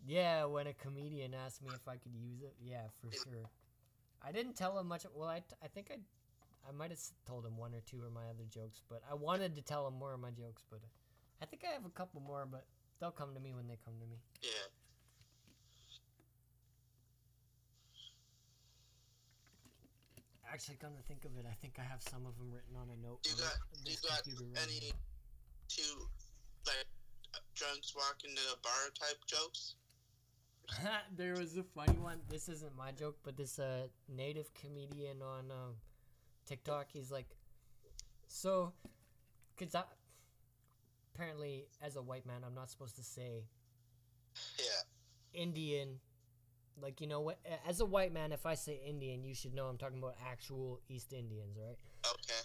[0.06, 3.50] Yeah, when a comedian asked me if I could use it, yeah, for sure.
[4.22, 5.06] I didn't tell him much.
[5.14, 5.98] Well, I, I think I,
[6.68, 9.56] I might have told him one or two of my other jokes, but I wanted
[9.56, 10.80] to tell him more of my jokes, but
[11.42, 12.66] I think I have a couple more, but
[13.00, 14.18] they'll come to me when they come to me.
[14.42, 14.71] yeah.
[20.52, 22.90] Actually, come to think of it, I think I have some of them written on
[22.92, 23.20] a note.
[23.24, 23.56] You got.
[23.86, 24.92] You got any
[25.70, 26.08] two
[26.68, 26.86] like
[27.56, 29.76] drunks walking to the bar type jokes?
[31.18, 32.20] there was a funny one.
[32.30, 35.76] This isn't my joke, but this uh, native comedian on um,
[36.46, 37.28] TikTok, he's like,
[38.28, 38.74] so,
[39.58, 39.84] cause I,
[41.14, 43.44] apparently as a white man, I'm not supposed to say
[44.58, 45.42] Yeah.
[45.42, 46.00] Indian.
[46.82, 47.40] Like you know what?
[47.68, 50.80] As a white man, if I say Indian, you should know I'm talking about actual
[50.90, 51.78] East Indians, right?
[52.06, 52.42] Okay.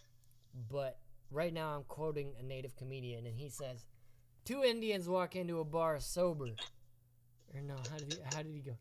[0.70, 0.98] But
[1.30, 3.86] right now I'm quoting a native comedian, and he says,
[4.44, 6.50] two Indians walk into a bar sober.
[7.54, 8.76] Or no, how did he, how did he go?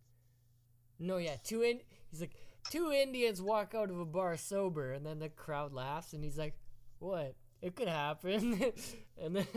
[0.99, 1.79] No, yeah, two in.
[2.09, 2.35] He's like,
[2.69, 6.37] two Indians walk out of a bar sober, and then the crowd laughs, and he's
[6.37, 6.55] like,
[6.99, 7.35] what?
[7.61, 8.73] It could happen,
[9.21, 9.47] and then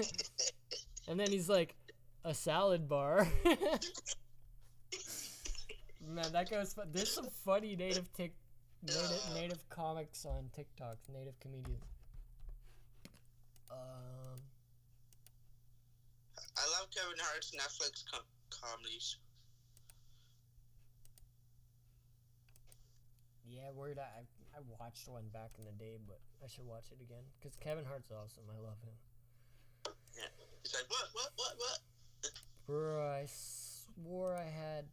[1.08, 1.74] and then he's like,
[2.24, 3.26] a salad bar.
[6.08, 6.58] Man, that goes.
[6.60, 6.88] was fun.
[6.92, 8.32] There's some funny native tick,
[8.82, 11.84] native, native comics on TikTok, native comedians.
[13.70, 14.40] Um,
[16.36, 19.16] I love Kevin Hart's Netflix com- comedies.
[23.58, 23.98] yeah, word.
[23.98, 24.24] I
[24.56, 27.84] I watched one back in the day, but I should watch it again because Kevin
[27.84, 28.44] Hart's awesome.
[28.48, 28.96] I love him.
[30.16, 30.24] Yeah.
[30.62, 31.78] He's like, what, what, what, what?
[32.66, 34.86] Bro, I swore I had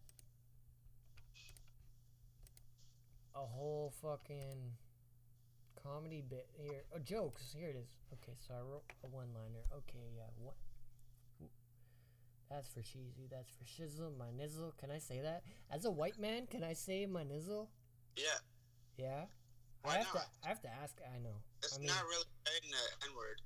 [3.35, 4.73] a whole fucking
[5.81, 6.83] comedy bit here.
[6.95, 7.53] Oh, jokes.
[7.57, 7.89] Here it is.
[8.13, 9.65] Okay, so I wrote a one-liner.
[9.77, 10.29] Okay, yeah.
[10.37, 10.55] What?
[12.49, 13.27] That's for cheesy.
[13.29, 14.15] That's for shizzle.
[14.17, 14.77] My nizzle.
[14.77, 15.43] Can I say that?
[15.71, 17.67] As a white man, can I say my nizzle?
[18.15, 18.37] Yeah.
[18.97, 19.25] Yeah.
[19.81, 20.13] Why I have not?
[20.13, 20.45] to.
[20.45, 20.97] I have to ask.
[21.13, 21.41] I know.
[21.63, 23.41] It's I mean, not really saying the uh, N word.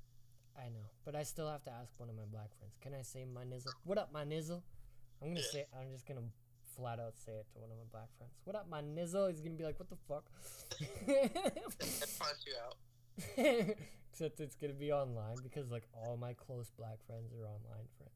[0.57, 2.75] I know, but I still have to ask one of my black friends.
[2.81, 3.71] Can I say my nizzle?
[3.85, 4.61] What up, my nizzle?
[5.21, 5.51] I'm gonna Yeah.
[5.51, 5.65] say.
[5.79, 6.27] I'm just gonna
[6.79, 8.33] flat out say it to one of my black friends.
[8.45, 9.29] What up, my nizzle?
[9.29, 10.25] He's gonna be like, "What the fuck?"
[10.79, 12.77] Punch you out.
[14.11, 18.15] Except it's gonna be online because like all my close black friends are online friends.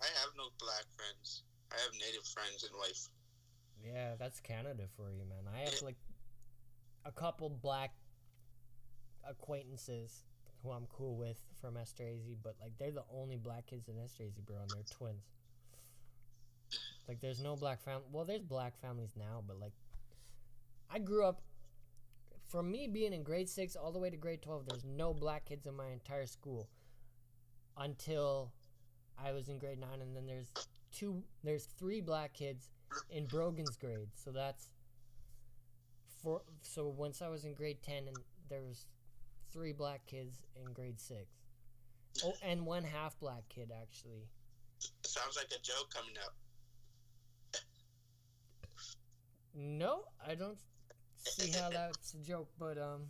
[0.00, 1.42] I have no black friends.
[1.72, 3.08] I have native friends and wife.
[3.84, 5.52] Yeah, that's Canada for you, man.
[5.52, 5.96] I have like
[7.04, 7.90] a couple black
[9.28, 10.24] acquaintances
[10.62, 14.44] who I'm cool with from Esterhazy, but like they're the only black kids in Esterhazy,
[14.46, 15.24] bro, and they're twins.
[17.08, 18.06] Like, there's no black family.
[18.10, 19.72] Well, there's black families now, but like,
[20.90, 21.42] I grew up.
[22.48, 25.46] From me being in grade six all the way to grade twelve, there's no black
[25.46, 26.68] kids in my entire school.
[27.78, 28.52] Until
[29.18, 30.52] I was in grade nine, and then there's
[30.90, 31.22] two.
[31.42, 32.68] There's three black kids
[33.08, 34.08] in Brogan's grade.
[34.14, 34.68] So that's
[36.22, 36.42] for.
[36.60, 38.16] So once I was in grade ten, and
[38.50, 38.84] there was
[39.50, 41.26] three black kids in grade six.
[42.22, 44.28] Oh, and one half black kid actually.
[45.04, 46.34] sounds like a joke coming up.
[49.54, 50.58] No, I don't
[51.18, 53.02] see how that's a joke, but um,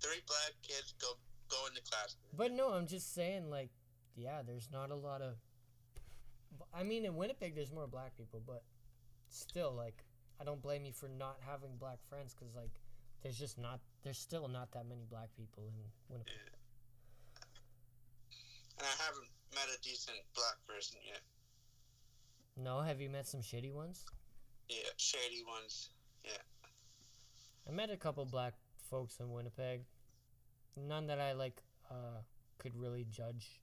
[0.00, 1.08] Three black kids go
[1.48, 2.16] go into class.
[2.36, 3.70] but no, I'm just saying like,
[4.16, 5.34] yeah, there's not a lot of.
[6.74, 8.62] I mean, in Winnipeg, there's more black people, but
[9.28, 10.04] still, like,
[10.40, 12.72] I don't blame you for not having black friends because like,
[13.22, 13.80] there's just not.
[14.02, 15.74] There's still not that many black people in
[16.08, 16.32] Winnipeg.
[18.78, 21.20] And I haven't met a decent black person yet.
[22.62, 24.04] No, have you met some shitty ones?
[24.68, 25.90] Yeah, shady ones.
[26.24, 26.32] Yeah.
[27.68, 28.54] I met a couple black
[28.90, 29.82] folks in Winnipeg.
[30.76, 32.22] None that I like uh,
[32.58, 33.60] could really judge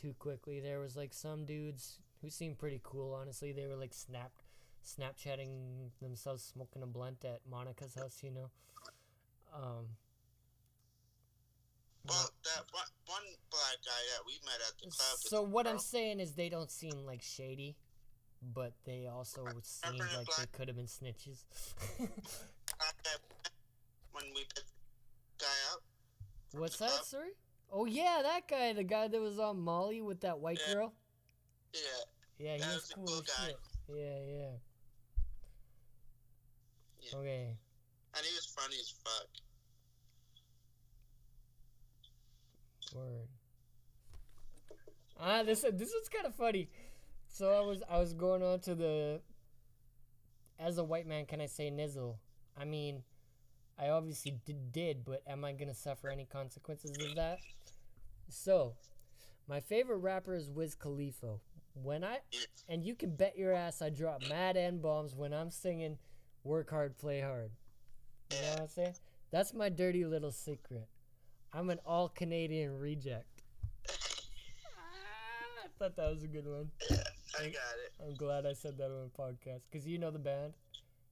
[0.00, 0.60] too quickly.
[0.60, 3.14] There was like some dudes who seemed pretty cool.
[3.14, 4.32] Honestly, they were like snap,
[4.84, 8.20] Snapchatting themselves smoking a blunt at Monica's house.
[8.22, 8.50] You know.
[9.54, 9.86] Um,
[12.06, 15.18] Well, that one, one black guy that we met at the club.
[15.18, 17.76] so what I'm saying is they don't seem like shady,
[18.52, 21.44] but they also seemed like they could have been snitches.
[24.12, 24.56] When we picked
[25.38, 25.80] the guy up.
[26.52, 27.04] What's that, club.
[27.04, 27.30] sorry?
[27.72, 30.74] Oh yeah, that guy, the guy that was on Molly with that white Yeah.
[30.74, 30.92] girl.
[31.72, 31.80] Yeah,
[32.38, 33.56] Yeah, he That was was cool cool shit.
[33.88, 34.50] Yeah, yeah.
[37.00, 37.18] Yeah.
[37.18, 37.56] Okay.
[38.16, 39.28] and he was funny as fuck.
[42.94, 43.28] Word.
[45.18, 46.68] Ah, this is this was kind of funny.
[47.34, 49.20] So I was I was going on to the.
[50.56, 52.18] As a white man, can I say nizzle?
[52.56, 53.02] I mean,
[53.76, 57.38] I obviously did, did, but am I gonna suffer any consequences of that?
[58.28, 58.74] So,
[59.48, 61.38] my favorite rapper is Wiz Khalifa.
[61.72, 62.18] When I
[62.68, 65.98] and you can bet your ass I drop mad n bombs when I'm singing
[66.44, 67.50] "Work Hard, Play Hard."
[68.30, 68.94] You know what I'm saying?
[69.32, 70.86] That's my dirty little secret.
[71.52, 73.42] I'm an all Canadian reject.
[73.88, 76.70] I thought that was a good one.
[77.38, 77.92] I got it.
[78.02, 80.54] I'm glad I said that on a podcast because you know the band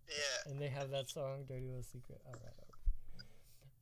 [0.09, 2.73] Yeah, and they have that song, "Dirty Little Secret." All right, all right.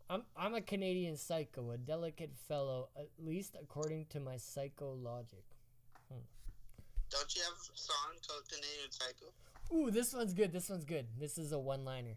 [0.09, 5.45] I'm I'm a Canadian psycho, a delicate fellow, at least according to my psycho logic.
[6.11, 6.19] Hmm.
[7.11, 9.27] don't you have a song called Canadian Psycho?
[9.73, 10.53] Ooh, this one's good.
[10.53, 11.07] This one's good.
[11.19, 12.17] This is a one-liner.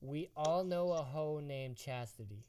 [0.00, 2.44] We all know a hoe named Chastity.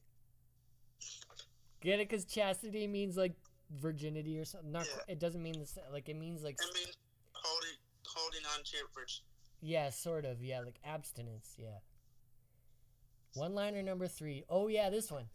[1.81, 2.09] Get it?
[2.09, 3.35] Cause chastity means like
[3.71, 4.71] virginity or something.
[4.71, 4.85] Not.
[4.85, 5.13] Yeah.
[5.13, 6.09] It doesn't mean the sa- like.
[6.09, 6.57] It means like.
[6.61, 6.87] I mean,
[8.43, 9.21] non-trippers.
[9.61, 10.41] Yeah, sort of.
[10.41, 11.55] Yeah, like abstinence.
[11.57, 11.79] Yeah.
[13.33, 14.45] One liner number three.
[14.49, 15.25] Oh, yeah, this one.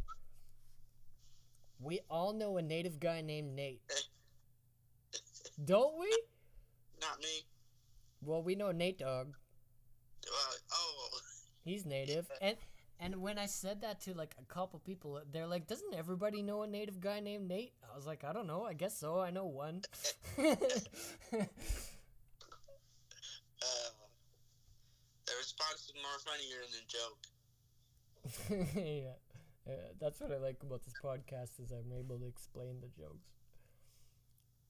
[1.81, 3.81] We all know a native guy named Nate.
[5.63, 6.11] Don't we?
[7.01, 7.45] Not me.
[8.23, 9.35] Well, we know Nate Dog.
[10.27, 11.09] Uh, oh,
[11.65, 12.27] He's native.
[12.41, 12.57] And
[13.01, 16.63] and when I said that to like a couple people, they're like, "Doesn't everybody know
[16.63, 18.65] a native guy named Nate?" I was like, "I don't know.
[18.65, 19.19] I guess so.
[19.19, 19.81] I know one."
[20.39, 20.45] uh,
[25.27, 27.27] the response is more funnier than the joke.
[28.77, 29.15] yeah.
[29.67, 33.31] yeah, that's what I like about this podcast is I'm able to explain the jokes.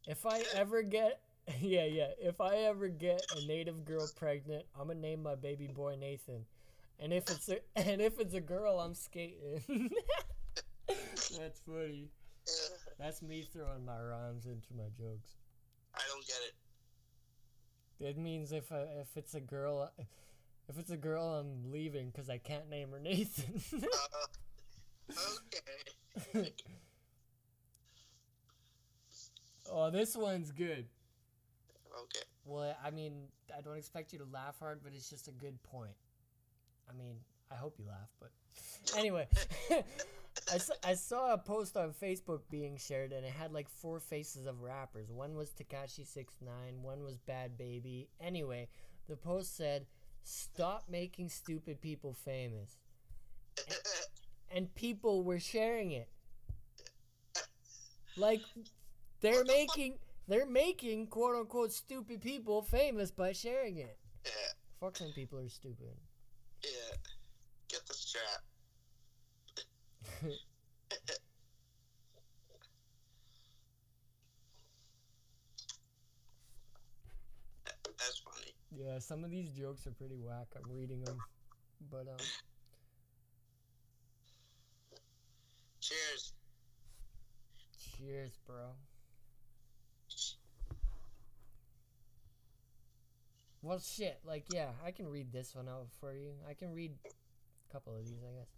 [0.07, 1.21] If I ever get,
[1.61, 5.67] yeah, yeah, if I ever get a native girl pregnant, I'm gonna name my baby
[5.67, 6.45] boy Nathan,
[7.01, 9.63] and if it's a and if it's a girl, I'm skating.
[11.39, 12.09] that's funny.
[12.49, 12.53] Uh,
[12.99, 15.37] That's me throwing my rhymes into my jokes.
[15.95, 16.55] I don't get it.
[18.09, 19.93] It means if I, if it's a girl,
[20.69, 23.85] if it's a girl, I'm leaving because I can't name her Nathan.
[25.11, 26.53] Uh, okay.
[29.73, 30.87] oh, this one's good.
[31.93, 32.25] Okay.
[32.45, 35.61] Well, I mean, I don't expect you to laugh hard, but it's just a good
[35.65, 35.91] point.
[36.91, 37.17] I mean,
[37.51, 38.31] I hope you laugh, but
[38.97, 39.29] anyway,
[40.53, 44.01] I, saw, I saw a post on Facebook being shared, and it had like four
[44.01, 45.11] faces of rappers.
[45.11, 48.09] One was Tekashi 6ix9ine, one was Bhad Bhabie.
[48.21, 48.69] Anyway,
[49.09, 49.87] the post said,
[50.23, 52.79] "Stop making stupid people famous,"
[54.51, 56.09] and people were sharing it.
[58.17, 58.41] Like,
[59.21, 59.99] they're making
[60.29, 63.99] they're making quote unquote stupid people famous by sharing it.
[64.25, 64.31] yeah.
[64.81, 65.97] Fuck some people are stupid.
[66.63, 66.97] Yeah.
[67.69, 68.43] Get the strap.
[77.99, 78.53] That's funny.
[78.71, 80.47] Yeah, some of these jokes are pretty whack.
[80.57, 81.19] I'm reading them,
[81.91, 82.17] but um,
[85.81, 86.33] Cheers.
[87.97, 88.75] cheers, bro.
[93.63, 94.21] Well, shit.
[94.25, 96.33] Like, yeah, I can read this one out for you.
[96.49, 96.93] I can read
[97.69, 98.49] a couple of these, I guess.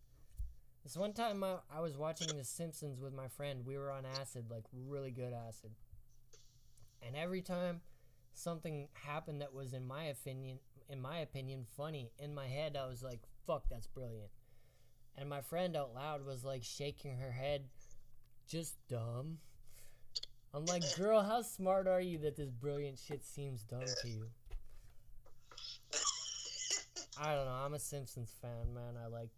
[0.84, 3.64] This one time I, I was watching The Simpsons with my friend.
[3.64, 5.70] We were on acid, like really good acid.
[7.04, 7.80] And every time
[8.32, 10.58] something happened that was, in my opinion,
[10.88, 14.30] in my opinion, funny, in my head I was like, "Fuck, that's brilliant."
[15.16, 17.64] And my friend out loud was like shaking her head,
[18.46, 19.38] just dumb.
[20.54, 24.26] I'm like, girl, how smart are you that this brilliant shit seems dumb to you?
[27.18, 27.52] I don't know.
[27.52, 28.94] I'm a Simpsons fan, man.
[29.02, 29.30] I like.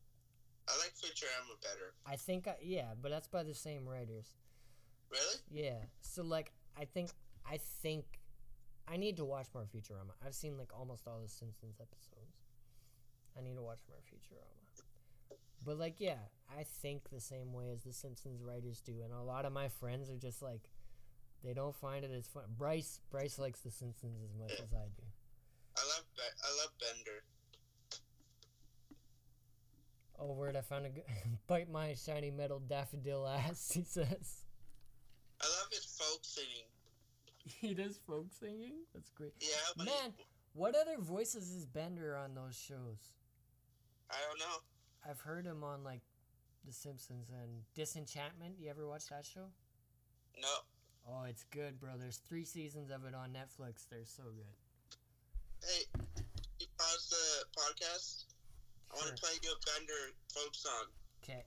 [0.67, 1.93] I like Futurama better.
[2.07, 4.35] I think, I, yeah, but that's by the same writers.
[5.11, 5.37] Really?
[5.51, 5.85] Yeah.
[6.01, 7.11] So like, I think,
[7.45, 8.05] I think,
[8.89, 10.13] I need to watch more Futurama.
[10.25, 12.41] I've seen like almost all the Simpsons episodes.
[13.37, 15.37] I need to watch more Futurama.
[15.67, 16.19] But like, yeah,
[16.49, 19.69] I think the same way as the Simpsons writers do, and a lot of my
[19.69, 20.71] friends are just like,
[21.43, 22.45] they don't find it as fun.
[22.57, 25.05] Bryce, Bryce likes the Simpsons as much as I do.
[25.77, 27.25] I love I love Bender.
[30.19, 30.57] Oh, word!
[30.57, 31.03] I found a g-
[31.47, 33.71] bite my shiny metal daffodil ass.
[33.75, 34.45] He says
[35.41, 36.67] I love his folk singing.
[37.45, 38.75] he does folk singing.
[38.95, 39.33] That's great.
[39.41, 40.15] Yeah, but Man,
[40.55, 43.13] what other voices is Bender on those shows?
[44.11, 45.11] I don't know.
[45.11, 46.01] I've heard him on like
[46.65, 48.55] The Simpsons and Disenchantment.
[48.59, 49.49] You ever watch that show?
[50.41, 50.49] No.
[51.07, 51.93] Oh, it's good, bro.
[51.99, 53.87] There's three seasons of it on Netflix.
[53.91, 55.69] They're so good.
[55.69, 55.85] Hey,
[56.61, 58.24] you pause the podcast.
[58.95, 60.87] I want to play you a Bender folk song.
[61.23, 61.43] Okay.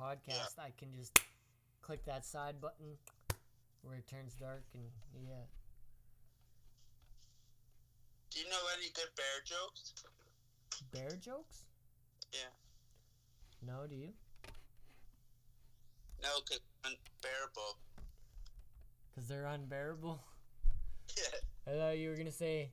[0.00, 1.18] Podcast, I can just
[1.82, 2.96] click that side button
[3.82, 4.84] where it turns dark, and
[5.14, 5.44] yeah.
[8.30, 9.94] Do you know any good bear jokes?
[10.92, 11.64] Bear jokes?
[12.32, 12.50] Yeah.
[13.66, 14.10] No, do you?
[16.22, 17.78] No, cause unbearable.
[19.14, 20.20] Because they're unbearable.
[21.16, 21.72] Yeah.
[21.72, 22.70] I thought you were gonna say,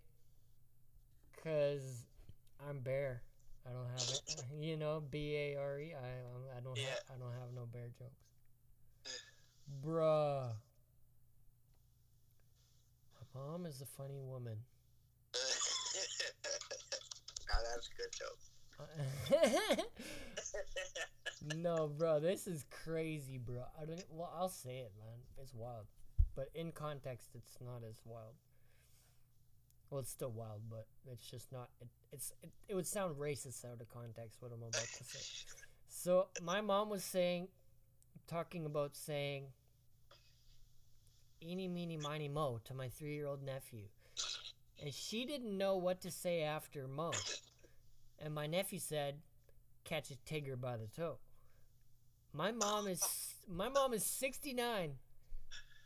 [1.41, 2.03] "Cause
[2.67, 3.23] I'm bear.
[3.67, 4.21] I don't have it.
[4.59, 5.93] You know, B A R E.
[5.93, 6.85] I um, don't Yeah.
[6.89, 8.23] have, I don't have no bear jokes,
[9.83, 10.53] bruh.
[13.33, 14.57] My mom is a funny woman.
[17.49, 18.39] now that's a good joke.
[21.61, 23.63] no, bro, this is crazy, bro.
[23.81, 24.03] I don't.
[24.09, 25.19] Well, I'll say it, man.
[25.41, 25.87] It's wild,
[26.35, 28.35] but in context, it's not as wild.
[29.89, 31.69] Well, it's still wild, but it's just not.
[31.79, 32.33] It, it's.
[32.41, 35.19] It, it would sound racist out of context what I'm about to say.
[35.87, 37.47] So my mom was saying,
[38.27, 39.45] talking about saying,
[41.41, 43.83] "Eeny, meeny, miny, mo" to my three-year-old nephew,
[44.81, 47.11] and she didn't know what to say after mo,
[48.19, 49.15] and my nephew said,
[49.83, 51.19] "Catch a tiger by the toe."
[52.33, 53.01] My mom is
[53.47, 54.95] my mom is 69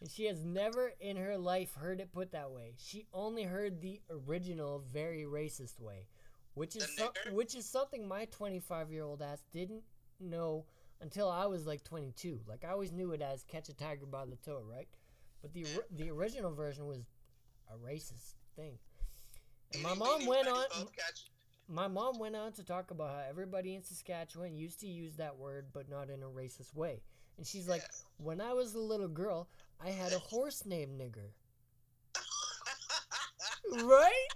[0.02, 2.74] and she has never in her life heard it put that way.
[2.78, 6.08] She only heard the original very racist way,
[6.54, 9.84] which is so, which is something my 25-year-old ass didn't
[10.20, 10.66] know
[11.02, 12.40] until I was like 22.
[12.48, 14.88] Like I always knew it as catch a tiger by the toe, right?
[15.42, 17.06] But the the original version was
[17.72, 18.78] a racist thing.
[19.74, 20.66] And my mom went on
[21.68, 25.38] my mom went on to talk about how everybody in Saskatchewan used to use that
[25.38, 27.02] word, but not in a racist way.
[27.38, 27.84] And she's like,
[28.18, 29.48] when I was a little girl,
[29.84, 31.32] I had a horse named Nigger.
[33.84, 34.28] Right?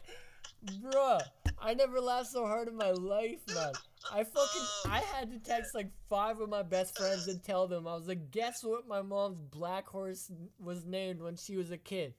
[0.63, 1.21] Bruh,
[1.59, 3.73] I never laughed so hard in my life, man.
[4.11, 4.61] I fucking,
[4.91, 8.07] I had to text like five of my best friends and tell them, I was
[8.07, 12.13] like, guess what my mom's black horse was named when she was a kid?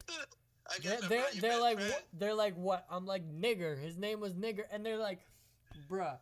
[0.83, 1.93] They're, they're, they're like, friend.
[1.93, 2.05] what?
[2.15, 2.87] they're like, what?
[2.91, 3.81] I'm like, nigger.
[3.81, 5.21] His name was nigger, and they're like,
[5.91, 6.19] bruh.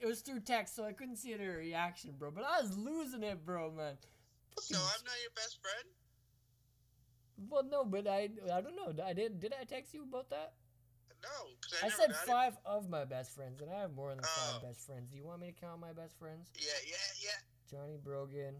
[0.00, 2.30] It was through text, so I couldn't see their reaction, bro.
[2.30, 3.96] But I was losing it, bro, man.
[4.60, 5.88] So I'm not your best friend?
[7.50, 8.92] Well, no, but I, I don't know.
[9.04, 9.40] I did.
[9.40, 10.54] Did I text you about that?
[11.22, 11.28] No,
[11.82, 12.26] I, I said got it.
[12.28, 14.66] five of my best friends, and I have more than five Oh.
[14.66, 15.08] best friends.
[15.10, 16.50] Do you want me to count my best friends?
[16.54, 17.40] Yeah, yeah, yeah.
[17.70, 18.54] Johnny Brogan.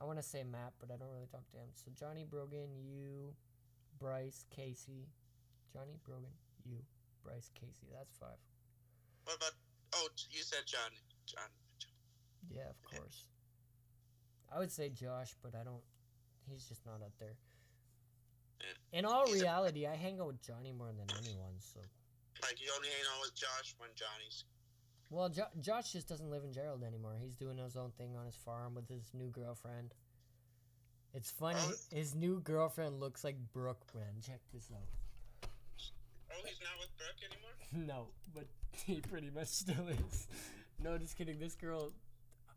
[0.00, 1.68] I want to say Matt, but I don't really talk to him.
[1.74, 3.34] So Johnny Brogan, you,
[3.98, 5.04] Bryce, Casey,
[5.74, 6.32] Johnny Brogan,
[6.64, 6.78] you,
[7.22, 7.92] Bryce, Casey.
[7.92, 8.40] That's five.
[9.24, 9.52] What about?
[9.92, 10.96] Oh, you said Johnny.
[11.26, 11.52] John.
[12.50, 13.26] Yeah, of course.
[14.52, 15.82] I would say Josh, but I don't.
[16.50, 17.36] He's just not up there.
[18.92, 21.54] In all He's reality, I hang out with Johnny more than anyone.
[21.60, 21.80] So,
[22.42, 24.44] Like you only hang out with Josh when Johnny's.
[25.08, 27.14] well, jo- Josh just doesn't live in Gerald anymore.
[27.20, 29.94] He's doing his own thing on his farm with his new girlfriend.
[31.14, 31.58] It's funny.
[31.60, 31.72] Oh.
[31.94, 34.20] His new girlfriend looks like Brooke, man.
[34.20, 35.48] Check this out.
[36.32, 37.46] Oh, he's not with Brooke anymore.
[37.86, 38.46] No, but
[38.84, 40.26] he pretty much still is.
[40.82, 41.38] No, just kidding.
[41.38, 41.92] This girl,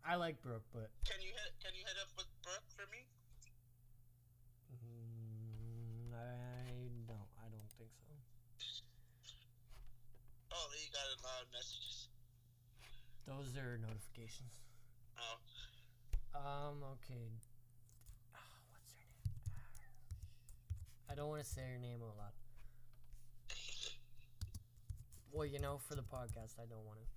[0.06, 1.54] I like Brooke, but Can you hit?
[1.64, 3.06] Can you hit up with Brooke for me?
[4.74, 8.14] mm, I no, I don't think so.
[10.54, 10.90] Oh, you
[11.44, 12.08] got a lot of messages.
[13.28, 14.52] Those are notifications.
[15.18, 15.38] Oh,
[16.36, 17.30] Um, okay.
[18.34, 18.40] Ah,
[18.72, 19.36] what's her name?
[21.10, 22.34] I don't want to say her name out loud.
[25.32, 27.08] Well, you know, for the podcast, I don't want to.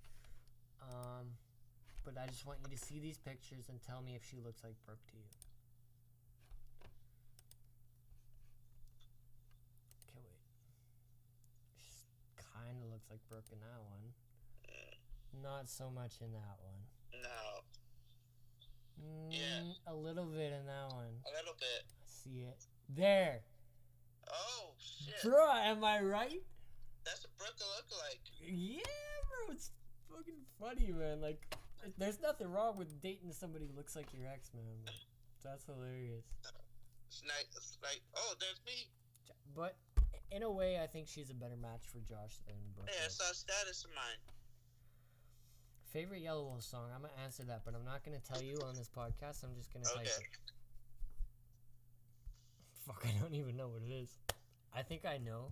[0.85, 1.25] Um,
[2.05, 4.63] but I just want you to see these pictures and tell me if she looks
[4.63, 5.23] like Brooke to you.
[10.07, 10.41] Okay, wait.
[11.81, 14.11] She kind of looks like Brooke in that one.
[15.41, 16.83] Not so much in that one.
[17.23, 17.63] no,
[18.99, 19.61] Mm, Yeah.
[19.85, 21.21] A little bit in that one.
[21.25, 21.85] a little bit.
[22.01, 22.65] I see it.
[22.89, 23.41] There.
[24.27, 26.41] Oh shit, Bruh, am I right?
[27.05, 28.19] that's a Brooke lookalike.
[28.41, 28.81] Yeah,
[29.29, 29.53] bro.
[29.53, 29.71] It's
[30.09, 31.21] fucking funny, man.
[31.21, 31.39] Like,
[31.97, 34.93] there's nothing wrong with dating somebody who looks like your ex, man.
[35.43, 36.25] That's hilarious.
[37.07, 37.45] It's nice.
[37.55, 38.89] It's like, oh, there's me.
[39.55, 39.77] But
[40.31, 42.89] in a way, I think she's a better match for Josh than Brooke.
[42.91, 43.37] Yeah, so is.
[43.37, 44.19] status of mine.
[45.91, 46.89] Favorite Yelawolf song?
[46.93, 49.43] I'm gonna answer that, but I'm not gonna tell you on this podcast.
[49.43, 50.09] I'm just gonna type Okay.
[50.09, 50.27] it.
[52.85, 54.09] Fuck, I don't even know what it is.
[54.73, 55.51] I think I know.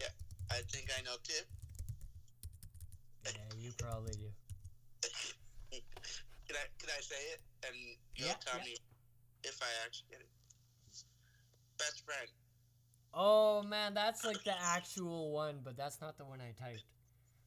[0.00, 0.08] Yeah,
[0.50, 1.44] I think I know too.
[3.24, 4.28] Yeah, you probably do.
[6.50, 7.76] Can I can I say it and
[8.16, 8.64] you'll Yeah, tell yeah.
[8.64, 8.76] me
[9.44, 10.28] if I actually get it?
[11.78, 12.26] Best friend.
[13.12, 16.84] Oh man, that's like the actual one, but that's not the one I typed.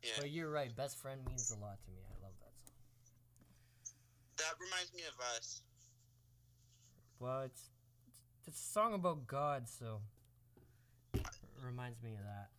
[0.03, 0.09] Yeah.
[0.19, 0.75] But you're right.
[0.75, 1.99] Best friend means a lot to me.
[2.09, 2.75] I love that song.
[4.37, 5.61] That reminds me of us.
[7.19, 7.69] Well, it's
[8.45, 10.01] it's a song about God, so
[11.13, 11.21] it
[11.63, 12.49] reminds me of that.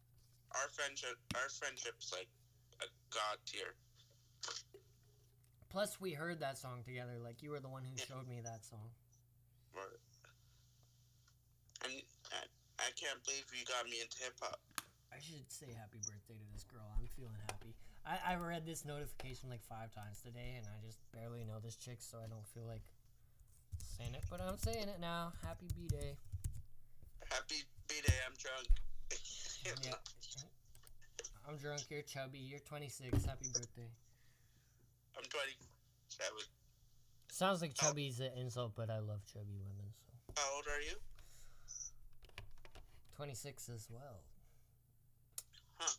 [0.52, 2.28] Our friendship, our friendship's like
[2.80, 3.74] a god tier.
[5.68, 7.18] Plus, we heard that song together.
[7.22, 8.88] Like you were the one who showed me that song.
[9.74, 9.98] Or-
[11.84, 11.92] And
[12.84, 14.60] I, can't believe you got me into hip hop.
[15.08, 16.84] I should say happy birthday to this girl.
[16.92, 17.72] I'm feeling happy.
[18.04, 21.76] I, I read this notification like five times today, and I just barely know this
[21.80, 22.84] chick, so I don't feel like
[23.96, 24.24] saying it.
[24.28, 25.32] But I'm saying it now.
[25.40, 26.20] Happy B Day.
[27.32, 28.68] Happy B Day, I'm drunk.
[29.64, 29.96] Yeah.
[31.48, 31.80] I'm drunk.
[31.88, 32.36] You're chubby.
[32.36, 33.24] You're 26.
[33.24, 33.88] Happy birthday.
[35.16, 35.56] I'm 27.
[37.32, 37.86] Sounds like oh.
[37.86, 39.88] chubby's an insult, but I love chubby women.
[40.36, 40.96] So How old are you?
[43.16, 44.18] 26 as well.
[45.78, 45.94] Huh.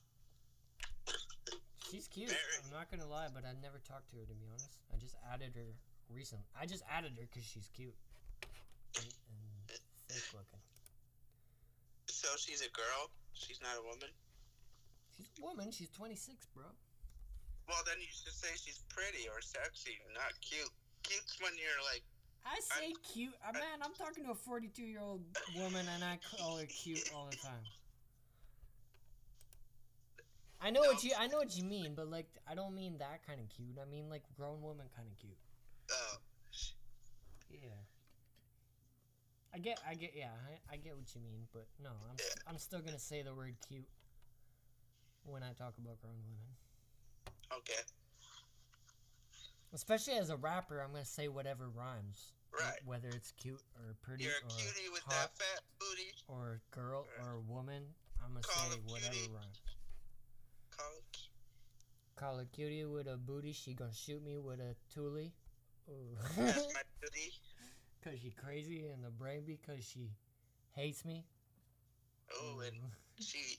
[1.91, 2.31] She's cute.
[2.31, 4.75] I'm not gonna lie, but I never talked to her to be honest.
[4.91, 5.71] I just added her
[6.11, 6.45] recently.
[6.59, 7.95] I just added her because she's cute
[8.99, 9.07] and,
[9.71, 9.79] and
[10.11, 10.59] thick looking.
[12.07, 13.11] So she's a girl?
[13.33, 14.09] She's not a woman?
[15.15, 15.71] She's a woman.
[15.71, 16.67] She's 26, bro.
[17.67, 20.69] Well, then you should say she's pretty or sexy, not cute.
[21.03, 22.03] Cute's when you're like,
[22.45, 23.33] I say cute.
[23.47, 25.21] Uh, man, I'm talking to a 42 year old
[25.57, 27.63] woman and I call her cute all the time.
[30.61, 33.25] I know what you I know what you mean, but like I don't mean that
[33.27, 33.77] kind of cute.
[33.81, 35.37] I mean like grown woman kind of cute.
[35.91, 36.17] oh,
[37.51, 37.59] Yeah.
[39.53, 40.31] I get I get yeah,
[40.69, 43.21] I, I get what you mean, but no, I'm s- I'm still going to say
[43.21, 43.87] the word cute
[45.25, 46.55] when I talk about grown women.
[47.57, 47.81] okay.
[49.73, 52.31] Especially as a rapper, I'm to say whatever rhymes.
[52.57, 52.79] Right.
[52.85, 56.13] Whether it's cute or pretty You're a or cutie with hot that fat booty.
[56.29, 57.83] or girl or woman,
[58.23, 59.31] I'm to Call say whatever cutie.
[59.33, 59.59] rhymes.
[62.15, 64.73] Call a cutie with a booty, she gonna shoot me with a.
[64.97, 66.17] Ooh.
[66.37, 67.33] That's my booty.
[68.03, 70.11] Cause she crazy in the brain because she
[70.71, 71.25] hates me.
[72.33, 72.75] Oh, and
[73.19, 73.57] she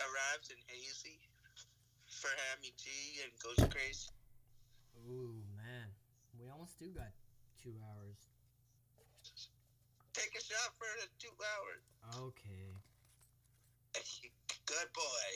[0.00, 1.18] arrives in Hazy
[2.06, 2.88] for Hammy G
[3.22, 4.08] and goes crazy.
[5.06, 5.86] Ooh, man.
[6.34, 7.14] We almost do got
[7.62, 8.18] two hours.
[10.14, 11.82] Take a shot for the two hours.
[12.26, 12.74] Okay.
[14.66, 15.28] Good boy.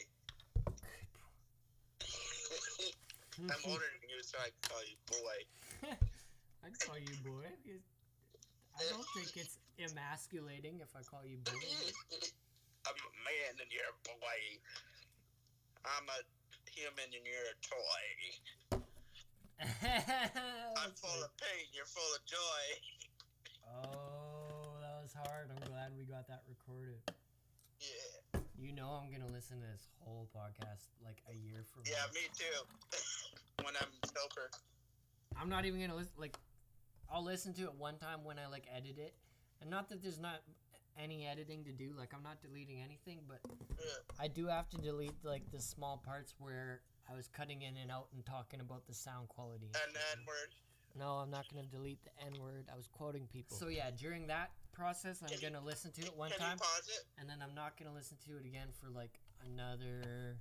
[3.40, 5.38] I'm older than you, so I can call you boy.
[6.66, 7.46] I'd call you boy.
[8.76, 11.54] I don't think it's emasculating if I call you boy.
[12.88, 14.40] I'm a man and you're a boy.
[15.86, 16.20] I'm a
[16.68, 18.89] human and you're a toy.
[19.60, 22.64] I'm full of pain, you're full of joy.
[23.68, 25.50] oh, that was hard.
[25.50, 27.00] I'm glad we got that recorded.
[27.80, 28.40] Yeah.
[28.58, 32.12] You know I'm gonna listen to this whole podcast like a year from Yeah, now.
[32.14, 33.64] me too.
[33.64, 34.50] when I'm sober.
[35.40, 36.12] I'm not even gonna listen.
[36.18, 36.36] Like,
[37.12, 39.14] I'll listen to it one time when I like edit it,
[39.60, 40.40] and not that there's not
[40.98, 41.92] any editing to do.
[41.96, 43.40] Like, I'm not deleting anything, but
[43.78, 43.84] Yeah.
[44.18, 47.90] I do have to delete like the small parts where I was cutting in and
[47.90, 49.70] out and talking about the sound quality.
[49.74, 50.50] And then word.
[50.98, 52.66] No, I'm not gonna delete the N word.
[52.72, 53.56] I was quoting people.
[53.56, 56.58] So yeah, during that process, I'm Can gonna listen to it one Can time, you
[56.58, 57.04] pause it?
[57.20, 60.36] and then I'm not gonna listen to it again for like another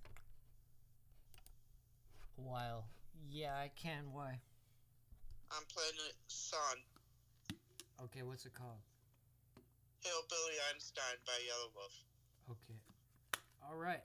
[2.35, 2.85] while.
[3.29, 4.11] Yeah, I can.
[4.11, 4.39] Why?
[5.51, 6.77] I'm playing a song,
[8.03, 8.79] Okay, what's it called?
[9.99, 11.95] Hillbilly Einstein by Yelawolf.
[12.51, 12.79] Okay.
[13.67, 14.03] All right.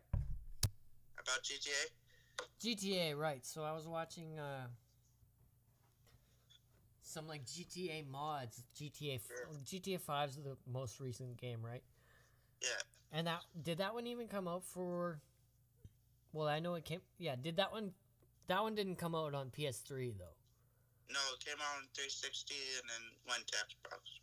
[1.15, 1.95] About GTA.
[2.61, 3.45] GTA, right.
[3.45, 4.67] So I was watching uh
[7.03, 8.65] some like GTA mods.
[8.75, 9.49] GTA Sure.
[9.65, 11.83] GTA 5 is the most recent game, right?
[12.61, 12.69] Yeah.
[13.13, 15.21] And that did that one even come out for
[16.33, 17.93] Well, I know it came Yeah, did that one
[18.47, 20.35] that one didn't come out on PS3 though.
[21.11, 24.21] No, it came out on 360 and then went to Xbox.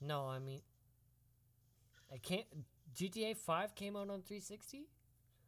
[0.00, 0.60] No, I mean
[2.12, 2.46] I can't
[2.94, 4.88] GTA 5 came out on 360?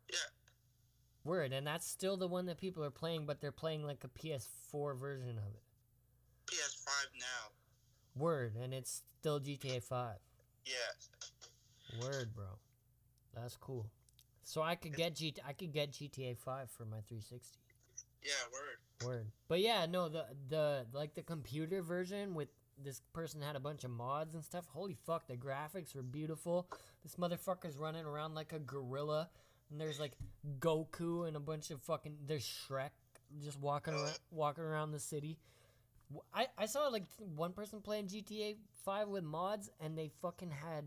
[0.08, 0.16] Yeah.
[1.24, 4.08] Word, and that's still the one that people are playing, but they're playing like a
[4.08, 5.62] PS4 version of it.
[6.46, 6.88] PS5
[7.18, 8.22] now.
[8.22, 10.16] Word, and it's still GTA 5.
[10.66, 12.02] Yeah.
[12.02, 12.44] Word, bro.
[13.34, 13.86] That's cool.
[14.44, 17.58] So I could get G I could get GTA 5 for my 360.
[18.22, 19.06] Yeah, word.
[19.06, 19.26] Word.
[19.48, 22.48] But yeah, no, the the like the computer version with
[22.82, 24.66] this person had a bunch of mods and stuff.
[24.72, 26.68] Holy fuck, the graphics were beautiful.
[27.02, 29.30] This motherfucker's running around like a gorilla
[29.70, 30.12] and there's like
[30.58, 32.90] Goku and a bunch of fucking there's Shrek
[33.42, 35.38] just walking around walking around the city.
[36.32, 40.84] I, I saw like one person playing GTA 5 with mods and they fucking had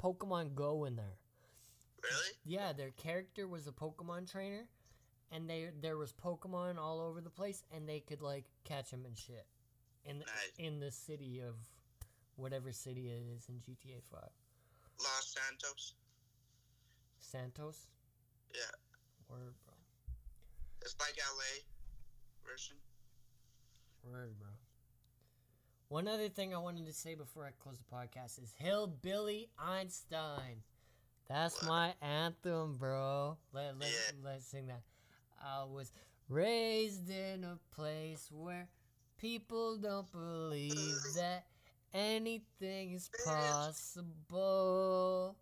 [0.00, 1.16] Pokemon Go in there.
[2.02, 2.32] Really?
[2.44, 4.68] Yeah, their character was a Pokemon trainer,
[5.32, 9.06] and they there was Pokemon all over the place, and they could like catch them
[9.06, 9.46] and shit
[10.04, 10.52] in the, Nice.
[10.58, 11.54] in the city of
[12.36, 14.28] whatever city it is in GTA Five.
[15.00, 15.94] Los Santos.
[17.18, 17.86] Santos.
[18.54, 18.60] Yeah.
[19.28, 19.74] Word, bro.
[20.82, 21.62] It's like LA
[22.48, 22.76] version.
[24.04, 24.48] Word, bro.
[25.88, 30.62] One other thing I wanted to say before I close the podcast is Hillbilly Einstein.
[31.28, 31.68] That's What?
[31.68, 33.36] my anthem, bro.
[33.52, 34.12] Let, let, Yeah.
[34.24, 34.82] Let's sing that.
[35.42, 35.92] I was
[36.28, 38.68] raised in a place where
[39.18, 40.74] people don't believe
[41.16, 41.46] that
[41.92, 43.08] anything is
[44.24, 45.36] possible,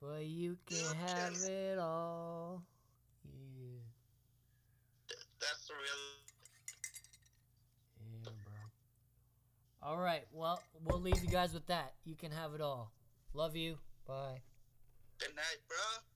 [0.00, 2.62] but you can have it all.
[3.24, 3.80] Yeah.
[5.40, 6.20] That's the real.
[8.24, 9.88] Yeah, bro.
[9.88, 10.24] All right.
[10.32, 11.94] Well, we'll leave you guys with that.
[12.04, 12.92] You can have it all.
[13.34, 13.78] Love you.
[14.06, 14.40] Bye.
[15.18, 16.09] Good night, bro.